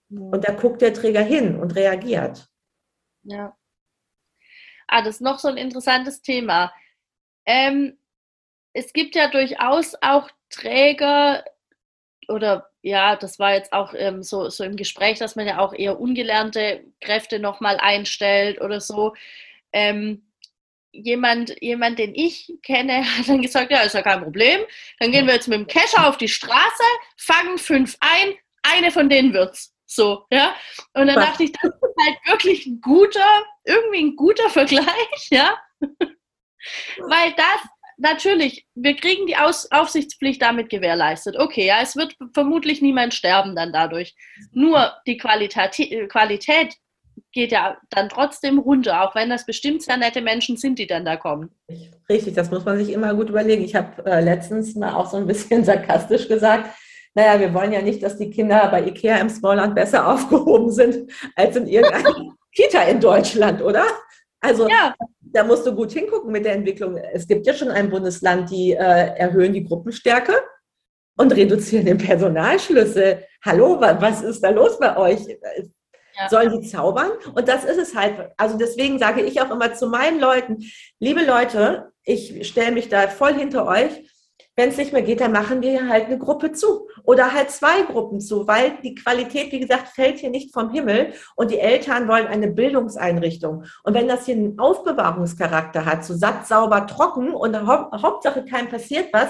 Und 0.10 0.48
da 0.48 0.54
guckt 0.54 0.82
der 0.82 0.94
Träger 0.94 1.22
hin 1.22 1.60
und 1.60 1.76
reagiert. 1.76 2.48
Ja. 3.24 3.56
Ah, 4.88 5.04
das 5.04 5.16
ist 5.16 5.22
noch 5.22 5.38
so 5.38 5.50
ein 5.50 5.58
interessantes 5.58 6.22
Thema. 6.22 6.74
Ähm, 7.46 8.00
es 8.74 8.92
gibt 8.92 9.16
ja 9.16 9.30
durchaus 9.30 9.96
auch 10.02 10.30
Träger 10.50 11.44
oder 12.30 12.70
ja, 12.82 13.16
das 13.16 13.40
war 13.40 13.54
jetzt 13.54 13.74
auch 13.74 13.94
ähm, 13.96 14.24
so, 14.24 14.50
so 14.50 14.64
im 14.64 14.76
Gespräch, 14.76 15.20
dass 15.20 15.36
man 15.36 15.48
ja 15.48 15.60
auch 15.60 15.74
eher 15.74 16.00
ungelernte 16.00 16.84
Kräfte 17.02 17.40
nochmal 17.40 17.78
einstellt 17.78 18.62
oder 18.62 18.80
so. 18.80 19.14
Ähm, 19.74 20.30
jemand, 20.92 21.56
jemand, 21.62 22.00
den 22.00 22.14
ich 22.16 22.54
kenne, 22.64 23.04
hat 23.18 23.28
dann 23.28 23.42
gesagt, 23.42 23.72
ja, 23.72 23.82
ist 23.82 23.96
ja 23.96 24.02
kein 24.02 24.24
Problem. 24.24 24.62
Dann 25.00 25.12
gehen 25.12 25.28
wir 25.28 25.34
jetzt 25.34 25.48
mit 25.48 25.60
dem 25.60 25.68
Kescher 25.68 26.08
auf 26.08 26.18
die 26.18 26.28
Straße, 26.28 26.84
fangen 27.18 27.58
fünf 27.58 27.98
ein, 28.00 28.36
eine 28.64 28.92
von 28.92 29.10
denen 29.10 29.34
wird's. 29.34 29.74
So, 29.86 30.26
ja. 30.30 30.56
Und 30.94 31.08
dann 31.08 31.16
dachte 31.16 31.44
ich, 31.44 31.52
das 31.52 31.72
ist 31.72 32.06
halt 32.06 32.18
wirklich 32.28 32.66
ein 32.68 32.80
guter, 32.80 33.44
irgendwie 33.66 34.04
ein 34.04 34.16
guter 34.16 34.50
Vergleich, 34.50 34.86
ja. 35.32 35.58
Weil 35.80 37.34
das, 37.36 37.62
natürlich, 38.00 38.66
wir 38.76 38.95
kriegen 38.95 39.28
die 39.28 39.38
Aus 39.38 39.72
Aufsichtspflicht 39.72 40.41
damit 40.41 40.70
gewährleistet. 40.70 41.38
Okay, 41.38 41.68
ja, 41.68 41.82
es 41.82 41.95
wird 41.95 42.16
vermutlich 42.34 42.82
niemand 42.82 43.14
sterben 43.14 43.56
dann 43.56 43.72
dadurch. 43.72 44.16
Nur 44.52 44.93
die 45.06 45.18
Qualität, 45.18 46.10
Qualität 46.10 46.76
geht 47.32 47.52
ja 47.52 47.78
dann 47.89 48.10
trotzdem 48.10 48.60
runter, 48.60 49.04
auch 49.04 49.16
wenn 49.16 49.30
das 49.30 49.45
bestimmt 49.45 49.84
sehr 49.84 49.97
nette 49.97 50.22
Menschen 50.22 50.58
sind, 50.58 50.80
die 50.80 50.88
dann 50.88 51.06
da 51.06 51.16
kommen. 51.16 51.52
Richtig, 52.10 52.34
das 52.34 52.50
muss 52.50 52.66
man 52.66 52.78
sich 52.78 52.91
immer 52.91 53.14
gut 53.14 53.30
überlegen. 53.30 53.64
Ich 53.64 53.76
habe 53.76 54.06
äh, 54.06 54.22
letztens 54.22 54.76
mal 54.76 54.93
auch 54.93 55.10
so 55.10 55.18
ein 55.18 55.28
bisschen 55.28 55.64
sarkastisch 55.66 56.28
gesagt, 56.28 56.70
naja, 57.16 57.39
wir 57.39 57.54
wollen 57.54 57.74
ja 57.74 57.82
nicht, 57.82 58.02
dass 58.04 58.18
die 58.18 58.30
Kinder 58.30 58.68
bei 58.70 58.86
Ikea 58.86 59.18
im 59.18 59.30
Smallland 59.30 59.76
besser 59.76 60.08
aufgehoben 60.14 60.72
sind 60.72 61.12
als 61.36 61.56
in 61.56 61.68
irgendeiner 61.68 62.16
Kita 62.56 62.82
in 62.84 63.00
Deutschland, 63.00 63.62
oder? 63.62 63.86
Also 64.41 64.68
ja 64.70 64.95
da 65.32 65.44
musst 65.44 65.66
du 65.66 65.76
gut 65.76 65.92
hingucken 65.92 66.32
mit 66.32 66.46
der 66.46 66.54
Entwicklung. 66.54 66.98
Es 66.98 67.28
gibt 67.28 67.46
ja 67.46 67.54
schon 67.54 67.70
ein 67.70 67.90
Bundesland, 67.90 68.50
die 68.50 68.74
äh, 68.74 69.16
erhöhen 69.16 69.54
die 69.54 69.64
Gruppenstärke 69.64 70.34
und 71.18 71.36
reduzieren 71.36 71.86
den 71.86 71.98
Personalschlüssel. 71.98 73.26
Hallo, 73.44 73.80
was 73.80 74.22
ist 74.22 74.44
da 74.44 74.50
los 74.50 74.80
bei 74.80 74.98
euch? 74.98 75.20
Ja. 75.28 76.30
Sollen 76.30 76.60
die 76.60 76.68
zaubern? 76.68 77.12
Und 77.34 77.48
das 77.48 77.64
ist 77.64 77.78
es 77.78 77.96
halt. 77.96 78.32
Also 78.38 78.58
deswegen 78.58 79.00
sage 79.00 79.22
ich 79.22 79.40
auch 79.42 79.52
immer 79.52 79.74
zu 79.74 79.88
meinen 79.88 80.20
Leuten, 80.20 80.58
liebe 81.00 81.24
Leute, 81.24 81.92
ich 82.04 82.48
stelle 82.48 82.72
mich 82.72 82.90
da 82.90 83.08
voll 83.08 83.36
hinter 83.36 83.68
euch 83.68 84.04
wenn 84.60 84.70
es 84.70 84.78
nicht 84.78 84.92
mehr 84.92 85.02
geht, 85.02 85.22
dann 85.22 85.32
machen 85.32 85.62
wir 85.62 85.88
halt 85.88 86.08
eine 86.08 86.18
Gruppe 86.18 86.52
zu 86.52 86.89
oder 87.10 87.34
halt 87.34 87.49
zwei 87.49 87.82
Gruppen 87.82 88.22
zu, 88.22 88.47
weil 88.47 88.78
die 88.84 88.93
Qualität, 88.93 89.51
wie 89.51 89.60
gesagt, 89.60 89.88
fällt 89.95 90.20
hier 90.20 90.30
nicht 90.30 90.53
vom 90.53 90.70
Himmel 90.70 91.14
und 91.36 91.49
die 91.49 91.57
Eltern 91.57 92.07
wollen 92.07 92.28
eine 92.28 92.49
Bildungseinrichtung. 92.49 93.64
Und 93.84 93.93
wenn 93.95 94.07
das 94.07 94.28
hier 94.28 94.36
einen 94.36 94.60
Aufbewahrungscharakter 94.60 95.86
hat, 95.86 96.05
so 96.05 96.14
satt, 96.14 96.45
sauber, 96.45 96.86
trocken 96.86 97.34
und 97.34 97.57
hau 97.66 97.91
Hauptsache 97.99 98.45
keinem 98.45 98.70
passiert 98.70 99.12
was, 99.12 99.30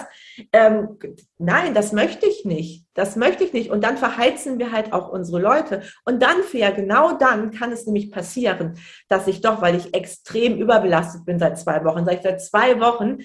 ähm, 0.51 0.97
nein, 1.37 1.73
das 1.73 1.93
möchte 1.93 2.25
ich 2.25 2.43
nicht. 2.43 2.85
Das 2.95 3.15
möchte 3.15 3.45
ich 3.45 3.53
nicht. 3.53 3.71
Und 3.71 3.81
dann 3.81 3.95
verheizen 3.95 4.59
wir 4.59 4.73
halt 4.73 4.91
auch 4.91 5.07
unsere 5.07 5.39
Leute. 5.39 5.83
Und 6.03 6.21
dann, 6.21 6.43
fair, 6.43 6.73
genau 6.73 7.13
dann 7.13 7.51
kann 7.51 7.71
es 7.71 7.85
nämlich 7.85 8.11
passieren, 8.11 8.77
dass 9.07 9.25
ich 9.27 9.39
doch, 9.39 9.61
weil 9.61 9.75
ich 9.75 9.93
extrem 9.93 10.57
überbelastet 10.57 11.23
bin 11.23 11.39
seit 11.39 11.57
zwei 11.57 11.85
Wochen, 11.85 12.03
seit, 12.03 12.23
seit 12.23 12.41
zwei 12.43 12.81
Wochen, 12.81 13.19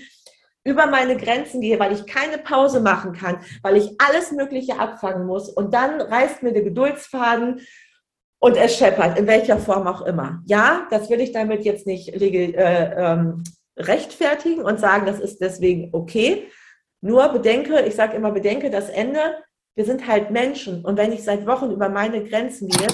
über 0.64 0.86
meine 0.86 1.16
Grenzen 1.16 1.60
gehe, 1.60 1.78
weil 1.78 1.92
ich 1.92 2.06
keine 2.06 2.38
Pause 2.38 2.80
machen 2.80 3.12
kann, 3.12 3.38
weil 3.62 3.76
ich 3.76 3.94
alles 3.98 4.32
Mögliche 4.32 4.78
abfangen 4.78 5.26
muss. 5.26 5.50
Und 5.50 5.74
dann 5.74 6.00
reißt 6.00 6.42
mir 6.42 6.52
der 6.52 6.62
Geduldsfaden 6.62 7.60
und 8.38 8.56
es 8.56 8.76
scheppert, 8.76 9.18
in 9.18 9.26
welcher 9.26 9.58
Form 9.58 9.86
auch 9.86 10.02
immer. 10.02 10.42
Ja, 10.46 10.86
das 10.90 11.10
will 11.10 11.20
ich 11.20 11.32
damit 11.32 11.64
jetzt 11.64 11.86
nicht 11.86 12.08
äh, 12.08 12.94
ähm, 12.96 13.44
rechtfertigen 13.76 14.62
und 14.62 14.80
sagen, 14.80 15.06
das 15.06 15.20
ist 15.20 15.40
deswegen 15.40 15.90
okay. 15.92 16.48
Nur 17.00 17.28
bedenke, 17.28 17.82
ich 17.82 17.94
sage 17.94 18.16
immer, 18.16 18.32
bedenke 18.32 18.70
das 18.70 18.88
Ende. 18.88 19.20
Wir 19.74 19.84
sind 19.84 20.06
halt 20.06 20.30
Menschen. 20.30 20.84
Und 20.84 20.96
wenn 20.96 21.12
ich 21.12 21.22
seit 21.24 21.46
Wochen 21.46 21.70
über 21.70 21.88
meine 21.88 22.24
Grenzen 22.24 22.68
gehe, 22.68 22.88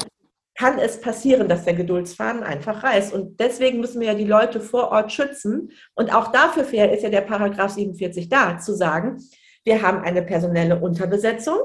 kann 0.60 0.78
es 0.78 1.00
passieren, 1.00 1.48
dass 1.48 1.64
der 1.64 1.72
Geduldsfaden 1.72 2.42
einfach 2.42 2.82
reißt. 2.82 3.14
Und 3.14 3.40
deswegen 3.40 3.80
müssen 3.80 3.98
wir 3.98 4.08
ja 4.08 4.14
die 4.14 4.26
Leute 4.26 4.60
vor 4.60 4.90
Ort 4.90 5.10
schützen. 5.10 5.70
Und 5.94 6.14
auch 6.14 6.32
dafür 6.32 6.64
ist 6.92 7.02
ja 7.02 7.08
der 7.08 7.22
Paragraph 7.22 7.70
47 7.70 8.28
da, 8.28 8.58
zu 8.58 8.74
sagen, 8.74 9.16
wir 9.64 9.80
haben 9.80 10.02
eine 10.02 10.20
personelle 10.20 10.78
Unterbesetzung. 10.78 11.56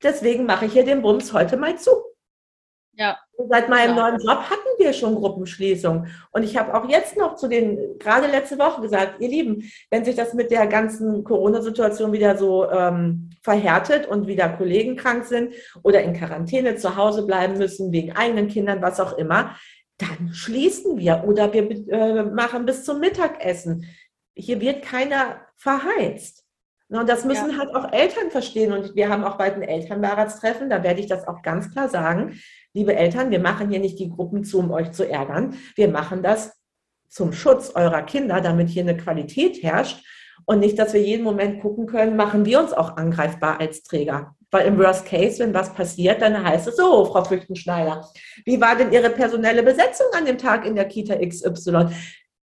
Deswegen 0.00 0.46
mache 0.46 0.66
ich 0.66 0.72
hier 0.72 0.84
den 0.84 1.02
Bums 1.02 1.32
heute 1.32 1.56
mal 1.56 1.76
zu. 1.76 1.90
Ja. 3.00 3.18
Seit 3.48 3.70
meinem 3.70 3.96
ja. 3.96 4.10
neuen 4.10 4.20
Job 4.20 4.42
hatten 4.50 4.68
wir 4.76 4.92
schon 4.92 5.14
Gruppenschließung. 5.14 6.06
Und 6.32 6.42
ich 6.42 6.58
habe 6.58 6.74
auch 6.74 6.86
jetzt 6.86 7.16
noch 7.16 7.34
zu 7.34 7.48
den, 7.48 7.98
gerade 7.98 8.26
letzte 8.26 8.58
Woche 8.58 8.82
gesagt, 8.82 9.20
ihr 9.20 9.28
Lieben, 9.28 9.70
wenn 9.90 10.04
sich 10.04 10.16
das 10.16 10.34
mit 10.34 10.50
der 10.50 10.66
ganzen 10.66 11.24
Corona-Situation 11.24 12.12
wieder 12.12 12.36
so 12.36 12.70
ähm, 12.70 13.30
verhärtet 13.42 14.06
und 14.06 14.26
wieder 14.26 14.50
Kollegen 14.50 14.96
krank 14.96 15.24
sind 15.24 15.54
oder 15.82 16.02
in 16.02 16.12
Quarantäne 16.12 16.76
zu 16.76 16.94
Hause 16.96 17.24
bleiben 17.24 17.56
müssen, 17.56 17.90
wegen 17.90 18.12
eigenen 18.12 18.48
Kindern, 18.48 18.82
was 18.82 19.00
auch 19.00 19.16
immer, 19.16 19.56
dann 19.96 20.34
schließen 20.34 20.98
wir 20.98 21.24
oder 21.26 21.50
wir 21.54 21.70
äh, 21.88 22.22
machen 22.24 22.66
bis 22.66 22.84
zum 22.84 23.00
Mittagessen. 23.00 23.86
Hier 24.34 24.60
wird 24.60 24.82
keiner 24.82 25.40
verheizt. 25.56 26.44
Und 26.90 27.08
das 27.08 27.24
müssen 27.24 27.52
ja. 27.52 27.58
halt 27.58 27.74
auch 27.74 27.92
Eltern 27.92 28.30
verstehen. 28.30 28.72
Und 28.72 28.96
wir 28.96 29.08
haben 29.08 29.24
auch 29.24 29.38
bald 29.38 29.54
ein 29.54 29.62
Elternbeiratstreffen. 29.62 30.68
Da 30.68 30.82
werde 30.82 31.00
ich 31.00 31.06
das 31.06 31.26
auch 31.26 31.40
ganz 31.40 31.70
klar 31.70 31.88
sagen. 31.88 32.40
Liebe 32.72 32.94
Eltern, 32.94 33.32
wir 33.32 33.40
machen 33.40 33.68
hier 33.68 33.80
nicht 33.80 33.98
die 33.98 34.10
Gruppen 34.10 34.44
zu, 34.44 34.60
um 34.60 34.70
euch 34.70 34.92
zu 34.92 35.08
ärgern. 35.08 35.56
Wir 35.74 35.88
machen 35.88 36.22
das 36.22 36.52
zum 37.08 37.32
Schutz 37.32 37.72
eurer 37.74 38.02
Kinder, 38.02 38.40
damit 38.40 38.68
hier 38.68 38.82
eine 38.82 38.96
Qualität 38.96 39.62
herrscht. 39.64 40.04
Und 40.46 40.60
nicht, 40.60 40.78
dass 40.78 40.92
wir 40.92 41.02
jeden 41.02 41.24
Moment 41.24 41.60
gucken 41.60 41.86
können, 41.86 42.16
machen 42.16 42.44
wir 42.44 42.60
uns 42.60 42.72
auch 42.72 42.96
angreifbar 42.96 43.58
als 43.58 43.82
Träger. 43.82 44.36
Weil 44.52 44.68
im 44.68 44.78
Worst 44.78 45.04
Case, 45.04 45.40
wenn 45.40 45.52
was 45.52 45.74
passiert, 45.74 46.22
dann 46.22 46.44
heißt 46.44 46.68
es 46.68 46.76
so, 46.76 47.04
Frau 47.06 47.24
Flüchtenschneider, 47.24 48.08
wie 48.44 48.60
war 48.60 48.76
denn 48.76 48.92
Ihre 48.92 49.10
personelle 49.10 49.64
Besetzung 49.64 50.06
an 50.12 50.24
dem 50.24 50.38
Tag 50.38 50.64
in 50.64 50.76
der 50.76 50.86
Kita 50.86 51.16
XY? 51.16 51.88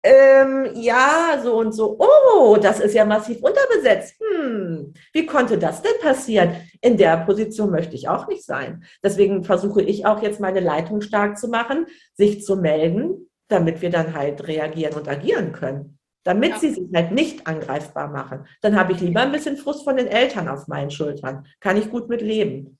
Ähm, 0.02 0.68
ja, 0.74 1.40
so 1.42 1.56
und 1.56 1.72
so. 1.72 1.98
Oh, 1.98 2.58
das 2.60 2.80
ist 2.80 2.94
ja 2.94 3.06
massiv 3.06 3.42
unterbesetzt. 3.42 4.16
Hm, 4.20 4.92
wie 5.14 5.24
konnte 5.24 5.56
das 5.56 5.80
denn 5.80 5.98
passieren? 6.02 6.56
In 6.84 6.98
der 6.98 7.16
Position 7.24 7.70
möchte 7.70 7.94
ich 7.94 8.08
auch 8.08 8.28
nicht 8.28 8.44
sein. 8.44 8.84
Deswegen 9.02 9.42
versuche 9.42 9.80
ich 9.80 10.04
auch 10.04 10.22
jetzt 10.22 10.38
meine 10.38 10.60
Leitung 10.60 11.00
stark 11.00 11.38
zu 11.38 11.48
machen, 11.48 11.86
sich 12.12 12.44
zu 12.44 12.56
melden, 12.56 13.30
damit 13.48 13.80
wir 13.80 13.88
dann 13.88 14.14
halt 14.14 14.46
reagieren 14.46 14.94
und 14.94 15.08
agieren 15.08 15.52
können. 15.52 15.98
Damit 16.24 16.50
ja. 16.50 16.58
sie 16.58 16.70
sich 16.74 16.88
halt 16.94 17.12
nicht 17.12 17.46
angreifbar 17.46 18.08
machen. 18.08 18.46
Dann 18.60 18.76
habe 18.76 18.92
ich 18.92 19.00
lieber 19.00 19.22
ein 19.22 19.32
bisschen 19.32 19.56
Frust 19.56 19.84
von 19.84 19.96
den 19.96 20.08
Eltern 20.08 20.46
auf 20.48 20.68
meinen 20.68 20.90
Schultern. 20.90 21.46
Kann 21.60 21.78
ich 21.78 21.90
gut 21.90 22.10
mit 22.10 22.20
leben. 22.20 22.78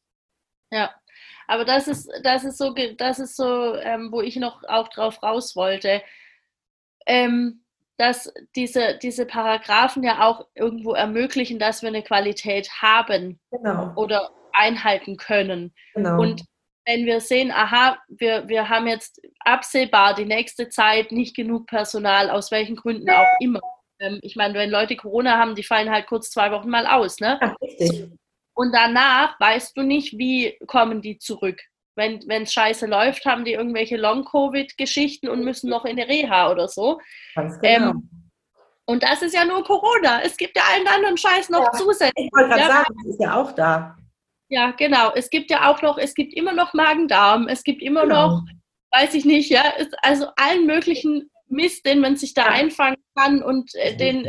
Ja, 0.70 0.90
aber 1.46 1.64
das 1.64 1.88
ist, 1.88 2.10
das 2.22 2.44
ist 2.44 2.58
so, 2.58 2.74
das 2.98 3.18
ist 3.18 3.36
so, 3.36 3.74
ähm, 3.76 4.10
wo 4.12 4.20
ich 4.20 4.36
noch 4.36 4.64
auch 4.64 4.88
drauf 4.88 5.22
raus 5.22 5.56
wollte 5.56 6.02
ähm, 7.06 7.63
dass 7.96 8.32
diese, 8.56 8.98
diese 9.02 9.26
Paragraphen 9.26 10.02
ja 10.02 10.26
auch 10.26 10.46
irgendwo 10.54 10.94
ermöglichen, 10.94 11.58
dass 11.58 11.82
wir 11.82 11.88
eine 11.88 12.02
Qualität 12.02 12.68
haben 12.82 13.40
genau. 13.50 13.92
oder 13.96 14.30
einhalten 14.52 15.16
können. 15.16 15.72
Genau. 15.94 16.20
Und 16.20 16.44
wenn 16.86 17.06
wir 17.06 17.20
sehen, 17.20 17.50
aha, 17.50 17.98
wir, 18.08 18.48
wir 18.48 18.68
haben 18.68 18.86
jetzt 18.86 19.20
absehbar 19.40 20.14
die 20.14 20.26
nächste 20.26 20.68
Zeit 20.68 21.12
nicht 21.12 21.34
genug 21.34 21.66
Personal, 21.66 22.30
aus 22.30 22.50
welchen 22.50 22.76
Gründen 22.76 23.08
auch 23.10 23.26
immer. 23.40 23.60
Ähm, 24.00 24.18
ich 24.22 24.36
meine, 24.36 24.54
wenn 24.54 24.70
Leute 24.70 24.96
Corona 24.96 25.38
haben, 25.38 25.54
die 25.54 25.62
fallen 25.62 25.90
halt 25.90 26.06
kurz 26.06 26.30
zwei 26.30 26.50
Wochen 26.50 26.68
mal 26.68 26.86
aus. 26.86 27.20
Ne? 27.20 27.38
Ja, 27.40 27.56
richtig. 27.60 28.10
Und 28.54 28.72
danach 28.72 29.38
weißt 29.40 29.76
du 29.76 29.82
nicht, 29.82 30.18
wie 30.18 30.58
kommen 30.66 31.00
die 31.00 31.18
zurück. 31.18 31.60
Wenn 31.96 32.42
es 32.42 32.52
scheiße 32.52 32.86
läuft, 32.86 33.24
haben 33.24 33.44
die 33.44 33.52
irgendwelche 33.52 33.96
Long-Covid-Geschichten 33.96 35.28
und 35.28 35.44
müssen 35.44 35.70
noch 35.70 35.84
in 35.84 35.98
eine 35.98 36.08
Reha 36.08 36.50
oder 36.50 36.68
so. 36.68 37.00
Ganz 37.34 37.58
genau. 37.60 37.90
Ähm, 37.90 38.10
und 38.86 39.02
das 39.02 39.22
ist 39.22 39.34
ja 39.34 39.44
nur 39.44 39.64
Corona. 39.64 40.20
Es 40.22 40.36
gibt 40.36 40.56
ja 40.56 40.62
allen 40.72 40.86
anderen 40.86 41.16
Scheiß 41.16 41.48
noch 41.48 41.64
ja, 41.64 41.72
zusätzlich. 41.72 42.26
Ich 42.26 42.32
wollte 42.32 42.50
gerade 42.50 42.60
ja. 42.60 42.68
sagen, 42.68 42.94
das 42.96 43.14
ist 43.14 43.20
ja 43.20 43.34
auch 43.34 43.52
da. 43.52 43.96
Ja, 44.48 44.72
genau. 44.72 45.12
Es 45.14 45.30
gibt 45.30 45.50
ja 45.50 45.70
auch 45.70 45.80
noch, 45.82 45.98
es 45.98 46.14
gibt 46.14 46.34
immer 46.34 46.52
noch 46.52 46.74
Magen-Darm, 46.74 47.48
es 47.48 47.64
gibt 47.64 47.82
immer 47.82 48.02
genau. 48.02 48.28
noch, 48.28 48.42
weiß 48.92 49.14
ich 49.14 49.24
nicht, 49.24 49.50
ja, 49.50 49.62
also 50.02 50.26
allen 50.36 50.66
möglichen 50.66 51.30
Mist, 51.48 51.86
den 51.86 52.00
man 52.00 52.16
sich 52.16 52.34
da 52.34 52.44
einfangen 52.44 53.02
kann 53.16 53.42
und 53.42 53.74
äh, 53.74 53.96
den, 53.96 54.28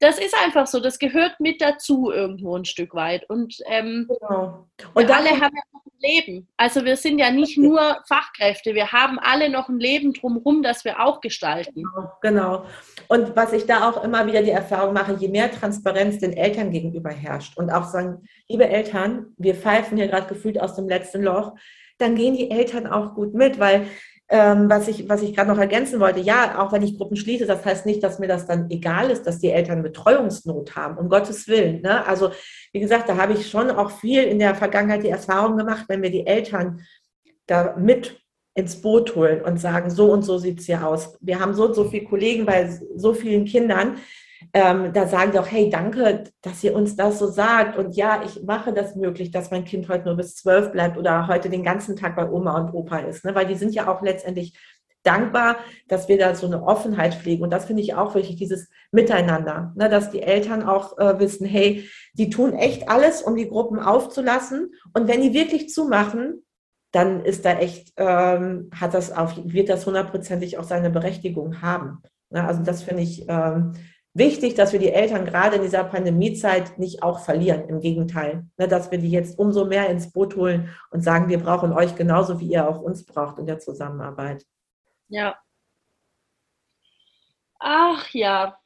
das 0.00 0.18
ist 0.18 0.34
einfach 0.42 0.66
so, 0.66 0.80
das 0.80 0.98
gehört 0.98 1.38
mit 1.40 1.60
dazu 1.60 2.10
irgendwo 2.10 2.56
ein 2.56 2.64
Stück 2.64 2.94
weit. 2.94 3.28
Und, 3.28 3.58
ähm, 3.66 4.08
genau. 4.08 4.68
und 4.94 5.10
alle 5.10 5.30
haben 5.30 5.54
ja 5.54 5.62
ein 5.72 5.87
Leben. 6.00 6.48
Also 6.56 6.84
wir 6.84 6.96
sind 6.96 7.18
ja 7.18 7.30
nicht 7.30 7.58
nur 7.58 7.98
Fachkräfte, 8.06 8.74
wir 8.74 8.92
haben 8.92 9.18
alle 9.18 9.50
noch 9.50 9.68
ein 9.68 9.78
Leben 9.78 10.12
drumherum, 10.12 10.62
das 10.62 10.84
wir 10.84 11.00
auch 11.00 11.20
gestalten. 11.20 11.82
Genau, 11.82 12.12
genau. 12.20 12.64
Und 13.08 13.34
was 13.36 13.52
ich 13.52 13.66
da 13.66 13.88
auch 13.88 14.02
immer 14.04 14.26
wieder 14.26 14.42
die 14.42 14.50
Erfahrung 14.50 14.92
mache, 14.92 15.14
je 15.14 15.28
mehr 15.28 15.50
Transparenz 15.50 16.18
den 16.18 16.32
Eltern 16.32 16.70
gegenüber 16.70 17.10
herrscht 17.10 17.56
und 17.56 17.70
auch 17.70 17.84
sagen, 17.84 18.22
liebe 18.48 18.68
Eltern, 18.68 19.34
wir 19.36 19.54
pfeifen 19.54 19.96
hier 19.96 20.08
gerade 20.08 20.26
gefühlt 20.26 20.60
aus 20.60 20.74
dem 20.74 20.88
letzten 20.88 21.22
Loch, 21.22 21.54
dann 21.98 22.14
gehen 22.14 22.34
die 22.34 22.50
Eltern 22.50 22.86
auch 22.86 23.14
gut 23.14 23.34
mit, 23.34 23.58
weil 23.58 23.86
ähm, 24.30 24.68
was 24.68 24.88
ich, 24.88 25.08
was 25.08 25.22
ich 25.22 25.34
gerade 25.34 25.48
noch 25.48 25.58
ergänzen 25.58 26.00
wollte, 26.00 26.20
ja, 26.20 26.58
auch 26.58 26.70
wenn 26.72 26.82
ich 26.82 26.98
Gruppen 26.98 27.16
schließe, 27.16 27.46
das 27.46 27.64
heißt 27.64 27.86
nicht, 27.86 28.02
dass 28.02 28.18
mir 28.18 28.28
das 28.28 28.46
dann 28.46 28.70
egal 28.70 29.10
ist, 29.10 29.26
dass 29.26 29.38
die 29.38 29.50
Eltern 29.50 29.82
Betreuungsnot 29.82 30.76
haben, 30.76 30.98
um 30.98 31.08
Gottes 31.08 31.48
Willen. 31.48 31.80
Ne? 31.80 32.06
Also, 32.06 32.30
wie 32.72 32.80
gesagt, 32.80 33.08
da 33.08 33.16
habe 33.16 33.32
ich 33.32 33.48
schon 33.50 33.70
auch 33.70 33.90
viel 33.90 34.24
in 34.24 34.38
der 34.38 34.54
Vergangenheit 34.54 35.02
die 35.02 35.08
Erfahrung 35.08 35.56
gemacht, 35.56 35.86
wenn 35.88 36.02
wir 36.02 36.10
die 36.10 36.26
Eltern 36.26 36.80
da 37.46 37.74
mit 37.78 38.20
ins 38.54 38.80
Boot 38.82 39.14
holen 39.14 39.40
und 39.42 39.58
sagen, 39.58 39.88
so 39.88 40.12
und 40.12 40.22
so 40.22 40.36
sieht 40.36 40.60
es 40.60 40.66
hier 40.66 40.86
aus. 40.86 41.16
Wir 41.20 41.40
haben 41.40 41.54
so 41.54 41.66
und 41.66 41.74
so 41.74 41.84
viele 41.84 42.04
Kollegen 42.04 42.44
bei 42.44 42.68
so 42.96 43.14
vielen 43.14 43.44
Kindern, 43.44 43.98
ähm, 44.52 44.92
da 44.92 45.06
sagen 45.06 45.32
die 45.32 45.38
auch, 45.38 45.50
hey, 45.50 45.68
danke, 45.70 46.24
dass 46.42 46.62
ihr 46.62 46.74
uns 46.74 46.96
das 46.96 47.18
so 47.18 47.26
sagt. 47.26 47.76
Und 47.76 47.96
ja, 47.96 48.22
ich 48.24 48.42
mache 48.44 48.72
das 48.72 48.94
möglich, 48.96 49.30
dass 49.30 49.50
mein 49.50 49.64
Kind 49.64 49.88
heute 49.88 50.06
nur 50.06 50.16
bis 50.16 50.36
zwölf 50.36 50.72
bleibt 50.72 50.96
oder 50.96 51.26
heute 51.26 51.50
den 51.50 51.64
ganzen 51.64 51.96
Tag 51.96 52.16
bei 52.16 52.28
Oma 52.30 52.58
und 52.58 52.72
Opa 52.72 52.98
ist. 52.98 53.24
Ne? 53.24 53.34
Weil 53.34 53.46
die 53.46 53.56
sind 53.56 53.74
ja 53.74 53.92
auch 53.92 54.02
letztendlich 54.02 54.58
dankbar, 55.02 55.56
dass 55.88 56.08
wir 56.08 56.18
da 56.18 56.34
so 56.34 56.46
eine 56.46 56.62
Offenheit 56.62 57.14
pflegen. 57.14 57.42
Und 57.42 57.50
das 57.50 57.64
finde 57.64 57.82
ich 57.82 57.94
auch 57.94 58.14
wichtig, 58.14 58.36
dieses 58.36 58.68
Miteinander, 58.92 59.72
ne? 59.76 59.88
dass 59.88 60.10
die 60.10 60.22
Eltern 60.22 60.62
auch 60.62 60.98
äh, 60.98 61.18
wissen, 61.18 61.46
hey, 61.46 61.88
die 62.14 62.30
tun 62.30 62.52
echt 62.52 62.88
alles, 62.88 63.22
um 63.22 63.36
die 63.36 63.48
Gruppen 63.48 63.80
aufzulassen. 63.80 64.72
Und 64.94 65.08
wenn 65.08 65.22
die 65.22 65.34
wirklich 65.34 65.70
zumachen, 65.70 66.44
dann 66.92 67.24
ist 67.24 67.44
da 67.44 67.58
echt, 67.58 67.92
ähm, 67.96 68.70
hat 68.74 68.94
das 68.94 69.12
auf, 69.12 69.34
wird 69.44 69.68
das 69.68 69.86
hundertprozentig 69.86 70.58
auch 70.58 70.64
seine 70.64 70.90
Berechtigung 70.90 71.60
haben. 71.60 72.02
Ne? 72.30 72.44
Also 72.46 72.62
das 72.62 72.82
finde 72.82 73.02
ich 73.02 73.26
ähm, 73.28 73.72
wichtig, 74.18 74.54
dass 74.54 74.72
wir 74.72 74.80
die 74.80 74.92
Eltern 74.92 75.24
gerade 75.24 75.56
in 75.56 75.62
dieser 75.62 75.84
Pandemiezeit 75.84 76.78
nicht 76.78 77.02
auch 77.02 77.20
verlieren. 77.20 77.68
Im 77.68 77.80
Gegenteil, 77.80 78.46
ne, 78.56 78.68
dass 78.68 78.90
wir 78.90 78.98
die 78.98 79.10
jetzt 79.10 79.38
umso 79.38 79.64
mehr 79.64 79.88
ins 79.88 80.12
Boot 80.12 80.36
holen 80.36 80.74
und 80.90 81.02
sagen, 81.02 81.28
wir 81.28 81.38
brauchen 81.38 81.72
euch 81.72 81.94
genauso, 81.94 82.40
wie 82.40 82.52
ihr 82.52 82.68
auch 82.68 82.80
uns 82.80 83.06
braucht 83.06 83.38
in 83.38 83.46
der 83.46 83.58
Zusammenarbeit. 83.58 84.44
Ja. 85.08 85.38
Ach 87.58 88.08
ja, 88.10 88.58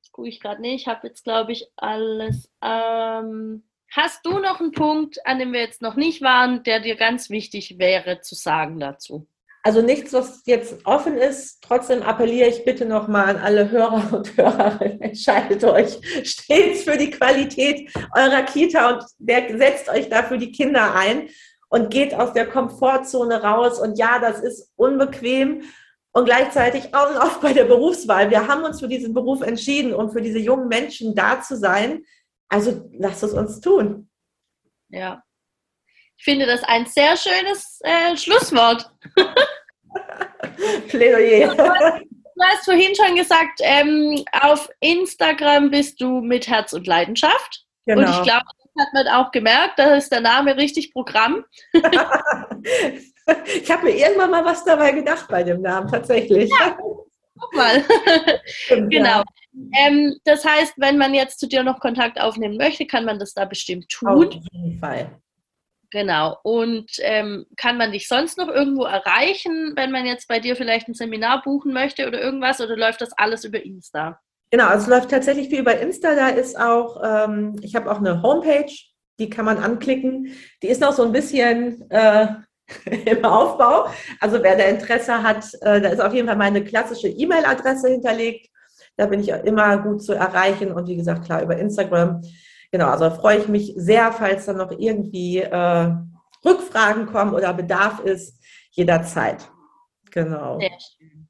das 0.00 0.12
gucke 0.12 0.28
ich 0.28 0.40
gerade 0.40 0.60
nicht. 0.60 0.82
Ich 0.82 0.88
habe 0.88 1.08
jetzt, 1.08 1.24
glaube 1.24 1.52
ich, 1.52 1.66
alles. 1.76 2.50
Ähm, 2.62 3.64
hast 3.90 4.24
du 4.24 4.38
noch 4.38 4.60
einen 4.60 4.72
Punkt, 4.72 5.24
an 5.26 5.38
dem 5.38 5.52
wir 5.52 5.60
jetzt 5.60 5.82
noch 5.82 5.96
nicht 5.96 6.22
waren, 6.22 6.62
der 6.62 6.80
dir 6.80 6.96
ganz 6.96 7.30
wichtig 7.30 7.78
wäre 7.78 8.20
zu 8.20 8.34
sagen 8.34 8.78
dazu? 8.78 9.26
Also 9.62 9.82
nichts, 9.82 10.12
was 10.12 10.42
jetzt 10.46 10.86
offen 10.86 11.16
ist. 11.16 11.60
Trotzdem 11.62 12.02
appelliere 12.02 12.48
ich 12.48 12.64
bitte 12.64 12.86
nochmal 12.86 13.26
an 13.28 13.36
alle 13.36 13.70
Hörer 13.70 14.12
und 14.12 14.36
Hörerinnen. 14.36 15.00
Entscheidet 15.00 15.64
euch 15.64 15.98
stets 16.22 16.84
für 16.84 16.96
die 16.96 17.10
Qualität 17.10 17.90
eurer 18.14 18.42
Kita 18.42 18.94
und 18.94 19.04
setzt 19.58 19.88
euch 19.88 20.08
dafür 20.08 20.38
die 20.38 20.52
Kinder 20.52 20.94
ein 20.94 21.28
und 21.68 21.90
geht 21.90 22.14
aus 22.14 22.32
der 22.32 22.46
Komfortzone 22.46 23.42
raus. 23.42 23.80
Und 23.80 23.98
ja, 23.98 24.18
das 24.18 24.40
ist 24.40 24.72
unbequem 24.76 25.62
und 26.12 26.24
gleichzeitig 26.24 26.94
auch 26.94 27.14
oft 27.22 27.40
bei 27.40 27.52
der 27.52 27.64
Berufswahl. 27.64 28.30
Wir 28.30 28.46
haben 28.46 28.64
uns 28.64 28.80
für 28.80 28.88
diesen 28.88 29.12
Beruf 29.12 29.42
entschieden, 29.42 29.92
um 29.92 30.10
für 30.10 30.22
diese 30.22 30.38
jungen 30.38 30.68
Menschen 30.68 31.14
da 31.14 31.42
zu 31.42 31.56
sein. 31.56 32.04
Also 32.48 32.88
lasst 32.92 33.22
es 33.22 33.34
uns 33.34 33.60
tun. 33.60 34.08
Ja, 34.88 35.22
ich 36.18 36.24
finde 36.24 36.46
das 36.46 36.62
ein 36.64 36.84
sehr 36.86 37.16
schönes 37.16 37.80
äh, 37.82 38.16
Schlusswort. 38.16 38.90
Plädoyer. 40.88 41.54
Du 41.54 42.44
hast 42.44 42.64
vorhin 42.64 42.94
schon 42.94 43.14
gesagt, 43.16 43.60
ähm, 43.62 44.24
auf 44.42 44.68
Instagram 44.80 45.70
bist 45.70 46.00
du 46.00 46.20
mit 46.20 46.48
Herz 46.48 46.72
und 46.72 46.86
Leidenschaft. 46.86 47.64
Genau. 47.86 48.00
Und 48.00 48.08
ich 48.10 48.22
glaube, 48.22 48.44
das 48.74 48.86
hat 48.86 48.94
man 48.94 49.08
auch 49.08 49.30
gemerkt, 49.30 49.78
da 49.78 49.94
ist 49.94 50.10
der 50.10 50.20
Name 50.20 50.56
richtig 50.56 50.92
Programm. 50.92 51.44
ich 51.72 51.82
habe 53.70 53.84
mir 53.84 53.96
irgendwann 53.96 54.30
mal 54.30 54.44
was 54.44 54.64
dabei 54.64 54.92
gedacht 54.92 55.26
bei 55.28 55.44
dem 55.44 55.62
Namen, 55.62 55.88
tatsächlich. 55.88 56.50
Ja, 56.50 56.76
guck 57.38 57.54
mal. 57.54 57.84
genau. 58.88 59.22
Ähm, 59.76 60.16
das 60.24 60.44
heißt, 60.44 60.74
wenn 60.76 60.98
man 60.98 61.14
jetzt 61.14 61.38
zu 61.40 61.46
dir 61.46 61.62
noch 61.62 61.80
Kontakt 61.80 62.20
aufnehmen 62.20 62.56
möchte, 62.56 62.86
kann 62.86 63.04
man 63.04 63.18
das 63.18 63.34
da 63.34 63.44
bestimmt 63.44 63.88
tun. 63.88 64.08
Auf 64.08 64.34
jeden 64.52 64.78
Fall. 64.78 65.20
Genau. 65.90 66.36
Und 66.42 66.90
ähm, 66.98 67.46
kann 67.56 67.78
man 67.78 67.92
dich 67.92 68.08
sonst 68.08 68.36
noch 68.36 68.48
irgendwo 68.48 68.84
erreichen, 68.84 69.72
wenn 69.74 69.90
man 69.90 70.04
jetzt 70.04 70.28
bei 70.28 70.38
dir 70.38 70.54
vielleicht 70.54 70.88
ein 70.88 70.94
Seminar 70.94 71.42
buchen 71.42 71.72
möchte 71.72 72.06
oder 72.06 72.20
irgendwas? 72.20 72.60
Oder 72.60 72.76
läuft 72.76 73.00
das 73.00 73.12
alles 73.16 73.44
über 73.44 73.64
Insta? 73.64 74.20
Genau, 74.50 74.66
also 74.66 74.84
es 74.84 74.88
läuft 74.88 75.10
tatsächlich 75.10 75.48
viel 75.48 75.60
über 75.60 75.78
Insta. 75.78 76.14
Da 76.14 76.28
ist 76.28 76.58
auch, 76.58 77.02
ähm, 77.04 77.56
ich 77.62 77.74
habe 77.74 77.90
auch 77.90 77.98
eine 77.98 78.22
Homepage, 78.22 78.72
die 79.18 79.30
kann 79.30 79.44
man 79.44 79.58
anklicken. 79.58 80.34
Die 80.62 80.68
ist 80.68 80.80
noch 80.80 80.92
so 80.92 81.04
ein 81.04 81.12
bisschen 81.12 81.90
äh, 81.90 82.28
im 83.06 83.24
Aufbau. 83.24 83.88
Also 84.20 84.42
wer 84.42 84.56
da 84.56 84.64
Interesse 84.64 85.22
hat, 85.22 85.46
äh, 85.62 85.80
da 85.80 85.88
ist 85.88 86.00
auf 86.00 86.12
jeden 86.12 86.28
Fall 86.28 86.36
meine 86.36 86.64
klassische 86.64 87.08
E-Mail-Adresse 87.08 87.88
hinterlegt. 87.88 88.50
Da 88.96 89.06
bin 89.06 89.20
ich 89.20 89.28
immer 89.28 89.78
gut 89.78 90.02
zu 90.02 90.12
erreichen 90.12 90.72
und 90.72 90.88
wie 90.88 90.96
gesagt, 90.96 91.24
klar, 91.24 91.42
über 91.42 91.56
Instagram 91.56 92.20
genau, 92.70 92.88
also 92.88 93.10
freue 93.10 93.38
ich 93.38 93.48
mich 93.48 93.72
sehr, 93.76 94.12
falls 94.12 94.46
dann 94.46 94.56
noch 94.56 94.70
irgendwie 94.70 95.38
äh, 95.38 95.90
Rückfragen 96.44 97.06
kommen 97.06 97.34
oder 97.34 97.52
Bedarf 97.54 98.00
ist, 98.00 98.42
jederzeit. 98.70 99.48
Genau. 100.10 100.58
Sehr 100.60 100.70
schön. 100.80 101.28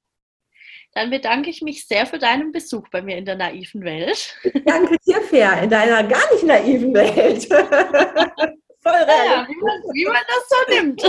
Dann 0.95 1.11
bedanke 1.11 1.51
ich 1.51 1.62
mich 1.62 1.86
sehr 1.86 2.07
für 2.07 2.18
deinen 2.18 2.51
Besuch 2.51 2.89
bei 2.91 3.03
mir 3.03 3.18
in 3.18 3.24
der 3.24 3.36
naiven 3.36 3.84
Welt. 3.84 4.36
Danke 4.64 4.97
dir, 5.07 5.20
Fair, 5.20 5.62
in 5.62 5.70
deiner 5.70 6.03
gar 6.03 6.32
nicht 6.32 6.45
naiven 6.45 6.93
Welt. 6.95 7.45
Voll 8.80 9.07
ja, 9.07 9.47
wie, 9.47 9.57
man, 9.57 9.82
wie 9.93 10.05
man 10.07 10.22
das 10.26 10.49
so 10.49 10.74
nimmt. 10.74 11.03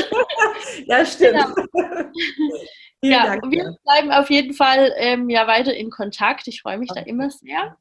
ja, 0.87 1.05
stimmt. 1.05 1.55
Genau. 3.01 3.25
ja, 3.25 3.41
wir 3.49 3.75
bleiben 3.83 4.11
auf 4.11 4.29
jeden 4.29 4.53
Fall 4.53 4.91
ähm, 4.97 5.29
ja 5.29 5.47
weiter 5.47 5.73
in 5.73 5.89
Kontakt. 5.89 6.47
Ich 6.47 6.61
freue 6.61 6.77
mich 6.77 6.91
okay. 6.91 7.01
da 7.01 7.05
immer 7.07 7.29
sehr. 7.29 7.77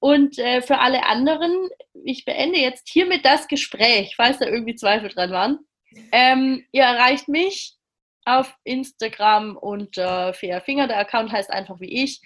Und 0.00 0.38
äh, 0.38 0.62
für 0.62 0.78
alle 0.78 1.06
anderen, 1.06 1.68
ich 2.04 2.24
beende 2.24 2.58
jetzt 2.58 2.88
hiermit 2.88 3.24
das 3.24 3.48
Gespräch, 3.48 4.14
falls 4.16 4.38
da 4.38 4.46
irgendwie 4.46 4.76
Zweifel 4.76 5.08
dran 5.08 5.30
waren. 5.30 5.58
Ähm, 6.12 6.64
ihr 6.72 6.82
erreicht 6.82 7.28
mich 7.28 7.74
auf 8.24 8.54
Instagram 8.64 9.56
unter 9.56 10.34
Fair 10.34 10.60
Finger. 10.60 10.86
Der 10.86 10.98
Account 10.98 11.32
heißt 11.32 11.50
einfach 11.50 11.80
wie 11.80 12.04
ich. 12.04 12.20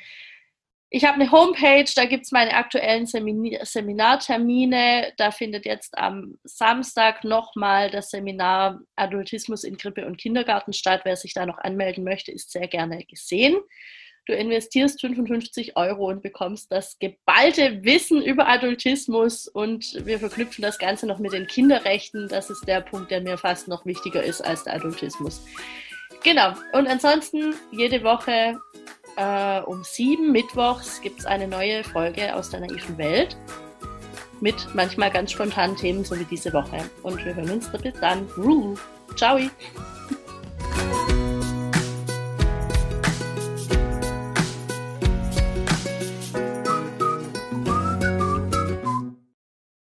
Ich 0.94 1.06
habe 1.06 1.14
eine 1.14 1.32
Homepage, 1.32 1.90
da 1.96 2.04
gibt 2.04 2.24
es 2.26 2.32
meine 2.32 2.52
aktuellen 2.52 3.06
Seminar 3.06 3.64
Seminartermine. 3.64 5.14
Da 5.16 5.30
findet 5.30 5.64
jetzt 5.64 5.96
am 5.96 6.38
Samstag 6.44 7.24
nochmal 7.24 7.90
das 7.90 8.10
Seminar 8.10 8.78
Adultismus 8.94 9.64
in 9.64 9.78
Krippe 9.78 10.04
und 10.04 10.18
Kindergarten 10.18 10.74
statt. 10.74 11.00
Wer 11.04 11.16
sich 11.16 11.32
da 11.32 11.46
noch 11.46 11.56
anmelden 11.56 12.04
möchte, 12.04 12.30
ist 12.30 12.50
sehr 12.50 12.68
gerne 12.68 13.06
gesehen. 13.06 13.56
Du 14.26 14.34
investierst 14.34 15.00
55 15.00 15.76
Euro 15.76 16.08
und 16.08 16.22
bekommst 16.22 16.70
das 16.70 16.98
geballte 17.00 17.82
Wissen 17.82 18.22
über 18.22 18.46
Adultismus 18.46 19.48
und 19.48 20.06
wir 20.06 20.20
verknüpfen 20.20 20.62
das 20.62 20.78
Ganze 20.78 21.06
noch 21.06 21.18
mit 21.18 21.32
den 21.32 21.48
Kinderrechten. 21.48 22.28
Das 22.28 22.48
ist 22.48 22.66
der 22.68 22.82
Punkt, 22.82 23.10
der 23.10 23.20
mir 23.20 23.36
fast 23.36 23.66
noch 23.66 23.84
wichtiger 23.84 24.22
ist 24.22 24.40
als 24.40 24.62
der 24.62 24.74
Adultismus. 24.74 25.42
Genau. 26.22 26.54
Und 26.72 26.86
ansonsten 26.86 27.54
jede 27.72 28.04
Woche 28.04 28.60
äh, 29.16 29.60
um 29.62 29.82
sieben 29.82 30.30
Mittwochs 30.30 31.00
gibt 31.00 31.20
es 31.20 31.26
eine 31.26 31.48
neue 31.48 31.82
Folge 31.82 32.34
aus 32.34 32.50
der 32.50 32.60
naiven 32.60 32.96
Welt 32.98 33.36
mit 34.40 34.74
manchmal 34.74 35.10
ganz 35.10 35.32
spontanen 35.32 35.76
Themen, 35.76 36.04
so 36.04 36.18
wie 36.18 36.24
diese 36.24 36.52
Woche. 36.52 36.78
Und 37.02 37.24
wir 37.24 37.34
hören 37.34 37.50
uns 37.50 37.70
bis 37.70 37.94
dann. 38.00 38.28
Ciao! 39.16 39.38